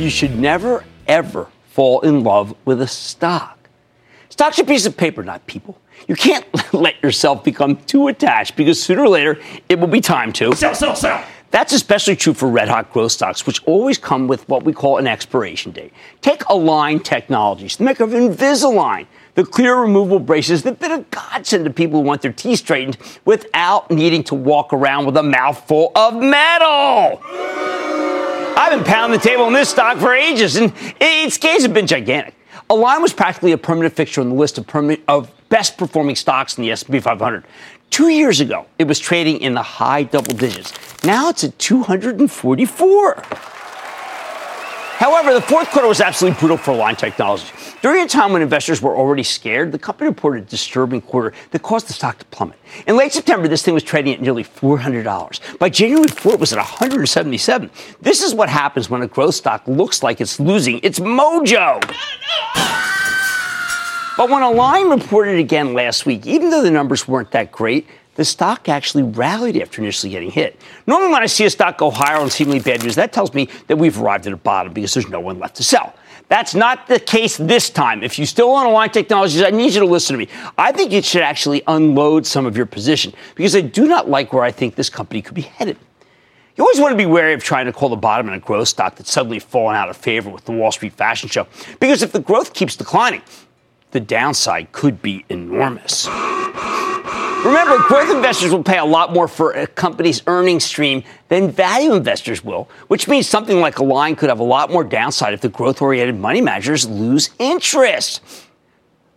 You 0.01 0.09
should 0.09 0.39
never, 0.39 0.83
ever 1.07 1.49
fall 1.69 2.01
in 2.01 2.25
love 2.25 2.57
with 2.65 2.81
a 2.81 2.87
stock. 2.87 3.69
Stocks 4.31 4.59
are 4.59 4.65
pieces 4.65 4.87
of 4.87 4.97
paper, 4.97 5.23
not 5.23 5.47
people. 5.47 5.79
You 6.09 6.15
can't 6.15 6.47
let 6.73 7.03
yourself 7.03 7.45
become 7.45 7.77
too 7.85 8.09
attached 8.09 8.57
because 8.57 8.83
sooner 8.83 9.03
or 9.03 9.11
later 9.11 9.39
it 9.69 9.79
will 9.79 9.89
be 9.89 10.01
time 10.01 10.33
to 10.33 10.57
sell, 10.57 10.75
sell, 10.75 10.97
sell. 10.97 11.23
That's 11.51 11.75
especially 11.75 12.17
true 12.17 12.33
for 12.33 12.49
red 12.49 12.67
hot 12.67 12.91
growth 12.95 13.13
stocks, 13.13 13.47
which 13.47 13.63
always 13.65 13.99
come 13.99 14.27
with 14.27 14.49
what 14.49 14.65
we 14.65 14.73
call 14.73 14.97
an 14.97 15.07
expiration 15.07 15.71
date. 15.71 15.93
Take 16.23 16.49
Align 16.49 17.01
Technologies, 17.01 17.77
the 17.77 17.85
maker 17.85 18.05
of 18.05 18.13
Invisalign, 18.13 19.07
the 19.35 19.45
clear 19.45 19.77
removable 19.77 20.21
braces 20.21 20.63
that 20.63 20.71
have 20.71 20.81
been 20.81 20.93
a 20.93 21.05
godsend 21.11 21.67
to 21.67 21.71
people 21.71 22.01
who 22.01 22.07
want 22.07 22.23
their 22.23 22.33
teeth 22.33 22.61
straightened 22.61 22.97
without 23.27 23.91
needing 23.91 24.25
to 24.25 24.35
walk 24.35 24.73
around 24.73 25.05
with 25.05 25.19
a 25.19 25.23
mouthful 25.23 25.93
of 25.95 26.15
metal. 26.15 27.70
I've 28.61 28.73
been 28.73 28.85
pounding 28.85 29.19
the 29.19 29.27
table 29.27 29.45
on 29.45 29.55
this 29.55 29.71
stock 29.71 29.97
for 29.97 30.13
ages, 30.13 30.57
and 30.57 30.75
its 31.01 31.39
gains 31.39 31.63
have 31.63 31.73
been 31.73 31.87
gigantic. 31.87 32.35
Align 32.69 33.01
was 33.01 33.11
practically 33.11 33.53
a 33.53 33.59
permanent 33.59 33.95
fixture 33.95 34.21
on 34.21 34.29
the 34.29 34.35
list 34.35 34.59
of, 34.59 34.69
of 35.09 35.33
best 35.49 35.79
performing 35.79 36.15
stocks 36.15 36.59
in 36.59 36.65
the 36.65 36.71
S&P 36.71 37.01
500. 37.01 37.45
Two 37.89 38.09
years 38.09 38.39
ago, 38.39 38.67
it 38.79 38.87
was 38.87 38.99
trading 38.99 39.41
in 39.41 39.55
the 39.55 39.63
high 39.63 40.03
double 40.03 40.35
digits. 40.35 40.75
Now 41.03 41.31
it's 41.31 41.43
at 41.43 41.59
244. 41.59 43.23
However, 44.99 45.33
the 45.33 45.41
fourth 45.41 45.71
quarter 45.71 45.89
was 45.89 46.03
absolutely 46.03 46.39
brutal 46.39 46.59
for 46.59 46.73
Align 46.73 46.97
Technologies. 46.97 47.51
During 47.83 48.03
a 48.03 48.09
time 48.09 48.33
when 48.33 48.43
investors 48.43 48.83
were 48.83 48.95
already 48.95 49.23
scared, 49.23 49.73
the 49.73 49.79
company 49.79 50.09
reported 50.09 50.43
a 50.43 50.47
disturbing 50.47 51.01
quarter 51.01 51.33
that 51.51 51.63
caused 51.63 51.89
the 51.89 51.95
stock 51.95 52.19
to 52.19 52.25
plummet. 52.27 52.59
In 52.87 52.97
late 52.97 53.13
September, 53.13 53.49
this 53.49 53.63
thing 53.63 53.73
was 53.73 53.83
trading 53.83 54.13
at 54.13 54.21
nearly 54.21 54.45
$400. 54.45 55.59
By 55.59 55.71
January 55.71 56.09
4, 56.09 56.35
it 56.35 56.41
was 56.41 56.53
at 56.53 56.59
177. 56.59 57.71
This 58.03 58.23
is 58.23 58.35
what 58.35 58.51
happens 58.51 58.91
when 58.91 59.01
a 59.01 59.07
growth 59.07 59.35
stock 59.35 59.67
looks 59.67 60.03
like 60.03 60.21
it's 60.21 60.39
losing 60.39 60.81
its 60.83 60.99
mojo. 60.99 61.81
But 64.19 64.29
when 64.29 64.43
Align 64.43 64.91
reported 64.91 65.39
again 65.39 65.73
last 65.73 66.05
week, 66.05 66.27
even 66.27 66.51
though 66.51 66.63
the 66.63 66.71
numbers 66.71 67.09
weren't 67.09 67.31
that 67.31 67.51
great, 67.51 67.87
the 68.17 68.25
stock 68.27 68.69
actually 68.69 69.05
rallied 69.05 69.57
after 69.57 69.81
initially 69.81 70.11
getting 70.11 70.31
hit. 70.31 70.61
Normally, 70.87 71.11
when 71.11 71.23
I 71.23 71.27
see 71.27 71.47
a 71.47 71.51
stock 71.51 71.79
go 71.79 71.91
higher 71.91 72.19
on 72.19 72.29
seemingly 72.29 72.61
bad 72.61 72.83
news, 72.83 72.97
that 72.97 73.15
tells 73.15 73.33
me 73.33 73.49
that 73.69 73.79
we've 73.79 73.99
arrived 73.99 74.27
at 74.27 74.35
a 74.35 74.37
bottom 74.37 74.75
because 74.75 74.93
there's 74.93 75.09
no 75.09 75.21
one 75.21 75.39
left 75.39 75.57
to 75.57 75.65
sell. 75.65 75.95
That's 76.31 76.55
not 76.55 76.87
the 76.87 77.01
case 77.01 77.37
this 77.37 77.71
time. 77.71 78.05
If 78.05 78.17
you 78.17 78.25
still 78.25 78.51
want 78.51 78.67
to 78.67 78.71
Align 78.71 78.91
Technologies, 78.91 79.43
I 79.43 79.51
need 79.51 79.75
you 79.75 79.81
to 79.81 79.87
listen 79.87 80.15
to 80.15 80.19
me. 80.19 80.29
I 80.57 80.71
think 80.71 80.93
you 80.93 81.03
should 81.03 81.23
actually 81.23 81.65
unload 81.67 82.25
some 82.25 82.47
of 82.47 82.57
your 82.57 82.67
position 82.67 83.13
because 83.35 83.57
I 83.57 83.63
do 83.63 83.89
not 83.89 84.09
like 84.09 84.33
where 84.33 84.45
I 84.45 84.53
think 84.53 84.77
this 84.77 84.89
company 84.89 85.23
could 85.23 85.35
be 85.35 85.43
headed. 85.43 85.77
You 86.57 86.63
always 86.63 86.79
want 86.79 86.93
to 86.93 86.97
be 86.97 87.05
wary 87.05 87.33
of 87.33 87.43
trying 87.43 87.67
to 87.67 87.73
call 87.73 87.89
the 87.89 87.97
bottom 87.97 88.29
in 88.29 88.35
a 88.35 88.39
growth 88.39 88.69
stock 88.69 88.95
that's 88.95 89.11
suddenly 89.11 89.41
fallen 89.41 89.75
out 89.75 89.89
of 89.89 89.97
favor 89.97 90.31
with 90.31 90.45
the 90.45 90.53
Wall 90.53 90.71
Street 90.71 90.93
fashion 90.93 91.29
show. 91.29 91.49
Because 91.81 92.01
if 92.01 92.13
the 92.13 92.21
growth 92.21 92.55
keeps 92.55 92.77
declining, 92.77 93.23
the 93.91 93.99
downside 93.99 94.71
could 94.71 95.03
be 95.03 95.25
enormous. 95.31 96.07
Remember, 97.45 97.79
growth 97.89 98.15
investors 98.15 98.53
will 98.53 98.63
pay 98.63 98.77
a 98.77 98.85
lot 98.85 99.15
more 99.15 99.27
for 99.27 99.53
a 99.53 99.67
company's 99.67 100.23
earnings 100.27 100.63
stream 100.63 101.03
than 101.29 101.51
value 101.51 101.95
investors 101.95 102.45
will, 102.45 102.69
which 102.89 103.09
means 103.09 103.27
something 103.27 103.61
like 103.61 103.79
a 103.79 103.83
Align 103.83 104.15
could 104.15 104.29
have 104.29 104.41
a 104.41 104.45
lot 104.45 104.71
more 104.71 104.85
downside 104.85 105.33
if 105.33 105.41
the 105.41 105.49
growth 105.49 105.81
oriented 105.81 106.17
money 106.17 106.43
managers 106.43 106.87
lose 106.87 107.31
interest. 107.39 108.21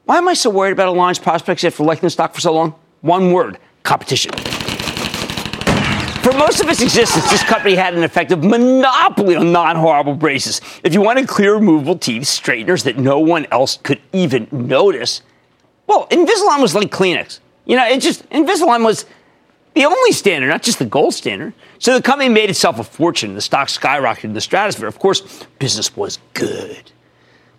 Why 0.06 0.20
am 0.20 0.30
I 0.30 0.36
so 0.36 0.50
worried 0.50 0.72
about 0.72 0.88
Align's 0.88 1.20
prospects 1.20 1.66
after 1.66 1.84
liking 1.84 2.04
the 2.04 2.10
stock 2.10 2.34
for 2.34 2.40
so 2.40 2.54
long? 2.54 2.76
One 3.02 3.34
word 3.34 3.60
competition. 3.84 4.32
For 6.24 6.32
most 6.32 6.62
of 6.62 6.70
its 6.70 6.82
existence, 6.82 7.30
this 7.30 7.44
company 7.44 7.76
had 7.76 7.94
an 7.94 8.04
effective 8.04 8.42
monopoly 8.42 9.36
on 9.36 9.52
non 9.52 9.76
horrible 9.76 10.16
braces. 10.16 10.62
If 10.82 10.94
you 10.94 11.02
wanted 11.02 11.28
clear 11.28 11.56
removable 11.56 11.98
teeth 11.98 12.24
straighteners 12.24 12.86
that 12.86 12.98
no 12.98 13.20
one 13.20 13.48
else 13.52 13.80
could 13.84 14.02
even 14.14 14.48
notice, 14.50 15.22
well, 15.88 16.08
Invisalign 16.08 16.62
was 16.62 16.74
like 16.74 16.90
Kleenex. 16.90 17.40
You 17.66 17.78
know, 17.78 17.88
it 17.88 18.02
just, 18.02 18.28
Invisalign 18.30 18.84
was 18.84 19.06
the 19.74 19.86
only 19.86 20.12
standard, 20.12 20.48
not 20.48 20.64
just 20.64 20.80
the 20.80 20.86
gold 20.86 21.14
standard. 21.14 21.54
So 21.80 21.96
the 21.96 22.02
company 22.02 22.30
made 22.30 22.50
itself 22.50 22.80
a 22.80 22.84
fortune. 22.84 23.34
The 23.34 23.42
stock 23.42 23.68
skyrocketed 23.68 24.26
in 24.26 24.34
the 24.34 24.42
stratosphere. 24.42 24.88
Of 24.88 25.00
course, 25.00 25.46
business 25.60 25.96
was 25.96 26.20
good. 26.34 26.92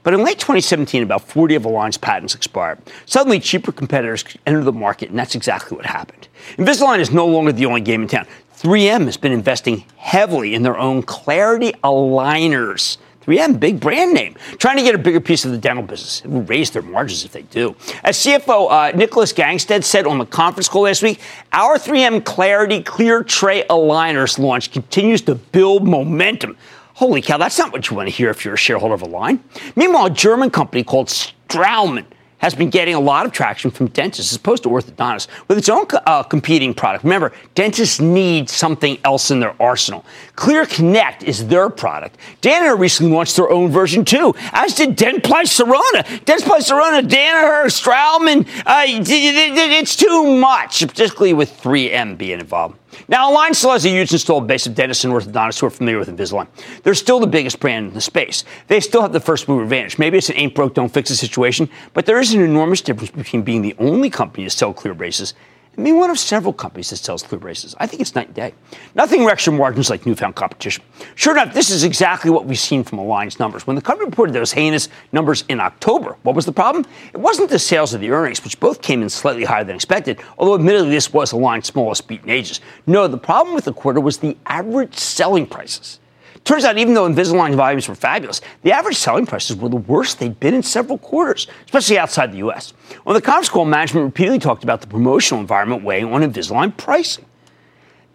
But 0.02 0.12
in 0.12 0.22
late 0.22 0.38
2017, 0.38 1.02
about 1.02 1.22
40 1.22 1.54
of 1.54 1.62
Align's 1.64 1.96
patents 1.96 2.34
expired. 2.34 2.78
Suddenly, 3.06 3.40
cheaper 3.40 3.72
competitors 3.72 4.22
entered 4.46 4.64
the 4.64 4.72
market, 4.72 5.08
and 5.08 5.18
that's 5.18 5.34
exactly 5.34 5.76
what 5.76 5.86
happened. 5.86 6.28
Invisalign 6.58 6.98
is 6.98 7.10
no 7.10 7.26
longer 7.26 7.52
the 7.52 7.64
only 7.64 7.80
game 7.80 8.02
in 8.02 8.08
town. 8.08 8.26
3M 8.58 9.06
has 9.06 9.16
been 9.16 9.32
investing 9.32 9.84
heavily 9.96 10.54
in 10.54 10.62
their 10.62 10.78
own 10.78 11.02
Clarity 11.02 11.72
aligners. 11.82 12.98
3M, 13.26 13.58
big 13.58 13.80
brand 13.80 14.12
name, 14.12 14.34
trying 14.58 14.76
to 14.76 14.82
get 14.82 14.94
a 14.94 14.98
bigger 14.98 15.20
piece 15.20 15.44
of 15.44 15.50
the 15.50 15.58
dental 15.58 15.82
business. 15.82 16.22
It 16.24 16.28
raise 16.28 16.70
their 16.70 16.82
margins 16.82 17.24
if 17.24 17.32
they 17.32 17.42
do. 17.42 17.74
As 18.02 18.18
CFO 18.18 18.70
uh, 18.70 18.96
Nicholas 18.96 19.32
Gangestad 19.32 19.84
said 19.84 20.06
on 20.06 20.18
the 20.18 20.26
conference 20.26 20.68
call 20.68 20.82
last 20.82 21.02
week, 21.02 21.20
our 21.52 21.78
3M 21.78 22.24
Clarity 22.24 22.82
Clear 22.82 23.22
Tray 23.22 23.64
Aligners 23.64 24.38
launch 24.38 24.72
continues 24.72 25.22
to 25.22 25.34
build 25.34 25.88
momentum. 25.88 26.56
Holy 26.94 27.22
cow, 27.22 27.38
that's 27.38 27.58
not 27.58 27.72
what 27.72 27.90
you 27.90 27.96
want 27.96 28.08
to 28.08 28.14
hear 28.14 28.30
if 28.30 28.44
you're 28.44 28.54
a 28.54 28.58
shareholder 28.58 28.94
of 28.94 29.02
Align. 29.02 29.42
Meanwhile, 29.74 30.06
a 30.06 30.10
German 30.10 30.50
company 30.50 30.84
called 30.84 31.08
Straumann 31.08 32.04
has 32.44 32.54
been 32.54 32.68
getting 32.68 32.94
a 32.94 33.00
lot 33.00 33.24
of 33.24 33.32
traction 33.32 33.70
from 33.70 33.86
dentists 33.88 34.30
as 34.30 34.36
opposed 34.36 34.62
to 34.62 34.68
orthodontists 34.68 35.28
with 35.48 35.56
its 35.56 35.70
own 35.70 35.86
uh, 36.04 36.22
competing 36.22 36.74
product. 36.74 37.02
Remember, 37.02 37.32
dentists 37.54 38.00
need 38.00 38.50
something 38.50 38.98
else 39.02 39.30
in 39.30 39.40
their 39.40 39.54
arsenal. 39.58 40.04
ClearCorrect 40.36 41.22
is 41.22 41.46
their 41.46 41.70
product. 41.70 42.18
Danaher 42.42 42.78
recently 42.78 43.12
launched 43.14 43.36
their 43.36 43.48
own 43.48 43.70
version 43.70 44.04
too, 44.04 44.34
as 44.52 44.74
did 44.74 44.94
Dentsply 44.94 45.44
Sirona. 45.44 46.04
Dentsply 46.26 46.60
Sirona, 46.60 47.00
Danaher, 47.00 47.64
Straumann. 47.70 48.46
Uh, 48.66 48.82
it's 48.86 49.96
too 49.96 50.36
much, 50.36 50.86
particularly 50.86 51.32
with 51.32 51.50
3M 51.62 52.18
being 52.18 52.40
involved. 52.40 52.76
Now, 53.08 53.30
Align 53.30 53.54
still 53.54 53.72
has 53.72 53.84
a 53.84 53.90
huge 53.90 54.12
installed 54.12 54.46
base 54.46 54.66
of 54.66 54.74
dentists 54.74 55.04
and 55.04 55.12
orthodontists 55.12 55.60
who 55.60 55.66
are 55.66 55.70
familiar 55.70 55.98
with 55.98 56.08
Invisalign. 56.08 56.46
They're 56.82 56.94
still 56.94 57.20
the 57.20 57.26
biggest 57.26 57.60
brand 57.60 57.88
in 57.88 57.94
the 57.94 58.00
space. 58.00 58.44
They 58.68 58.80
still 58.80 59.02
have 59.02 59.12
the 59.12 59.20
first 59.20 59.48
mover 59.48 59.62
advantage. 59.62 59.98
Maybe 59.98 60.18
it's 60.18 60.30
an 60.30 60.36
ain't 60.36 60.54
broke, 60.54 60.74
don't 60.74 60.92
fix 60.92 61.10
it 61.10 61.16
situation, 61.16 61.68
but 61.92 62.06
there 62.06 62.20
is 62.20 62.34
an 62.34 62.40
enormous 62.40 62.80
difference 62.80 63.10
between 63.10 63.42
being 63.42 63.62
the 63.62 63.74
only 63.78 64.10
company 64.10 64.44
to 64.44 64.50
sell 64.50 64.72
clear 64.72 64.94
braces 64.94 65.34
and 65.76 65.84
being 65.84 65.98
one 65.98 66.10
of 66.10 66.18
several 66.18 66.52
companies 66.52 66.90
that 66.90 66.96
sells 66.96 67.22
clear 67.22 67.38
braces. 67.38 67.74
I 67.78 67.86
think 67.86 68.00
it's 68.00 68.14
night 68.14 68.28
and 68.28 68.34
day. 68.34 68.54
Nothing 68.94 69.24
wrecks 69.24 69.46
your 69.46 69.54
margins 69.56 69.90
like 69.90 70.06
newfound 70.06 70.34
competition. 70.34 70.84
Sure 71.14 71.32
enough, 71.32 71.54
this 71.54 71.70
is 71.70 71.84
exactly 71.84 72.30
what 72.30 72.46
we've 72.46 72.58
seen 72.58 72.84
from 72.84 72.98
Align's 72.98 73.38
numbers. 73.38 73.66
When 73.66 73.76
the 73.76 73.82
company 73.82 74.06
reported 74.06 74.32
those 74.32 74.52
heinous 74.52 74.88
numbers 75.12 75.44
in 75.48 75.60
October, 75.60 76.16
what 76.22 76.34
was 76.34 76.46
the 76.46 76.52
problem? 76.52 76.86
It 77.12 77.18
wasn't 77.18 77.50
the 77.50 77.58
sales 77.58 77.94
of 77.94 78.00
the 78.00 78.10
earnings, 78.10 78.42
which 78.44 78.58
both 78.60 78.82
came 78.82 79.02
in 79.02 79.08
slightly 79.08 79.44
higher 79.44 79.64
than 79.64 79.76
expected, 79.76 80.20
although 80.38 80.54
admittedly 80.54 80.90
this 80.90 81.12
was 81.12 81.32
Align's 81.32 81.66
smallest 81.66 82.06
beat 82.06 82.22
in 82.22 82.30
ages. 82.30 82.60
No, 82.86 83.08
the 83.08 83.18
problem 83.18 83.54
with 83.54 83.64
the 83.64 83.72
quarter 83.72 84.00
was 84.00 84.18
the 84.18 84.36
average 84.46 84.94
selling 84.94 85.46
prices. 85.46 85.98
Turns 86.44 86.64
out, 86.66 86.76
even 86.76 86.92
though 86.92 87.08
Invisalign 87.08 87.54
volumes 87.54 87.88
were 87.88 87.94
fabulous, 87.94 88.42
the 88.62 88.72
average 88.72 88.96
selling 88.96 89.24
prices 89.24 89.56
were 89.56 89.70
the 89.70 89.76
worst 89.76 90.18
they'd 90.18 90.38
been 90.38 90.52
in 90.52 90.62
several 90.62 90.98
quarters, 90.98 91.46
especially 91.64 91.98
outside 91.98 92.32
the 92.32 92.38
U.S. 92.38 92.74
On 93.06 93.14
the 93.14 93.22
conference 93.22 93.48
call, 93.48 93.64
management 93.64 94.04
repeatedly 94.04 94.38
talked 94.38 94.62
about 94.62 94.82
the 94.82 94.86
promotional 94.86 95.40
environment 95.40 95.84
weighing 95.84 96.12
on 96.12 96.20
Invisalign 96.20 96.76
pricing. 96.76 97.24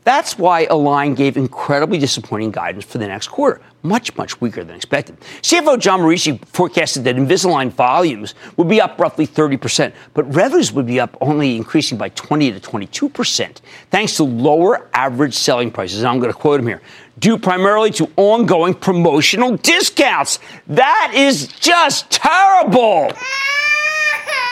That's 0.10 0.40
why 0.40 0.66
Align 0.72 1.14
gave 1.14 1.38
incredibly 1.38 2.00
disappointing 2.00 2.50
guidance 2.50 2.84
for 2.84 2.98
the 2.98 3.06
next 3.06 3.28
quarter, 3.28 3.62
much, 3.84 4.18
much 4.18 4.42
weaker 4.42 4.64
than 4.64 4.76
expected. 4.76 5.20
CFO 5.44 5.78
John 5.78 6.00
Morici 6.00 6.44
forecasted 6.48 7.04
that 7.04 7.16
Invisalign 7.16 7.70
volumes 7.70 8.34
would 8.58 8.68
be 8.68 8.82
up 8.82 9.00
roughly 9.00 9.28
30%, 9.28 9.94
but 10.16 10.24
revenues 10.34 10.72
would 10.72 10.88
be 10.88 11.00
up 11.00 11.16
only 11.22 11.56
increasing 11.56 11.96
by 11.96 12.10
20 12.10 12.54
to 12.54 12.60
22%, 12.60 13.58
thanks 13.92 14.16
to 14.16 14.24
lower 14.24 14.90
average 14.96 15.36
selling 15.36 15.70
prices. 15.70 16.00
And 16.00 16.08
I'm 16.08 16.18
going 16.18 16.34
to 16.34 16.40
quote 16.40 16.60
him 16.60 16.66
here 16.66 16.82
due 17.20 17.38
primarily 17.38 17.92
to 17.92 18.10
ongoing 18.16 18.74
promotional 18.74 19.58
discounts. 19.58 20.40
That 20.66 21.12
is 21.14 21.50
just 21.50 22.10
terrible. 22.10 23.12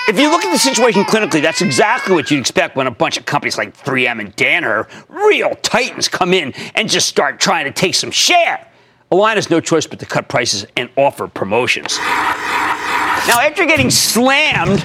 If 0.10 0.18
you 0.18 0.32
look 0.32 0.46
at 0.46 0.54
the 0.54 0.58
situation 0.58 1.04
clinically, 1.04 1.42
that's 1.42 1.62
exactly 1.62 2.16
what 2.16 2.32
you'd 2.32 2.40
expect 2.40 2.78
when 2.78 2.88
a 2.88 2.92
bunch 2.92 3.18
of 3.18 3.26
companies 3.26 3.58
like 3.58 3.76
3M 3.76 4.22
and 4.22 4.34
Danaher, 4.38 4.88
real 5.10 5.54
titans, 5.56 6.08
come 6.08 6.34
in 6.34 6.54
and 6.76 6.90
just 6.90 7.10
start 7.10 7.42
trying 7.42 7.66
to 7.66 7.74
take 7.74 7.94
some 7.94 8.10
share. 8.10 8.66
Align 9.12 9.36
has 9.36 9.50
no 9.50 9.60
choice 9.60 9.86
but 9.86 10.00
to 10.00 10.06
cut 10.06 10.30
prices 10.30 10.66
and 10.78 10.90
offer 10.96 11.28
promotions. 11.28 11.98
Now, 11.98 13.42
after 13.42 13.66
getting 13.66 13.90
slammed 13.90 14.82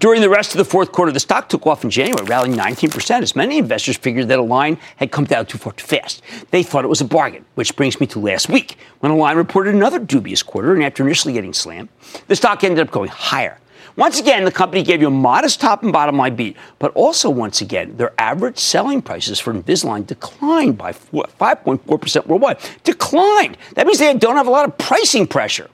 during 0.00 0.20
the 0.20 0.28
rest 0.28 0.50
of 0.50 0.58
the 0.58 0.64
fourth 0.64 0.90
quarter, 0.90 1.12
the 1.12 1.20
stock 1.20 1.48
took 1.48 1.64
off 1.64 1.84
in 1.84 1.90
January, 1.90 2.26
rallying 2.26 2.56
19%, 2.56 3.22
as 3.22 3.36
many 3.36 3.58
investors 3.58 3.96
figured 3.96 4.26
that 4.26 4.40
Align 4.40 4.76
had 4.96 5.12
come 5.12 5.24
down 5.24 5.46
too 5.46 5.56
far 5.56 5.72
too 5.72 5.86
fast. 5.86 6.20
They 6.50 6.64
thought 6.64 6.84
it 6.84 6.88
was 6.88 7.00
a 7.00 7.04
bargain, 7.04 7.44
which 7.54 7.76
brings 7.76 8.00
me 8.00 8.08
to 8.08 8.18
last 8.18 8.48
week, 8.48 8.76
when 8.98 9.12
Align 9.12 9.36
reported 9.36 9.72
another 9.72 10.00
dubious 10.00 10.42
quarter, 10.42 10.74
and 10.74 10.82
after 10.82 11.04
initially 11.04 11.32
getting 11.32 11.52
slammed, 11.52 11.90
the 12.26 12.34
stock 12.34 12.64
ended 12.64 12.80
up 12.80 12.90
going 12.90 13.08
higher. 13.08 13.60
Once 13.96 14.18
again, 14.20 14.44
the 14.44 14.52
company 14.52 14.82
gave 14.82 15.00
you 15.00 15.08
a 15.08 15.10
modest 15.10 15.60
top 15.60 15.82
and 15.82 15.92
bottom 15.92 16.16
line 16.16 16.36
beat, 16.36 16.56
but 16.78 16.92
also 16.94 17.30
once 17.30 17.60
again, 17.60 17.96
their 17.96 18.12
average 18.18 18.58
selling 18.58 19.00
prices 19.00 19.38
for 19.38 19.52
Invisalign 19.52 20.06
declined 20.06 20.76
by 20.76 20.92
5.4% 20.92 22.26
worldwide. 22.26 22.58
Declined. 22.82 23.56
That 23.74 23.86
means 23.86 23.98
they 23.98 24.12
don't 24.14 24.36
have 24.36 24.46
a 24.46 24.50
lot 24.50 24.68
of 24.68 24.76
pricing 24.78 25.26
pressure. 25.26 25.70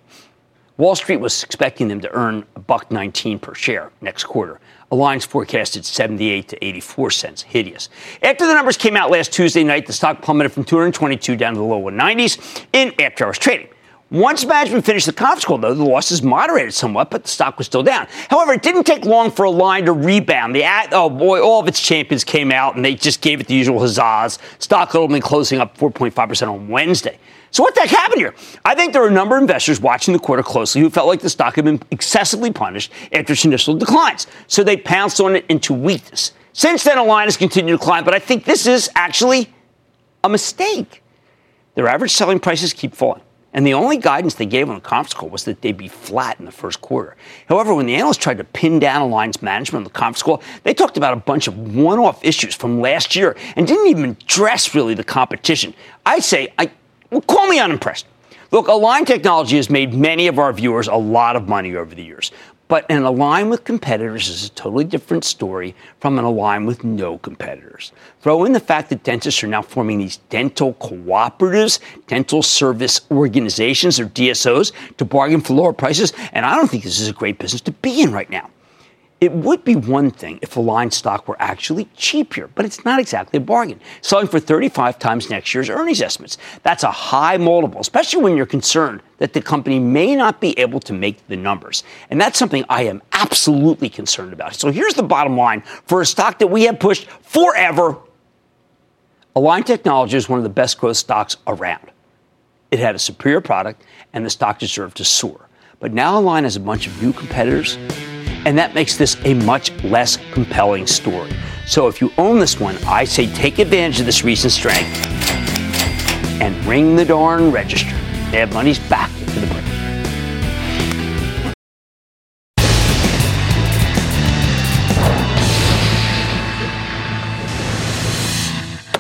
Wall 0.77 0.97
Street 0.97 1.19
was 1.19 1.43
expecting 1.43 1.89
them 1.89 2.01
to 2.01 2.11
earn 2.13 2.45
a 2.57 2.61
buck 2.61 2.91
19 2.91 3.39
per 3.39 3.55
share 3.55 3.91
next 4.01 4.25
quarter. 4.25 4.61
Alliance 4.91 5.27
forecasted 5.27 5.85
78 5.85 6.49
to 6.49 6.65
84 6.65 7.11
cents. 7.11 7.43
Hideous. 7.43 7.91
After 8.23 8.47
the 8.47 8.55
numbers 8.55 8.79
came 8.79 8.97
out 8.97 9.11
last 9.11 9.31
Tuesday 9.31 9.63
night, 9.63 9.87
the 9.87 9.93
stock 9.93 10.23
plummeted 10.23 10.53
from 10.53 10.65
222 10.65 11.37
down 11.37 11.53
to 11.53 11.59
the 11.59 11.65
low 11.65 11.83
190s 11.83 12.65
in 12.73 12.95
after 12.99 13.27
hours 13.27 13.39
trading. 13.39 13.69
Once 14.11 14.45
management 14.45 14.85
finished 14.85 15.07
the 15.07 15.13
conference 15.13 15.45
call, 15.45 15.57
though, 15.57 15.73
the 15.73 15.85
losses 15.85 16.21
moderated 16.21 16.75
somewhat, 16.75 17.11
but 17.11 17.23
the 17.23 17.29
stock 17.29 17.57
was 17.59 17.69
still 17.69 17.85
down. 17.85 18.09
However, 18.29 18.53
it 18.53 18.61
didn't 18.61 18.83
take 18.83 19.05
long 19.05 19.31
for 19.31 19.45
Align 19.45 19.85
to 19.85 19.93
rebound. 19.93 20.53
The 20.53 20.65
oh 20.91 21.09
boy, 21.09 21.41
all 21.41 21.61
of 21.61 21.69
its 21.69 21.81
champions 21.81 22.25
came 22.25 22.51
out 22.51 22.75
and 22.75 22.85
they 22.85 22.97
just 22.97 23.21
gave 23.21 23.41
it 23.41 23.47
the 23.47 23.55
usual 23.55 23.79
huzzas. 23.79 24.41
Stock 24.59 24.97
only 24.97 25.21
closing 25.21 25.61
up 25.61 25.79
4.5% 25.79 26.53
on 26.53 26.67
Wednesday. 26.67 27.21
So 27.53 27.63
what 27.63 27.77
the 27.77 27.83
heck 27.83 27.91
happened 27.91 28.21
here? 28.21 28.35
I 28.65 28.75
think 28.75 28.93
there 28.93 29.05
are 29.05 29.09
a 29.09 29.13
number 29.13 29.37
of 29.37 29.43
investors 29.43 29.81
watching 29.81 30.13
the 30.13 30.19
quarter 30.19 30.43
closely 30.43 30.81
who 30.81 30.91
felt 30.91 31.07
like 31.07 31.21
the 31.21 31.31
stock 31.31 31.55
had 31.55 31.65
been 31.65 31.81
excessively 31.93 32.53
punished 32.53 32.91
after 33.13 33.35
its 33.35 33.45
initial 33.45 33.77
declines. 33.77 34.27
So 34.49 34.65
they 34.65 34.77
pounced 34.77 35.21
on 35.21 35.37
it 35.37 35.47
into 35.49 35.73
weakness. 35.73 36.33
Since 36.53 36.83
then, 36.83 36.99
Align 36.99 37.29
has 37.29 37.37
continued 37.37 37.79
to 37.79 37.85
climb, 37.85 38.05
but 38.05 38.15
I 38.15 38.19
think 38.19 38.45
this 38.45 38.67
is 38.67 38.91
actually 38.97 39.53
a 40.25 40.29
mistake. 40.29 41.01
Their 41.77 41.87
average 41.87 42.11
selling 42.11 42.41
prices 42.41 42.73
keep 42.73 42.97
falling. 42.97 43.23
And 43.53 43.67
the 43.67 43.75
only 43.75 43.97
guidance 43.97 44.35
they 44.35 44.47
gave 44.47 44.69
on 44.69 44.77
the 44.77 44.81
conference 44.81 45.15
call 45.15 45.29
was 45.29 45.45
that 45.45 45.61
they'd 45.61 45.77
be 45.77 45.89
flat 45.89 46.39
in 46.39 46.45
the 46.45 46.53
first 46.53 46.81
quarter. 46.81 47.17
However, 47.49 47.75
when 47.75 47.87
the 47.87 47.97
analysts 47.97 48.19
tried 48.19 48.39
to 48.39 48.45
pin 48.45 48.79
down 48.79 49.03
Align's 49.03 49.43
management 49.43 49.81
on 49.81 49.85
the 49.85 49.99
conference 49.99 50.23
call, 50.23 50.43
they 50.63 50.73
talked 50.73 50.97
about 50.97 51.15
a 51.15 51.21
bunch 51.21 51.49
of 51.49 51.75
one 51.75 51.99
off 51.99 52.25
issues 52.25 52.55
from 52.55 52.81
last 52.81 53.17
year 53.17 53.37
and 53.57 53.67
didn't 53.67 53.89
even 53.89 54.11
address 54.11 54.75
really 54.75 54.95
the 54.95 55.03
competition. 55.03 55.75
I 56.07 56.21
say, 56.21 56.53
I, 56.59 56.71
well, 57.11 57.23
call 57.23 57.49
me 57.49 57.59
unimpressed. 57.59 58.07
Look, 58.53 58.69
Align 58.69 59.05
Technology 59.05 59.57
has 59.57 59.71
made 59.71 59.95
many 59.95 60.27
of 60.27 60.39
our 60.39 60.53
viewers 60.53 60.89
a 60.89 60.95
lot 60.95 61.37
of 61.37 61.49
money 61.49 61.75
over 61.75 61.95
the 61.95 62.03
years. 62.03 62.33
But 62.71 62.87
an 62.89 63.03
align 63.03 63.51
with 63.51 63.65
competitors 63.65 64.29
is 64.29 64.45
a 64.45 64.51
totally 64.51 64.85
different 64.85 65.25
story 65.25 65.75
from 65.99 66.21
an 66.21 66.25
align 66.25 66.67
with 66.67 66.85
no 66.85 67.19
competitors. 67.19 67.91
Throw 68.21 68.45
in 68.45 68.53
the 68.53 68.61
fact 68.61 68.91
that 68.91 69.03
dentists 69.03 69.43
are 69.43 69.49
now 69.49 69.61
forming 69.61 69.99
these 69.99 70.19
dental 70.29 70.75
cooperatives, 70.75 71.81
dental 72.07 72.45
service 72.45 73.01
organizations, 73.11 73.99
or 73.99 74.07
DSOs, 74.07 74.71
to 74.99 75.05
bargain 75.05 75.41
for 75.41 75.55
lower 75.55 75.73
prices, 75.73 76.13
and 76.33 76.47
I 76.47 76.55
don't 76.55 76.71
think 76.71 76.85
this 76.85 77.01
is 77.01 77.09
a 77.09 77.13
great 77.13 77.41
business 77.41 77.61
to 77.63 77.73
be 77.73 78.03
in 78.03 78.13
right 78.13 78.31
now. 78.31 78.49
It 79.21 79.33
would 79.33 79.65
be 79.65 79.77
one 79.77 80.11
thing 80.11 80.39
if 80.41 80.57
Align 80.57 80.91
stock 80.91 81.29
were 81.29 81.37
actually 81.39 81.89
cheaper, 81.95 82.49
but 82.55 82.65
it's 82.65 82.87
not 82.87 82.99
exactly 82.99 83.37
a 83.37 83.41
bargain. 83.41 83.79
Selling 84.01 84.27
for 84.27 84.41
35 84.41 84.99
times 84.99 85.29
next 85.29 85.53
year's 85.55 85.69
earnings 85.69 86.01
estimates. 86.01 86.39
That's 86.63 86.85
a 86.85 86.91
high 86.91 87.37
multiple, 87.37 87.83
especially 87.83 88.23
when 88.23 88.35
you're 88.35 88.47
concerned 88.47 89.03
that 89.19 89.35
the 89.35 89.43
company 89.43 89.79
may 89.79 90.17
not 90.17 90.41
be 90.41 90.59
able 90.59 90.81
to 90.81 90.95
make 90.95 91.27
the 91.29 91.37
numbers. 91.37 91.85
And 92.09 92.19
that's 92.19 92.39
something 92.39 92.65
I 92.71 92.85
am 92.85 93.03
absolutely 93.13 93.91
concerned 93.91 94.33
about. 94.33 94.55
So 94.55 94.71
here's 94.71 94.95
the 94.95 95.03
bottom 95.03 95.37
line 95.37 95.61
for 95.85 96.01
a 96.01 96.07
stock 96.07 96.39
that 96.39 96.47
we 96.47 96.63
have 96.63 96.81
pushed 96.81 97.07
forever. 97.21 97.99
Align 99.37 99.65
Technology 99.65 100.17
is 100.17 100.31
one 100.31 100.39
of 100.39 100.45
the 100.45 100.49
best 100.49 100.79
growth 100.79 100.97
stocks 100.97 101.37
around. 101.47 101.91
It 102.71 102.79
had 102.79 102.95
a 102.95 102.99
superior 102.99 103.43
product, 103.43 103.85
and 104.15 104.25
the 104.25 104.31
stock 104.31 104.59
deserved 104.59 104.97
to 104.97 105.05
soar. 105.05 105.49
But 105.79 105.93
now 105.93 106.19
Align 106.19 106.45
has 106.45 106.57
a 106.57 106.61
bunch 106.61 106.87
of 106.87 107.03
new 107.03 107.13
competitors 107.13 107.77
and 108.47 108.57
that 108.57 108.75
makes 108.75 108.97
this 108.97 109.17
a 109.25 109.35
much 109.35 109.71
less 109.85 110.19
compelling 110.33 110.87
story. 110.87 111.31
So 111.67 111.87
if 111.89 112.01
you 112.01 112.13
own 112.19 112.41
this 112.41 112.59
one, 112.59 112.77
I 112.87 113.05
say 113.05 113.27
take 113.33 113.59
advantage 113.59 114.01
of 114.01 114.07
this 114.07 114.25
recent 114.25 114.53
strength 114.53 115.07
and 116.41 116.57
ring 116.65 116.97
the 116.97 117.05
darn 117.05 117.53
register. 117.53 117.95
Mad 118.33 118.53
Money's 118.53 118.79
back 118.89 119.11
into 119.21 119.41
the 119.41 119.47
break. 119.47 119.65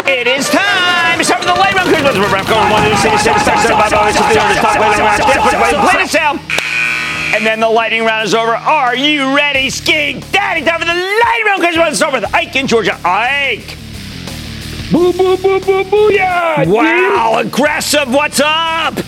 It 0.06 0.26
is 0.26 0.50
time. 0.50 1.18
It's 1.18 1.30
time 1.30 1.40
for 1.40 1.46
the 1.46 1.54
light 1.54 1.74
round. 1.74 1.88
We're 1.90 2.44
going 2.44 2.70
one, 2.70 2.82
two, 2.82 2.96
three, 2.96 3.16
four, 3.16 3.38
five, 3.40 4.12
six, 4.12 4.34
seven, 4.34 4.90
eight, 5.70 6.18
nine, 6.18 6.38
ten. 6.38 6.59
And 7.32 7.46
then 7.46 7.60
the 7.60 7.68
lightning 7.68 8.04
round 8.04 8.26
is 8.26 8.34
over. 8.34 8.52
Are 8.52 8.96
you 8.96 9.36
ready, 9.36 9.70
skiing 9.70 10.18
daddy? 10.32 10.64
Time 10.64 10.80
for 10.80 10.84
the 10.84 10.92
lightning 10.92 11.46
round 11.46 11.60
because 11.60 11.76
let's 11.76 11.96
start 11.96 12.12
with 12.12 12.34
Ike 12.34 12.56
in 12.56 12.66
Georgia. 12.66 12.98
Ike. 13.04 13.76
Boo, 14.90 15.12
boo, 15.12 15.36
boo, 15.36 15.60
boo, 15.60 15.84
boo, 15.84 16.12
yeah. 16.12 16.68
Wow, 16.68 17.36
dude. 17.38 17.46
aggressive. 17.46 18.12
What's 18.12 18.40
up? 18.40 18.98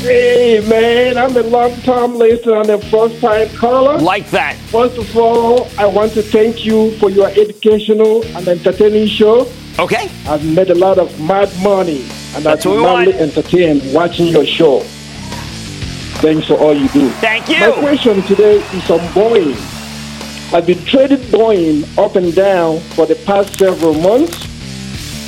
Hey, 0.00 0.62
man, 0.68 1.16
I'm 1.16 1.34
a 1.34 1.42
long 1.44 1.74
time 1.80 2.16
listener 2.16 2.60
and 2.60 2.68
a 2.68 2.78
first 2.90 3.22
time 3.22 3.48
caller. 3.56 3.98
Like 3.98 4.28
that. 4.30 4.56
First 4.66 4.98
of 4.98 5.16
all, 5.16 5.66
I 5.78 5.86
want 5.86 6.12
to 6.12 6.22
thank 6.22 6.66
you 6.66 6.90
for 6.98 7.08
your 7.08 7.28
educational 7.28 8.22
and 8.36 8.46
entertaining 8.46 9.06
show. 9.06 9.50
Okay. 9.78 10.10
I've 10.28 10.44
made 10.44 10.68
a 10.68 10.74
lot 10.74 10.98
of 10.98 11.18
mad 11.18 11.50
money, 11.62 12.02
and 12.34 12.44
That's 12.44 12.66
I've 12.66 12.72
been 12.74 12.82
mildly 12.82 13.14
entertained 13.14 13.82
watching 13.94 14.26
your 14.26 14.44
show. 14.44 14.84
Thanks 16.20 16.46
for 16.46 16.54
all 16.54 16.74
you 16.74 16.88
do. 16.88 17.10
Thank 17.20 17.48
you. 17.48 17.60
My 17.60 17.72
question 17.72 18.22
today 18.22 18.56
is 18.56 18.90
on 18.90 19.00
Boeing. 19.12 19.54
I've 20.52 20.66
been 20.66 20.82
trading 20.84 21.18
Boeing 21.28 21.86
up 21.98 22.16
and 22.16 22.34
down 22.34 22.80
for 22.94 23.04
the 23.04 23.16
past 23.26 23.58
several 23.58 23.94
months. 23.94 24.46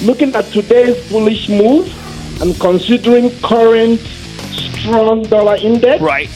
Looking 0.03 0.35
at 0.35 0.47
today's 0.47 0.97
bullish 1.11 1.49
move 1.49 1.93
and 2.41 2.59
considering 2.59 3.31
current 3.41 4.01
strong 4.01 5.25
dollar 5.25 5.57
index, 5.57 6.01
right? 6.01 6.29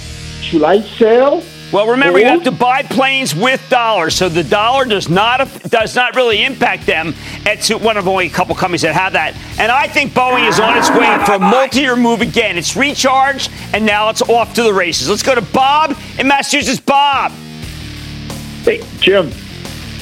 Should 0.43 0.65
I 0.65 0.81
sell 0.83 1.43
well, 1.73 1.89
remember 1.89 2.19
you 2.19 2.27
have 2.27 2.45
to 2.45 2.53
buy 2.53 2.83
planes 2.83 3.35
with 3.35 3.67
dollars, 3.71 4.15
so 4.15 4.29
the 4.29 4.45
dollar 4.45 4.85
does 4.85 5.09
not 5.09 5.39
does 5.71 5.95
not 5.95 6.15
really 6.15 6.45
impact 6.45 6.87
them. 6.87 7.15
It's 7.47 7.71
one 7.71 7.97
of 7.97 8.07
only 8.07 8.27
a 8.27 8.31
couple 8.31 8.55
companies 8.55 8.83
that 8.83 8.95
have 8.95 9.15
that, 9.15 9.35
and 9.59 9.73
I 9.73 9.89
think 9.89 10.13
Boeing 10.13 10.47
is 10.49 10.61
on 10.61 10.77
its 10.77 10.91
way 10.91 11.25
for 11.25 11.35
a 11.35 11.39
multi-year 11.39 11.97
move 11.97 12.21
again. 12.21 12.59
It's 12.59 12.77
recharged, 12.77 13.51
and 13.73 13.87
now 13.87 14.11
it's 14.11 14.23
off 14.23 14.55
to 14.55 14.63
the 14.63 14.73
races. 14.73 15.09
Let's 15.09 15.23
go 15.23 15.35
to 15.35 15.41
Bob 15.41 15.97
in 16.19 16.29
Massachusetts. 16.29 16.81
Bob. 16.81 17.33
Hey, 18.65 18.83
Jim. 19.01 19.31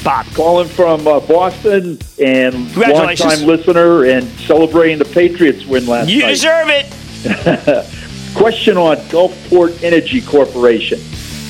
Bob. 0.03 0.25
Calling 0.33 0.67
from 0.67 1.07
uh, 1.07 1.19
Boston 1.19 1.99
and 2.19 2.75
long-time 2.75 3.45
listener 3.45 4.05
and 4.05 4.27
celebrating 4.39 4.97
the 4.97 5.05
Patriots 5.05 5.65
win 5.65 5.85
last 5.85 6.09
you 6.09 6.21
night. 6.21 6.27
You 6.27 6.33
deserve 6.33 6.67
it. 6.69 8.33
Question 8.35 8.77
on 8.77 8.97
Gulfport 9.07 9.83
Energy 9.83 10.21
Corporation. 10.21 10.99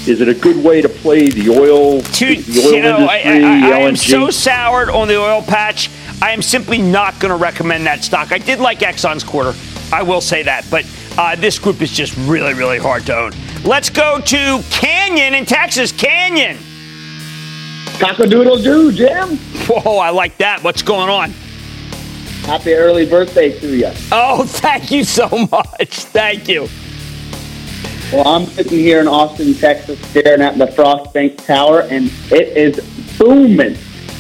Is 0.08 0.20
it 0.20 0.28
a 0.28 0.34
good 0.34 0.64
way 0.64 0.82
to 0.82 0.90
play 0.90 1.30
the 1.30 1.50
oil, 1.50 2.02
to, 2.02 2.36
the 2.36 2.62
oil 2.66 2.74
you 2.74 2.82
know, 2.82 3.12
industry? 3.12 3.44
I, 3.44 3.70
I, 3.70 3.78
I 3.78 3.80
am 3.82 3.96
so 3.96 4.32
soured 4.32 4.90
on 4.90 5.08
the 5.08 5.18
oil 5.22 5.44
patch. 5.44 5.92
I 6.24 6.32
am 6.32 6.42
simply 6.42 6.80
not 6.80 7.20
going 7.20 7.30
to 7.30 7.38
recommend 7.38 7.86
that 7.86 8.04
stock. 8.04 8.32
I 8.32 8.40
did 8.40 8.60
like 8.60 8.80
Exxon's 8.80 9.24
quarter. 9.24 9.54
I 9.94 10.02
will 10.02 10.22
say 10.22 10.42
that, 10.44 10.66
but 10.72 10.86
uh, 11.18 11.36
this 11.36 11.60
group 11.60 11.82
is 11.82 11.92
just 11.92 12.18
really, 12.18 12.54
really 12.56 12.80
hard 12.80 13.06
to 13.08 13.16
own. 13.16 13.32
Let's 13.64 13.92
go 13.92 14.20
to 14.20 14.64
Canyon 14.72 15.36
in 15.36 15.46
Texas. 15.46 15.92
Canyon. 15.92 16.58
Cockadoodle 18.00 18.64
doo, 18.64 18.92
Jim. 18.92 19.38
Whoa, 19.68 19.98
I 19.98 20.10
like 20.10 20.38
that. 20.38 20.64
What's 20.64 20.82
going 20.82 21.10
on? 21.10 21.30
Happy 22.46 22.74
early 22.74 23.06
birthday 23.06 23.58
to 23.60 23.76
you. 23.76 23.92
Oh, 24.12 24.44
thank 24.48 24.90
you 24.90 25.04
so 25.04 25.28
much. 25.52 26.06
Thank 26.06 26.48
you. 26.48 26.68
Well, 28.12 28.28
I'm 28.28 28.46
sitting 28.46 28.78
here 28.78 29.00
in 29.00 29.08
Austin, 29.08 29.54
Texas, 29.54 29.98
staring 30.10 30.42
at 30.42 30.58
the 30.58 30.68
Frost 30.68 31.14
Bank 31.14 31.38
Tower, 31.46 31.84
and 31.84 32.12
it 32.30 32.58
is 32.58 32.78
booming. 33.18 33.78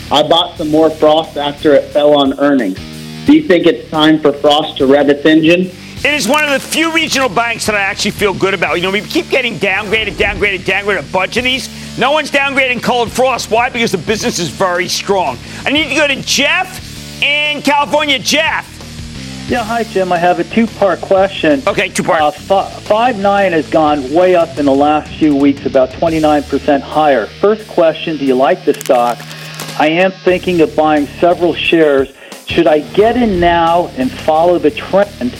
I 0.09 0.23
bought 0.23 0.57
some 0.57 0.69
more 0.69 0.89
Frost 0.89 1.35
after 1.35 1.73
it 1.73 1.91
fell 1.91 2.17
on 2.17 2.39
earnings. 2.39 2.79
Do 3.25 3.35
you 3.35 3.43
think 3.43 3.65
it's 3.65 3.89
time 3.89 4.17
for 4.21 4.31
Frost 4.31 4.77
to 4.77 4.87
rev 4.87 5.09
its 5.09 5.25
engine? 5.25 5.69
It 6.05 6.13
is 6.13 6.25
one 6.25 6.41
of 6.45 6.51
the 6.51 6.59
few 6.65 6.93
regional 6.93 7.27
banks 7.27 7.65
that 7.65 7.75
I 7.75 7.81
actually 7.81 8.11
feel 8.11 8.33
good 8.33 8.53
about. 8.53 8.75
You 8.75 8.83
know, 8.83 8.91
we 8.91 9.01
keep 9.01 9.29
getting 9.29 9.55
downgraded, 9.55 10.13
downgraded, 10.13 10.59
downgraded, 10.59 11.09
a 11.09 11.11
bunch 11.11 11.35
of 11.35 11.43
these. 11.43 11.67
No 11.99 12.13
one's 12.13 12.31
downgrading 12.31 12.81
Cullen 12.81 13.09
Frost. 13.09 13.51
Why? 13.51 13.69
Because 13.69 13.91
the 13.91 13.97
business 13.97 14.39
is 14.39 14.47
very 14.47 14.87
strong. 14.87 15.37
I 15.65 15.69
need 15.69 15.89
to 15.89 15.95
go 15.95 16.07
to 16.07 16.15
Jeff 16.21 17.21
in 17.21 17.61
California. 17.61 18.19
Jeff. 18.19 18.70
Yeah, 19.51 19.65
hi, 19.65 19.83
Jim. 19.83 20.13
I 20.13 20.17
have 20.17 20.39
a 20.39 20.45
two 20.45 20.65
part 20.65 21.01
question. 21.01 21.61
Okay, 21.67 21.89
two 21.89 22.03
part. 22.03 22.21
Uh, 22.21 22.27
f- 22.29 22.85
Five9 22.85 23.51
has 23.51 23.69
gone 23.69 24.13
way 24.13 24.33
up 24.33 24.57
in 24.57 24.65
the 24.65 24.73
last 24.73 25.11
few 25.19 25.35
weeks, 25.35 25.65
about 25.65 25.89
29% 25.89 26.79
higher. 26.79 27.25
First 27.25 27.67
question 27.67 28.15
Do 28.15 28.23
you 28.23 28.35
like 28.35 28.63
the 28.63 28.73
stock? 28.73 29.17
I 29.77 29.89
am 29.89 30.13
thinking 30.23 30.61
of 30.61 30.73
buying 30.73 31.05
several 31.19 31.53
shares. 31.53 32.13
Should 32.47 32.65
I 32.65 32.79
get 32.93 33.17
in 33.17 33.41
now 33.41 33.87
and 33.97 34.09
follow 34.09 34.57
the 34.57 34.71
trend, 34.71 35.35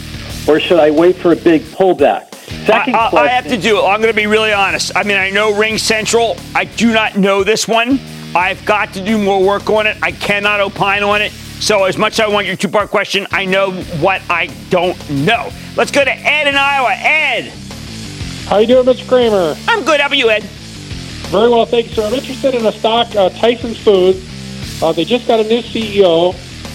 or 0.45 0.59
should 0.59 0.79
I 0.79 0.91
wait 0.91 1.15
for 1.15 1.31
a 1.31 1.37
big 1.37 1.61
pullback? 1.61 2.35
Second 2.65 2.95
I, 2.97 3.05
I, 3.05 3.09
question. 3.11 3.29
I 3.29 3.31
have 3.31 3.47
to 3.47 3.55
do 3.55 3.77
it. 3.77 3.83
I'm 3.85 4.01
going 4.01 4.13
to 4.13 4.21
be 4.21 4.27
really 4.27 4.51
honest. 4.51 4.91
I 4.93 5.03
mean, 5.03 5.15
I 5.15 5.29
know 5.29 5.53
RingCentral. 5.53 6.37
I 6.53 6.65
do 6.65 6.91
not 6.91 7.15
know 7.15 7.45
this 7.45 7.65
one. 7.65 7.97
I've 8.35 8.65
got 8.65 8.93
to 8.95 9.05
do 9.05 9.17
more 9.17 9.41
work 9.41 9.69
on 9.69 9.87
it. 9.87 9.95
I 10.03 10.11
cannot 10.11 10.59
opine 10.59 11.01
on 11.01 11.21
it. 11.21 11.31
So, 11.61 11.83
as 11.83 11.95
much 11.95 12.13
as 12.13 12.21
I 12.21 12.27
want 12.27 12.47
your 12.47 12.55
two 12.55 12.67
part 12.67 12.89
question, 12.89 13.27
I 13.31 13.45
know 13.45 13.71
what 14.01 14.23
I 14.31 14.47
don't 14.71 14.97
know. 15.11 15.51
Let's 15.77 15.91
go 15.91 16.03
to 16.03 16.11
Ed 16.11 16.47
in 16.47 16.55
Iowa. 16.55 16.91
Ed. 16.91 17.53
How 18.47 18.57
you 18.57 18.65
doing, 18.65 18.83
Mr. 18.83 19.07
Cramer? 19.07 19.55
I'm 19.67 19.85
good. 19.85 19.99
How 19.99 20.07
about 20.07 20.17
you, 20.17 20.31
Ed? 20.31 20.41
Very 21.29 21.49
well, 21.49 21.67
thank 21.67 21.89
you, 21.89 21.93
sir. 21.93 22.07
I'm 22.07 22.15
interested 22.15 22.55
in 22.55 22.65
a 22.65 22.71
stock, 22.71 23.15
uh, 23.15 23.29
Tyson 23.29 23.75
Foods. 23.75 24.27
Uh, 24.81 24.91
they 24.91 25.05
just 25.05 25.27
got 25.27 25.39
a 25.39 25.43
new 25.43 25.61
CEO. 25.61 26.33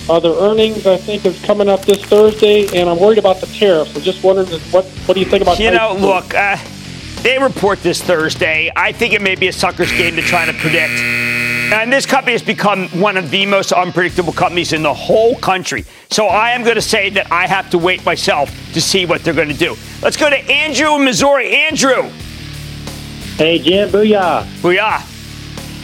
Uh, 0.09 0.21
their 0.21 0.35
earnings, 0.35 0.87
I 0.87 0.97
think, 0.97 1.27
is 1.27 1.45
coming 1.45 1.69
up 1.69 1.85
this 1.85 2.03
Thursday, 2.05 2.69
and 2.79 2.89
I'm 2.89 3.01
worried 3.01 3.19
about 3.19 3.41
the 3.41 3.49
tariffs. 3.49 3.95
I'm 3.97 4.03
just 4.03 4.23
wondering 4.23 4.47
what 4.71 4.85
what 4.85 5.15
do 5.15 5.21
you 5.21 5.27
think 5.27 5.43
about? 5.43 5.59
You 5.59 5.71
Tyson 5.71 5.83
know, 5.83 5.95
Foods? 5.95 6.03
look, 6.05 6.35
uh, 6.37 6.57
they 7.23 7.39
report 7.41 7.83
this 7.83 8.01
Thursday. 8.01 8.71
I 8.77 8.93
think 8.93 9.15
it 9.15 9.21
may 9.21 9.35
be 9.35 9.49
a 9.49 9.53
sucker's 9.53 9.91
game 9.91 10.15
to 10.15 10.23
try 10.23 10.47
to 10.47 10.53
predict. 10.53 11.36
And 11.73 11.93
this 11.93 12.07
company 12.07 12.33
has 12.33 12.43
become 12.43 12.89
one 13.01 13.17
of 13.17 13.31
the 13.31 13.45
most 13.45 13.73
unpredictable 13.73 14.33
companies 14.33 14.73
in 14.73 14.83
the 14.83 14.95
whole 14.95 15.35
country. 15.37 15.85
So 16.11 16.27
I 16.27 16.51
am 16.51 16.63
going 16.63 16.77
to 16.77 16.83
say 16.83 17.11
that 17.11 17.33
I 17.33 17.47
have 17.47 17.71
to 17.71 17.79
wait 17.79 18.05
myself 18.05 18.51
to 18.73 18.81
see 18.81 19.05
what 19.05 19.25
they're 19.25 19.35
going 19.35 19.49
to 19.49 19.55
do. 19.55 19.77
Let's 20.01 20.17
go 20.17 20.31
to 20.31 20.37
Andrew 20.37 20.95
in 20.95 21.05
Missouri. 21.05 21.57
Andrew. 21.57 22.03
Hey, 23.37 23.59
Jim, 23.59 23.89
booyah. 23.89 24.45
Booyah. 24.61 25.01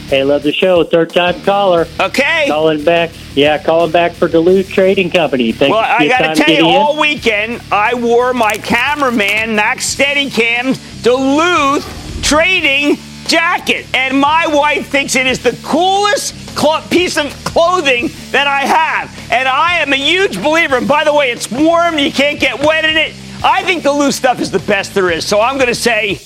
Hey, 0.07 0.23
love 0.23 0.43
the 0.43 0.53
show. 0.53 0.83
Third 0.83 1.09
time 1.09 1.41
caller. 1.41 1.87
Okay. 1.99 2.45
Calling 2.47 2.83
back. 2.83 3.11
Yeah, 3.35 3.61
calling 3.61 3.91
back 3.91 4.13
for 4.13 4.27
Duluth 4.27 4.69
Trading 4.69 5.09
Company. 5.09 5.51
Thank 5.51 5.73
well, 5.73 5.81
you 6.01 6.05
I 6.05 6.07
got 6.07 6.35
to 6.35 6.41
tell 6.41 6.53
you, 6.53 6.59
in. 6.59 6.65
all 6.65 6.99
weekend 6.99 7.61
I 7.71 7.93
wore 7.95 8.33
my 8.33 8.53
cameraman 8.53 9.55
Max 9.55 9.95
Steadicam 9.95 10.77
Duluth 11.03 12.21
trading 12.23 12.97
jacket, 13.33 13.87
and 13.95 14.19
my 14.19 14.45
wife 14.45 14.89
thinks 14.89 15.15
it 15.15 15.25
is 15.25 15.41
the 15.41 15.57
coolest 15.63 16.55
clo- 16.55 16.81
piece 16.91 17.17
of 17.17 17.25
clothing 17.43 18.09
that 18.29 18.45
I 18.45 18.61
have. 18.61 19.09
And 19.31 19.47
I 19.47 19.79
am 19.79 19.91
a 19.91 19.95
huge 19.95 20.41
believer. 20.41 20.77
And 20.77 20.87
by 20.87 21.03
the 21.03 21.13
way, 21.13 21.31
it's 21.31 21.49
warm; 21.51 21.97
you 21.97 22.11
can't 22.11 22.39
get 22.39 22.63
wet 22.63 22.85
in 22.85 22.95
it. 22.95 23.15
I 23.43 23.63
think 23.63 23.81
Duluth 23.81 24.13
stuff 24.13 24.39
is 24.39 24.51
the 24.51 24.59
best 24.59 24.93
there 24.93 25.09
is. 25.09 25.25
So 25.25 25.41
I'm 25.41 25.55
going 25.55 25.67
to 25.67 25.75
say. 25.75 26.19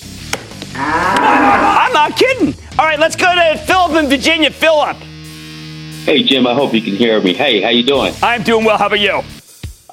I'm 0.75 1.93
not 1.93 2.15
kidding. 2.17 2.53
All 2.77 2.85
right, 2.85 2.99
let's 2.99 3.15
go 3.15 3.33
to 3.33 3.57
Philip 3.65 4.03
in 4.03 4.09
Virginia. 4.09 4.51
Philip. 4.51 4.97
Hey 6.05 6.23
Jim, 6.23 6.45
I 6.45 6.53
hope 6.53 6.73
you 6.73 6.81
can 6.81 6.95
hear 6.95 7.19
me. 7.21 7.33
Hey, 7.33 7.61
how 7.61 7.69
you 7.69 7.83
doing? 7.83 8.13
I'm 8.21 8.43
doing 8.43 8.65
well. 8.65 8.77
How 8.77 8.87
about 8.87 8.99
you? 8.99 9.21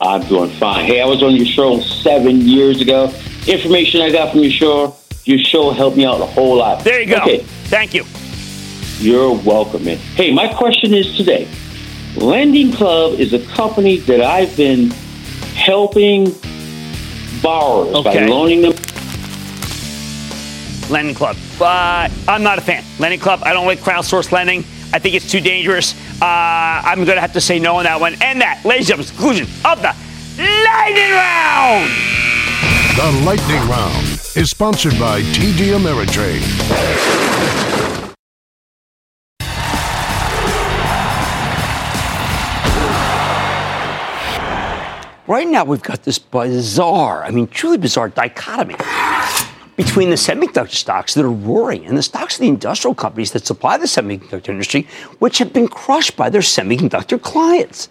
I'm 0.01 0.27
doing 0.27 0.51
fine. 0.51 0.85
Hey, 0.85 1.01
I 1.01 1.07
was 1.07 1.23
on 1.23 1.35
your 1.35 1.47
show 1.47 1.81
seven 1.81 2.41
years 2.43 2.81
ago. 2.81 3.13
Information 3.47 4.01
I 4.01 4.11
got 4.11 4.33
from 4.33 4.41
your 4.41 4.51
show, 4.51 4.97
your 5.25 5.39
show 5.39 5.71
helped 5.71 5.97
me 5.97 6.05
out 6.05 6.21
a 6.21 6.27
whole 6.27 6.57
lot. 6.57 6.85
There 6.85 7.01
you 7.01 7.07
go. 7.07 7.17
Okay, 7.23 7.39
Thank 7.65 7.95
you. 7.95 8.05
you're 8.99 9.33
welcome, 9.33 9.85
man. 9.85 9.97
Hey, 9.97 10.33
my 10.33 10.49
question 10.53 10.93
is 10.95 11.17
today. 11.17 11.49
Lending 12.17 12.73
Club 12.73 13.19
is 13.19 13.33
a 13.33 13.41
company 13.47 13.97
that 13.99 14.21
I've 14.21 14.57
been 14.57 14.91
helping 15.55 16.27
borrowers 17.43 17.93
by 18.05 18.11
Okay. 18.11 18.27
loaning 18.29 18.63
them. 18.63 18.75
Lending 20.91 21.15
Club. 21.15 21.37
Uh, 21.61 22.09
I'm 22.29 22.43
not 22.43 22.59
a 22.59 22.61
fan. 22.61 22.85
Lending 22.99 23.19
Club, 23.21 23.41
I 23.43 23.53
don't 23.53 23.67
like 23.67 23.81
crowdsourced 23.81 24.31
lending. 24.33 24.61
I 24.93 24.99
think 24.99 25.15
it's 25.15 25.29
too 25.31 25.41
dangerous. 25.41 25.95
Uh, 26.21 26.27
I'm 26.27 27.05
going 27.05 27.17
to 27.17 27.21
have 27.21 27.33
to 27.33 27.41
say 27.41 27.59
no 27.59 27.77
on 27.77 27.85
that 27.85 28.01
one. 28.01 28.15
And 28.23 28.41
that, 28.43 28.61
ladies 28.65 28.91
and 28.91 29.01
gentlemen, 29.03 29.07
the 29.07 29.13
conclusion 29.13 29.47
of 29.65 29.81
the 29.83 29.95
Lightning 30.39 31.11
Round. 31.11 31.91
The 32.95 33.25
Lightning 33.27 33.69
Round 33.69 34.04
is 34.37 34.51
sponsored 34.51 34.99
by 34.99 35.21
TD 35.21 35.79
Ameritrade. 35.79 36.43
Right 45.29 45.49
now, 45.49 45.65
we've 45.65 45.83
got 45.83 46.03
this 46.03 46.19
bizarre, 46.19 47.25
I 47.25 47.31
mean, 47.31 47.47
truly 47.47 47.79
bizarre 47.79 48.09
dichotomy 48.09 48.75
between 49.77 50.11
the 50.11 50.17
semiconductor 50.17 50.75
stocks 50.75 51.15
that 51.15 51.25
are 51.25 51.31
roaring 51.31 51.87
and 51.87 51.97
the 51.97 52.03
stocks 52.03 52.35
of 52.35 52.41
the 52.41 52.49
industrial 52.49 52.95
companies 52.95 53.31
that 53.33 53.47
supply 53.47 53.77
the 53.77 53.87
semiconductor 53.87 54.49
industry, 54.49 54.87
which 55.21 55.39
have 55.39 55.53
been 55.53 55.69
crushed 55.69 56.17
by 56.17 56.29
their 56.29 56.41
semiconductor 56.41 57.21
clients. 57.23 57.89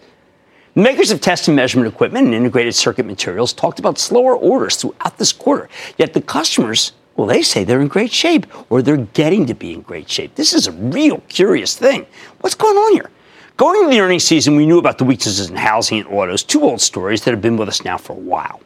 Makers 0.76 1.12
of 1.12 1.22
test 1.22 1.48
and 1.48 1.56
measurement 1.56 1.94
equipment 1.94 2.26
and 2.26 2.34
integrated 2.34 2.74
circuit 2.74 3.06
materials 3.06 3.54
talked 3.54 3.78
about 3.78 4.00
slower 4.00 4.36
orders 4.36 4.76
throughout 4.76 5.20
this 5.20 5.32
quarter. 5.32 5.70
Yet 6.00 6.14
the 6.14 6.22
customers, 6.22 6.94
well, 7.16 7.28
they 7.28 7.44
say 7.44 7.64
they're 7.64 7.80
in 7.80 7.88
great 7.88 8.12
shape 8.12 8.48
or 8.72 8.82
they're 8.82 8.98
getting 8.98 9.46
to 9.46 9.54
be 9.54 9.72
in 9.72 9.82
great 9.82 10.10
shape. 10.10 10.34
This 10.34 10.52
is 10.52 10.66
a 10.66 10.72
real 10.72 11.20
curious 11.30 11.78
thing. 11.78 12.08
What's 12.42 12.56
going 12.56 12.76
on 12.76 12.94
here? 12.94 13.12
Going 13.56 13.82
into 13.82 13.92
the 13.92 14.00
earnings 14.00 14.24
season, 14.24 14.56
we 14.56 14.66
knew 14.66 14.80
about 14.80 14.98
the 14.98 15.04
weaknesses 15.04 15.48
in 15.48 15.56
housing 15.56 16.00
and 16.00 16.08
autos, 16.08 16.42
two 16.42 16.64
old 16.64 16.82
stories 16.82 17.24
that 17.24 17.30
have 17.30 17.42
been 17.42 17.56
with 17.56 17.70
us 17.70 17.86
now 17.86 18.00
for 18.00 18.14
a 18.14 18.16
while. 18.16 18.60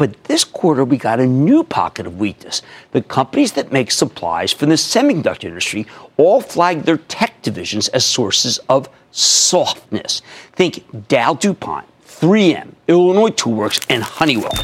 But 0.00 0.24
this 0.24 0.44
quarter, 0.44 0.82
we 0.82 0.96
got 0.96 1.20
a 1.20 1.26
new 1.26 1.62
pocket 1.62 2.06
of 2.06 2.18
weakness. 2.18 2.62
The 2.92 3.02
companies 3.02 3.52
that 3.52 3.70
make 3.70 3.90
supplies 3.90 4.50
for 4.50 4.64
the 4.64 4.76
semiconductor 4.76 5.44
industry 5.44 5.86
all 6.16 6.40
flagged 6.40 6.86
their 6.86 6.96
tech 6.96 7.42
divisions 7.42 7.88
as 7.88 8.06
sources 8.06 8.58
of 8.70 8.88
softness. 9.10 10.22
Think 10.54 10.86
Dow 11.08 11.34
DuPont, 11.34 11.86
3M, 12.06 12.72
Illinois 12.88 13.28
Toolworks, 13.28 13.84
and 13.90 14.02
Honeywell. 14.02 14.54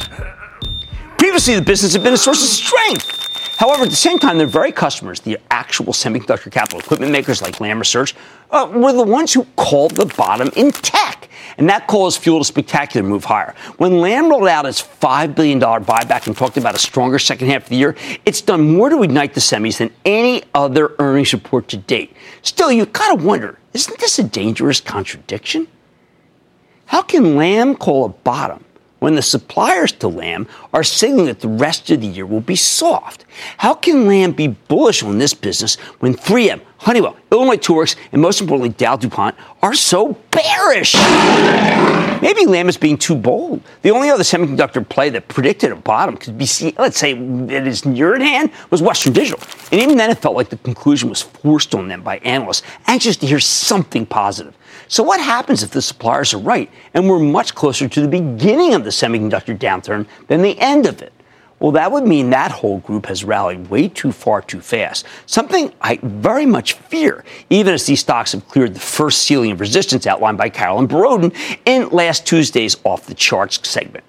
Previously, 1.18 1.54
the 1.54 1.60
business 1.60 1.92
had 1.92 2.02
been 2.02 2.14
a 2.14 2.16
source 2.16 2.42
of 2.42 2.48
strength. 2.48 3.25
However, 3.56 3.84
at 3.84 3.90
the 3.90 3.96
same 3.96 4.18
time, 4.18 4.36
their 4.36 4.46
very 4.46 4.70
customers, 4.70 5.20
the 5.20 5.38
actual 5.50 5.94
semiconductor 5.94 6.52
capital 6.52 6.78
equipment 6.78 7.10
makers 7.10 7.40
like 7.40 7.58
Lam 7.58 7.78
Research, 7.78 8.14
uh, 8.50 8.70
were 8.72 8.92
the 8.92 9.02
ones 9.02 9.32
who 9.32 9.46
called 9.56 9.92
the 9.92 10.04
bottom 10.04 10.50
in 10.56 10.70
tech. 10.72 11.28
And 11.56 11.68
that 11.70 11.86
call 11.86 12.04
has 12.04 12.18
fueled 12.18 12.42
a 12.42 12.44
spectacular 12.44 13.06
move 13.06 13.24
higher. 13.24 13.54
When 13.78 14.00
Lam 14.00 14.28
rolled 14.28 14.46
out 14.46 14.66
its 14.66 14.82
$5 14.82 15.34
billion 15.34 15.58
buyback 15.58 16.26
and 16.26 16.36
talked 16.36 16.58
about 16.58 16.74
a 16.74 16.78
stronger 16.78 17.18
second 17.18 17.48
half 17.48 17.62
of 17.64 17.68
the 17.70 17.76
year, 17.76 17.96
it's 18.26 18.42
done 18.42 18.76
more 18.76 18.90
to 18.90 19.02
ignite 19.02 19.32
the 19.32 19.40
semis 19.40 19.78
than 19.78 19.90
any 20.04 20.42
other 20.54 20.94
earnings 20.98 21.32
report 21.32 21.68
to 21.68 21.78
date. 21.78 22.14
Still, 22.42 22.70
you've 22.70 22.92
gotta 22.92 23.22
wonder, 23.22 23.58
isn't 23.72 23.98
this 23.98 24.18
a 24.18 24.22
dangerous 24.22 24.82
contradiction? 24.82 25.66
How 26.86 27.00
can 27.00 27.36
Lam 27.36 27.74
call 27.74 28.04
a 28.04 28.08
bottom 28.10 28.65
when 29.06 29.14
the 29.14 29.22
suppliers 29.22 29.92
to 29.92 30.08
Lam 30.08 30.48
are 30.74 30.82
signaling 30.82 31.26
that 31.26 31.38
the 31.38 31.46
rest 31.46 31.88
of 31.92 32.00
the 32.00 32.08
year 32.08 32.26
will 32.26 32.40
be 32.40 32.56
soft? 32.56 33.24
How 33.56 33.72
can 33.72 34.08
Lam 34.08 34.32
be 34.32 34.48
bullish 34.48 35.00
on 35.04 35.18
this 35.18 35.32
business 35.32 35.76
when 36.00 36.12
3M, 36.12 36.60
Honeywell, 36.78 37.16
Illinois 37.30 37.56
Toolworks, 37.56 37.94
and 38.10 38.20
most 38.20 38.40
importantly 38.40 38.70
Dow 38.70 38.96
DuPont 38.96 39.36
are 39.62 39.74
so 39.74 40.14
bearish? 40.32 40.96
Maybe 42.20 42.46
Lam 42.46 42.68
is 42.68 42.76
being 42.76 42.98
too 42.98 43.14
bold. 43.14 43.62
The 43.82 43.90
only 43.90 44.10
other 44.10 44.24
semiconductor 44.24 44.86
play 44.88 45.08
that 45.10 45.28
predicted 45.28 45.70
a 45.70 45.76
bottom 45.76 46.16
could 46.16 46.36
be, 46.36 46.46
seen, 46.46 46.74
let's 46.76 46.98
say, 46.98 47.12
it 47.12 47.64
is 47.64 47.84
near 47.84 48.16
at 48.16 48.22
hand, 48.22 48.50
was 48.70 48.82
Western 48.82 49.12
Digital. 49.12 49.38
And 49.70 49.80
even 49.80 49.96
then, 49.96 50.10
it 50.10 50.18
felt 50.18 50.34
like 50.34 50.48
the 50.48 50.56
conclusion 50.56 51.10
was 51.10 51.22
forced 51.22 51.76
on 51.76 51.86
them 51.86 52.02
by 52.02 52.18
analysts, 52.18 52.62
anxious 52.88 53.16
to 53.18 53.26
hear 53.28 53.38
something 53.38 54.04
positive. 54.04 54.56
So, 54.88 55.02
what 55.02 55.20
happens 55.20 55.62
if 55.62 55.70
the 55.70 55.82
suppliers 55.82 56.32
are 56.32 56.38
right 56.38 56.70
and 56.94 57.08
we're 57.08 57.18
much 57.18 57.54
closer 57.54 57.88
to 57.88 58.00
the 58.00 58.08
beginning 58.08 58.74
of 58.74 58.84
the 58.84 58.90
semiconductor 58.90 59.56
downturn 59.58 60.06
than 60.28 60.42
the 60.42 60.58
end 60.60 60.86
of 60.86 61.02
it? 61.02 61.12
Well, 61.58 61.72
that 61.72 61.90
would 61.90 62.06
mean 62.06 62.30
that 62.30 62.50
whole 62.50 62.78
group 62.80 63.06
has 63.06 63.24
rallied 63.24 63.70
way 63.70 63.88
too 63.88 64.12
far 64.12 64.42
too 64.42 64.60
fast. 64.60 65.06
Something 65.24 65.72
I 65.80 65.98
very 66.02 66.44
much 66.44 66.74
fear, 66.74 67.24
even 67.48 67.72
as 67.72 67.86
these 67.86 68.00
stocks 68.00 68.32
have 68.32 68.46
cleared 68.46 68.74
the 68.74 68.80
first 68.80 69.22
ceiling 69.22 69.52
of 69.52 69.60
resistance 69.60 70.06
outlined 70.06 70.36
by 70.36 70.50
Carolyn 70.50 70.86
Boroden 70.86 71.34
in 71.64 71.88
last 71.88 72.26
Tuesday's 72.26 72.76
Off 72.84 73.06
the 73.06 73.14
Charts 73.14 73.66
segment. 73.66 74.04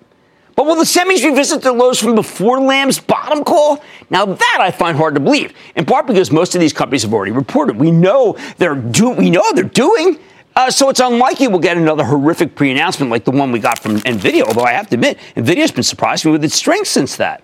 But 0.57 0.65
will 0.65 0.75
the 0.75 0.84
semis 0.84 1.23
revisit 1.23 1.61
their 1.61 1.71
lows 1.71 1.99
from 1.99 2.15
before 2.15 2.59
Lam's 2.59 2.99
bottom 2.99 3.43
call? 3.43 3.82
Now 4.09 4.25
that 4.25 4.57
I 4.59 4.71
find 4.71 4.97
hard 4.97 5.13
to 5.13 5.21
believe, 5.21 5.53
in 5.75 5.86
part 5.86 6.07
because 6.07 6.32
most 6.32 6.55
of 6.55 6.59
these 6.61 6.73
companies 6.73 7.03
have 7.03 7.13
already 7.13 7.32
reported. 7.32 7.78
We 7.78 7.91
know 7.91 8.36
they're 8.57 8.75
do 8.75 9.11
we 9.11 9.30
know 9.30 9.43
they're 9.53 9.63
doing. 9.63 10.19
Uh, 10.58 10.72
so 10.72 10.89
it's 10.89 10.99
unlikely 10.99 11.47
we'll 11.47 11.60
get 11.60 11.78
another 11.78 12.03
horrific 12.03 12.55
pre-announcement 12.55 13.12
like 13.12 13.24
the 13.24 13.30
one 13.30 13.51
we 13.51 13.60
got 13.60 13.78
from 13.78 13.97
Nvidia. 13.97 14.41
Although 14.41 14.64
I 14.64 14.72
have 14.72 14.89
to 14.89 14.95
admit, 14.95 15.20
Nvidia's 15.36 15.72
been 15.72 15.84
surprising 15.84 16.32
me 16.32 16.34
with 16.34 16.43
its 16.43 16.55
strength 16.55 16.88
since 16.88 17.16
that. 17.18 17.43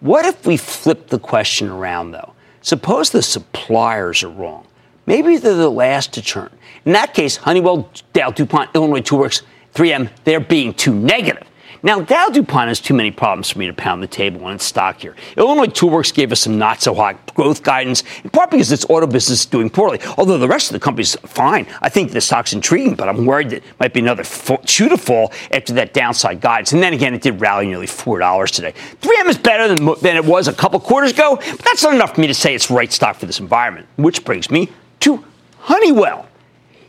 What 0.00 0.24
if 0.24 0.46
we 0.46 0.56
flip 0.56 1.08
the 1.08 1.18
question 1.18 1.68
around 1.68 2.12
though? 2.12 2.32
Suppose 2.62 3.10
the 3.10 3.20
suppliers 3.20 4.22
are 4.22 4.30
wrong. 4.30 4.66
Maybe 5.04 5.36
they're 5.36 5.54
the 5.54 5.68
last 5.68 6.14
to 6.14 6.22
turn. 6.22 6.48
In 6.86 6.92
that 6.92 7.12
case, 7.12 7.36
Honeywell, 7.36 7.90
Dow, 8.14 8.30
DuPont, 8.30 8.70
Illinois 8.74 9.02
Toolworks, 9.02 9.42
3M, 9.74 10.08
they're 10.24 10.40
being 10.40 10.72
too 10.72 10.94
negative. 10.94 11.46
Now, 11.82 12.00
Dow 12.00 12.28
DuPont 12.28 12.68
has 12.68 12.78
too 12.78 12.92
many 12.92 13.10
problems 13.10 13.50
for 13.50 13.58
me 13.58 13.66
to 13.66 13.72
pound 13.72 14.02
the 14.02 14.06
table 14.06 14.44
on 14.44 14.54
its 14.54 14.64
stock 14.64 15.00
here. 15.00 15.16
Illinois 15.36 15.66
Toolworks 15.66 16.12
gave 16.12 16.30
us 16.30 16.40
some 16.40 16.58
not 16.58 16.82
so 16.82 16.94
hot 16.94 17.34
growth 17.34 17.62
guidance, 17.62 18.04
in 18.22 18.28
part 18.30 18.50
because 18.50 18.70
its 18.70 18.84
auto 18.90 19.06
business 19.06 19.40
is 19.40 19.46
doing 19.46 19.70
poorly, 19.70 19.98
although 20.18 20.36
the 20.36 20.48
rest 20.48 20.68
of 20.68 20.74
the 20.74 20.80
company's 20.80 21.14
fine. 21.20 21.66
I 21.80 21.88
think 21.88 22.12
the 22.12 22.20
stock's 22.20 22.52
intriguing, 22.52 22.94
but 22.94 23.08
I'm 23.08 23.24
worried 23.24 23.50
that 23.50 23.58
it 23.58 23.80
might 23.80 23.94
be 23.94 24.00
another 24.00 24.24
shoe 24.24 24.90
to 24.90 24.98
fall 24.98 25.32
after 25.52 25.72
that 25.74 25.94
downside 25.94 26.40
guidance. 26.42 26.72
And 26.72 26.82
then 26.82 26.92
again, 26.92 27.14
it 27.14 27.22
did 27.22 27.40
rally 27.40 27.66
nearly 27.66 27.86
$4 27.86 28.50
today. 28.50 28.74
3M 29.00 29.28
is 29.28 29.38
better 29.38 29.74
than, 29.74 29.94
than 30.02 30.16
it 30.16 30.24
was 30.24 30.48
a 30.48 30.52
couple 30.52 30.78
quarters 30.80 31.12
ago, 31.12 31.36
but 31.36 31.64
that's 31.64 31.82
not 31.82 31.94
enough 31.94 32.14
for 32.14 32.20
me 32.20 32.26
to 32.26 32.34
say 32.34 32.54
it's 32.54 32.70
right 32.70 32.92
stock 32.92 33.16
for 33.16 33.26
this 33.26 33.40
environment, 33.40 33.86
which 33.96 34.24
brings 34.24 34.50
me 34.50 34.68
to 35.00 35.24
Honeywell. 35.60 36.29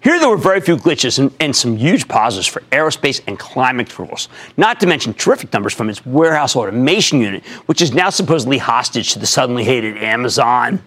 Here, 0.01 0.19
there 0.19 0.29
were 0.29 0.37
very 0.37 0.61
few 0.61 0.77
glitches 0.77 1.19
and, 1.19 1.31
and, 1.39 1.55
some 1.55 1.77
huge 1.77 2.07
positives 2.07 2.47
for 2.47 2.61
aerospace 2.71 3.21
and 3.27 3.37
climate 3.37 3.87
controls, 3.87 4.29
not 4.57 4.79
to 4.79 4.87
mention 4.87 5.13
terrific 5.13 5.53
numbers 5.53 5.75
from 5.75 5.91
its 5.91 6.03
warehouse 6.03 6.55
automation 6.55 7.19
unit, 7.21 7.45
which 7.67 7.83
is 7.83 7.93
now 7.93 8.09
supposedly 8.09 8.57
hostage 8.57 9.13
to 9.13 9.19
the 9.19 9.27
suddenly 9.27 9.63
hated 9.63 9.97
Amazon. 9.97 10.81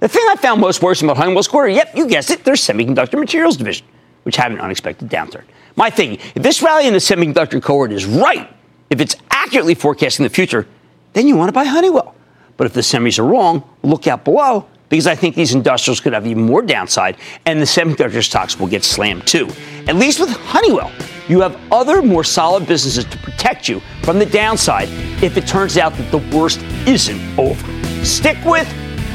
The 0.00 0.08
thing 0.08 0.24
I 0.28 0.34
found 0.34 0.60
most 0.60 0.82
worrisome 0.82 1.08
about 1.08 1.22
Honeywell's 1.22 1.46
quarter, 1.46 1.68
yep, 1.68 1.92
you 1.94 2.08
guessed 2.08 2.30
it, 2.30 2.42
their 2.42 2.54
semiconductor 2.54 3.20
materials 3.20 3.56
division, 3.56 3.86
which 4.24 4.34
had 4.34 4.50
an 4.50 4.58
unexpected 4.58 5.08
downturn. 5.08 5.44
My 5.76 5.88
thing, 5.88 6.18
if 6.34 6.42
this 6.42 6.60
rally 6.60 6.88
in 6.88 6.92
the 6.92 6.98
semiconductor 6.98 7.62
cohort 7.62 7.92
is 7.92 8.04
right, 8.04 8.50
if 8.90 9.00
it's 9.00 9.14
accurately 9.30 9.76
forecasting 9.76 10.24
the 10.24 10.30
future, 10.30 10.66
then 11.12 11.28
you 11.28 11.36
want 11.36 11.48
to 11.50 11.52
buy 11.52 11.64
Honeywell. 11.64 12.16
But 12.56 12.66
if 12.66 12.72
the 12.72 12.80
semis 12.80 13.20
are 13.20 13.24
wrong, 13.24 13.62
look 13.84 14.08
out 14.08 14.24
below 14.24 14.66
because 14.88 15.06
I 15.06 15.14
think 15.14 15.34
these 15.34 15.54
industrials 15.54 16.00
could 16.00 16.12
have 16.12 16.26
even 16.26 16.44
more 16.44 16.62
downside, 16.62 17.16
and 17.44 17.60
the 17.60 17.64
semiconductor 17.64 18.22
stocks 18.22 18.58
will 18.58 18.68
get 18.68 18.84
slammed 18.84 19.26
too. 19.26 19.48
At 19.88 19.96
least 19.96 20.20
with 20.20 20.30
Honeywell, 20.30 20.92
you 21.28 21.40
have 21.40 21.58
other 21.72 22.02
more 22.02 22.24
solid 22.24 22.66
businesses 22.66 23.04
to 23.04 23.18
protect 23.18 23.68
you 23.68 23.80
from 24.02 24.18
the 24.18 24.26
downside 24.26 24.88
if 25.22 25.36
it 25.36 25.46
turns 25.46 25.76
out 25.76 25.94
that 25.94 26.10
the 26.10 26.18
worst 26.36 26.60
isn't 26.86 27.38
over. 27.38 28.04
Stick 28.04 28.38
with 28.44 28.68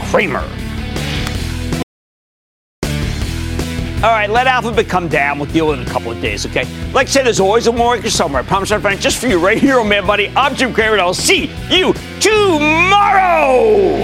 Cramer. 0.09 0.47
All 4.03 4.09
right, 4.09 4.31
let 4.31 4.47
Alphabet 4.47 4.87
come 4.89 5.07
down. 5.07 5.37
We'll 5.37 5.51
deal 5.51 5.67
with 5.67 5.77
it 5.77 5.83
in 5.83 5.87
a 5.87 5.91
couple 5.91 6.11
of 6.11 6.19
days, 6.19 6.43
okay? 6.47 6.65
Like 6.91 7.05
I 7.05 7.09
said, 7.11 7.23
there's 7.23 7.39
always 7.39 7.67
a 7.67 7.71
more 7.71 8.01
somewhere. 8.09 8.41
I 8.41 8.45
promise 8.45 8.71
I'm 8.71 8.81
just 8.97 9.19
for 9.19 9.27
you 9.27 9.37
right 9.37 9.59
here 9.59 9.79
on 9.79 9.89
Mad 9.89 10.05
Money. 10.05 10.33
I'm 10.35 10.55
Jim 10.55 10.73
Cramer, 10.73 10.93
and 10.93 11.01
I'll 11.01 11.13
see 11.13 11.51
you 11.69 11.93
tomorrow. 12.19 14.03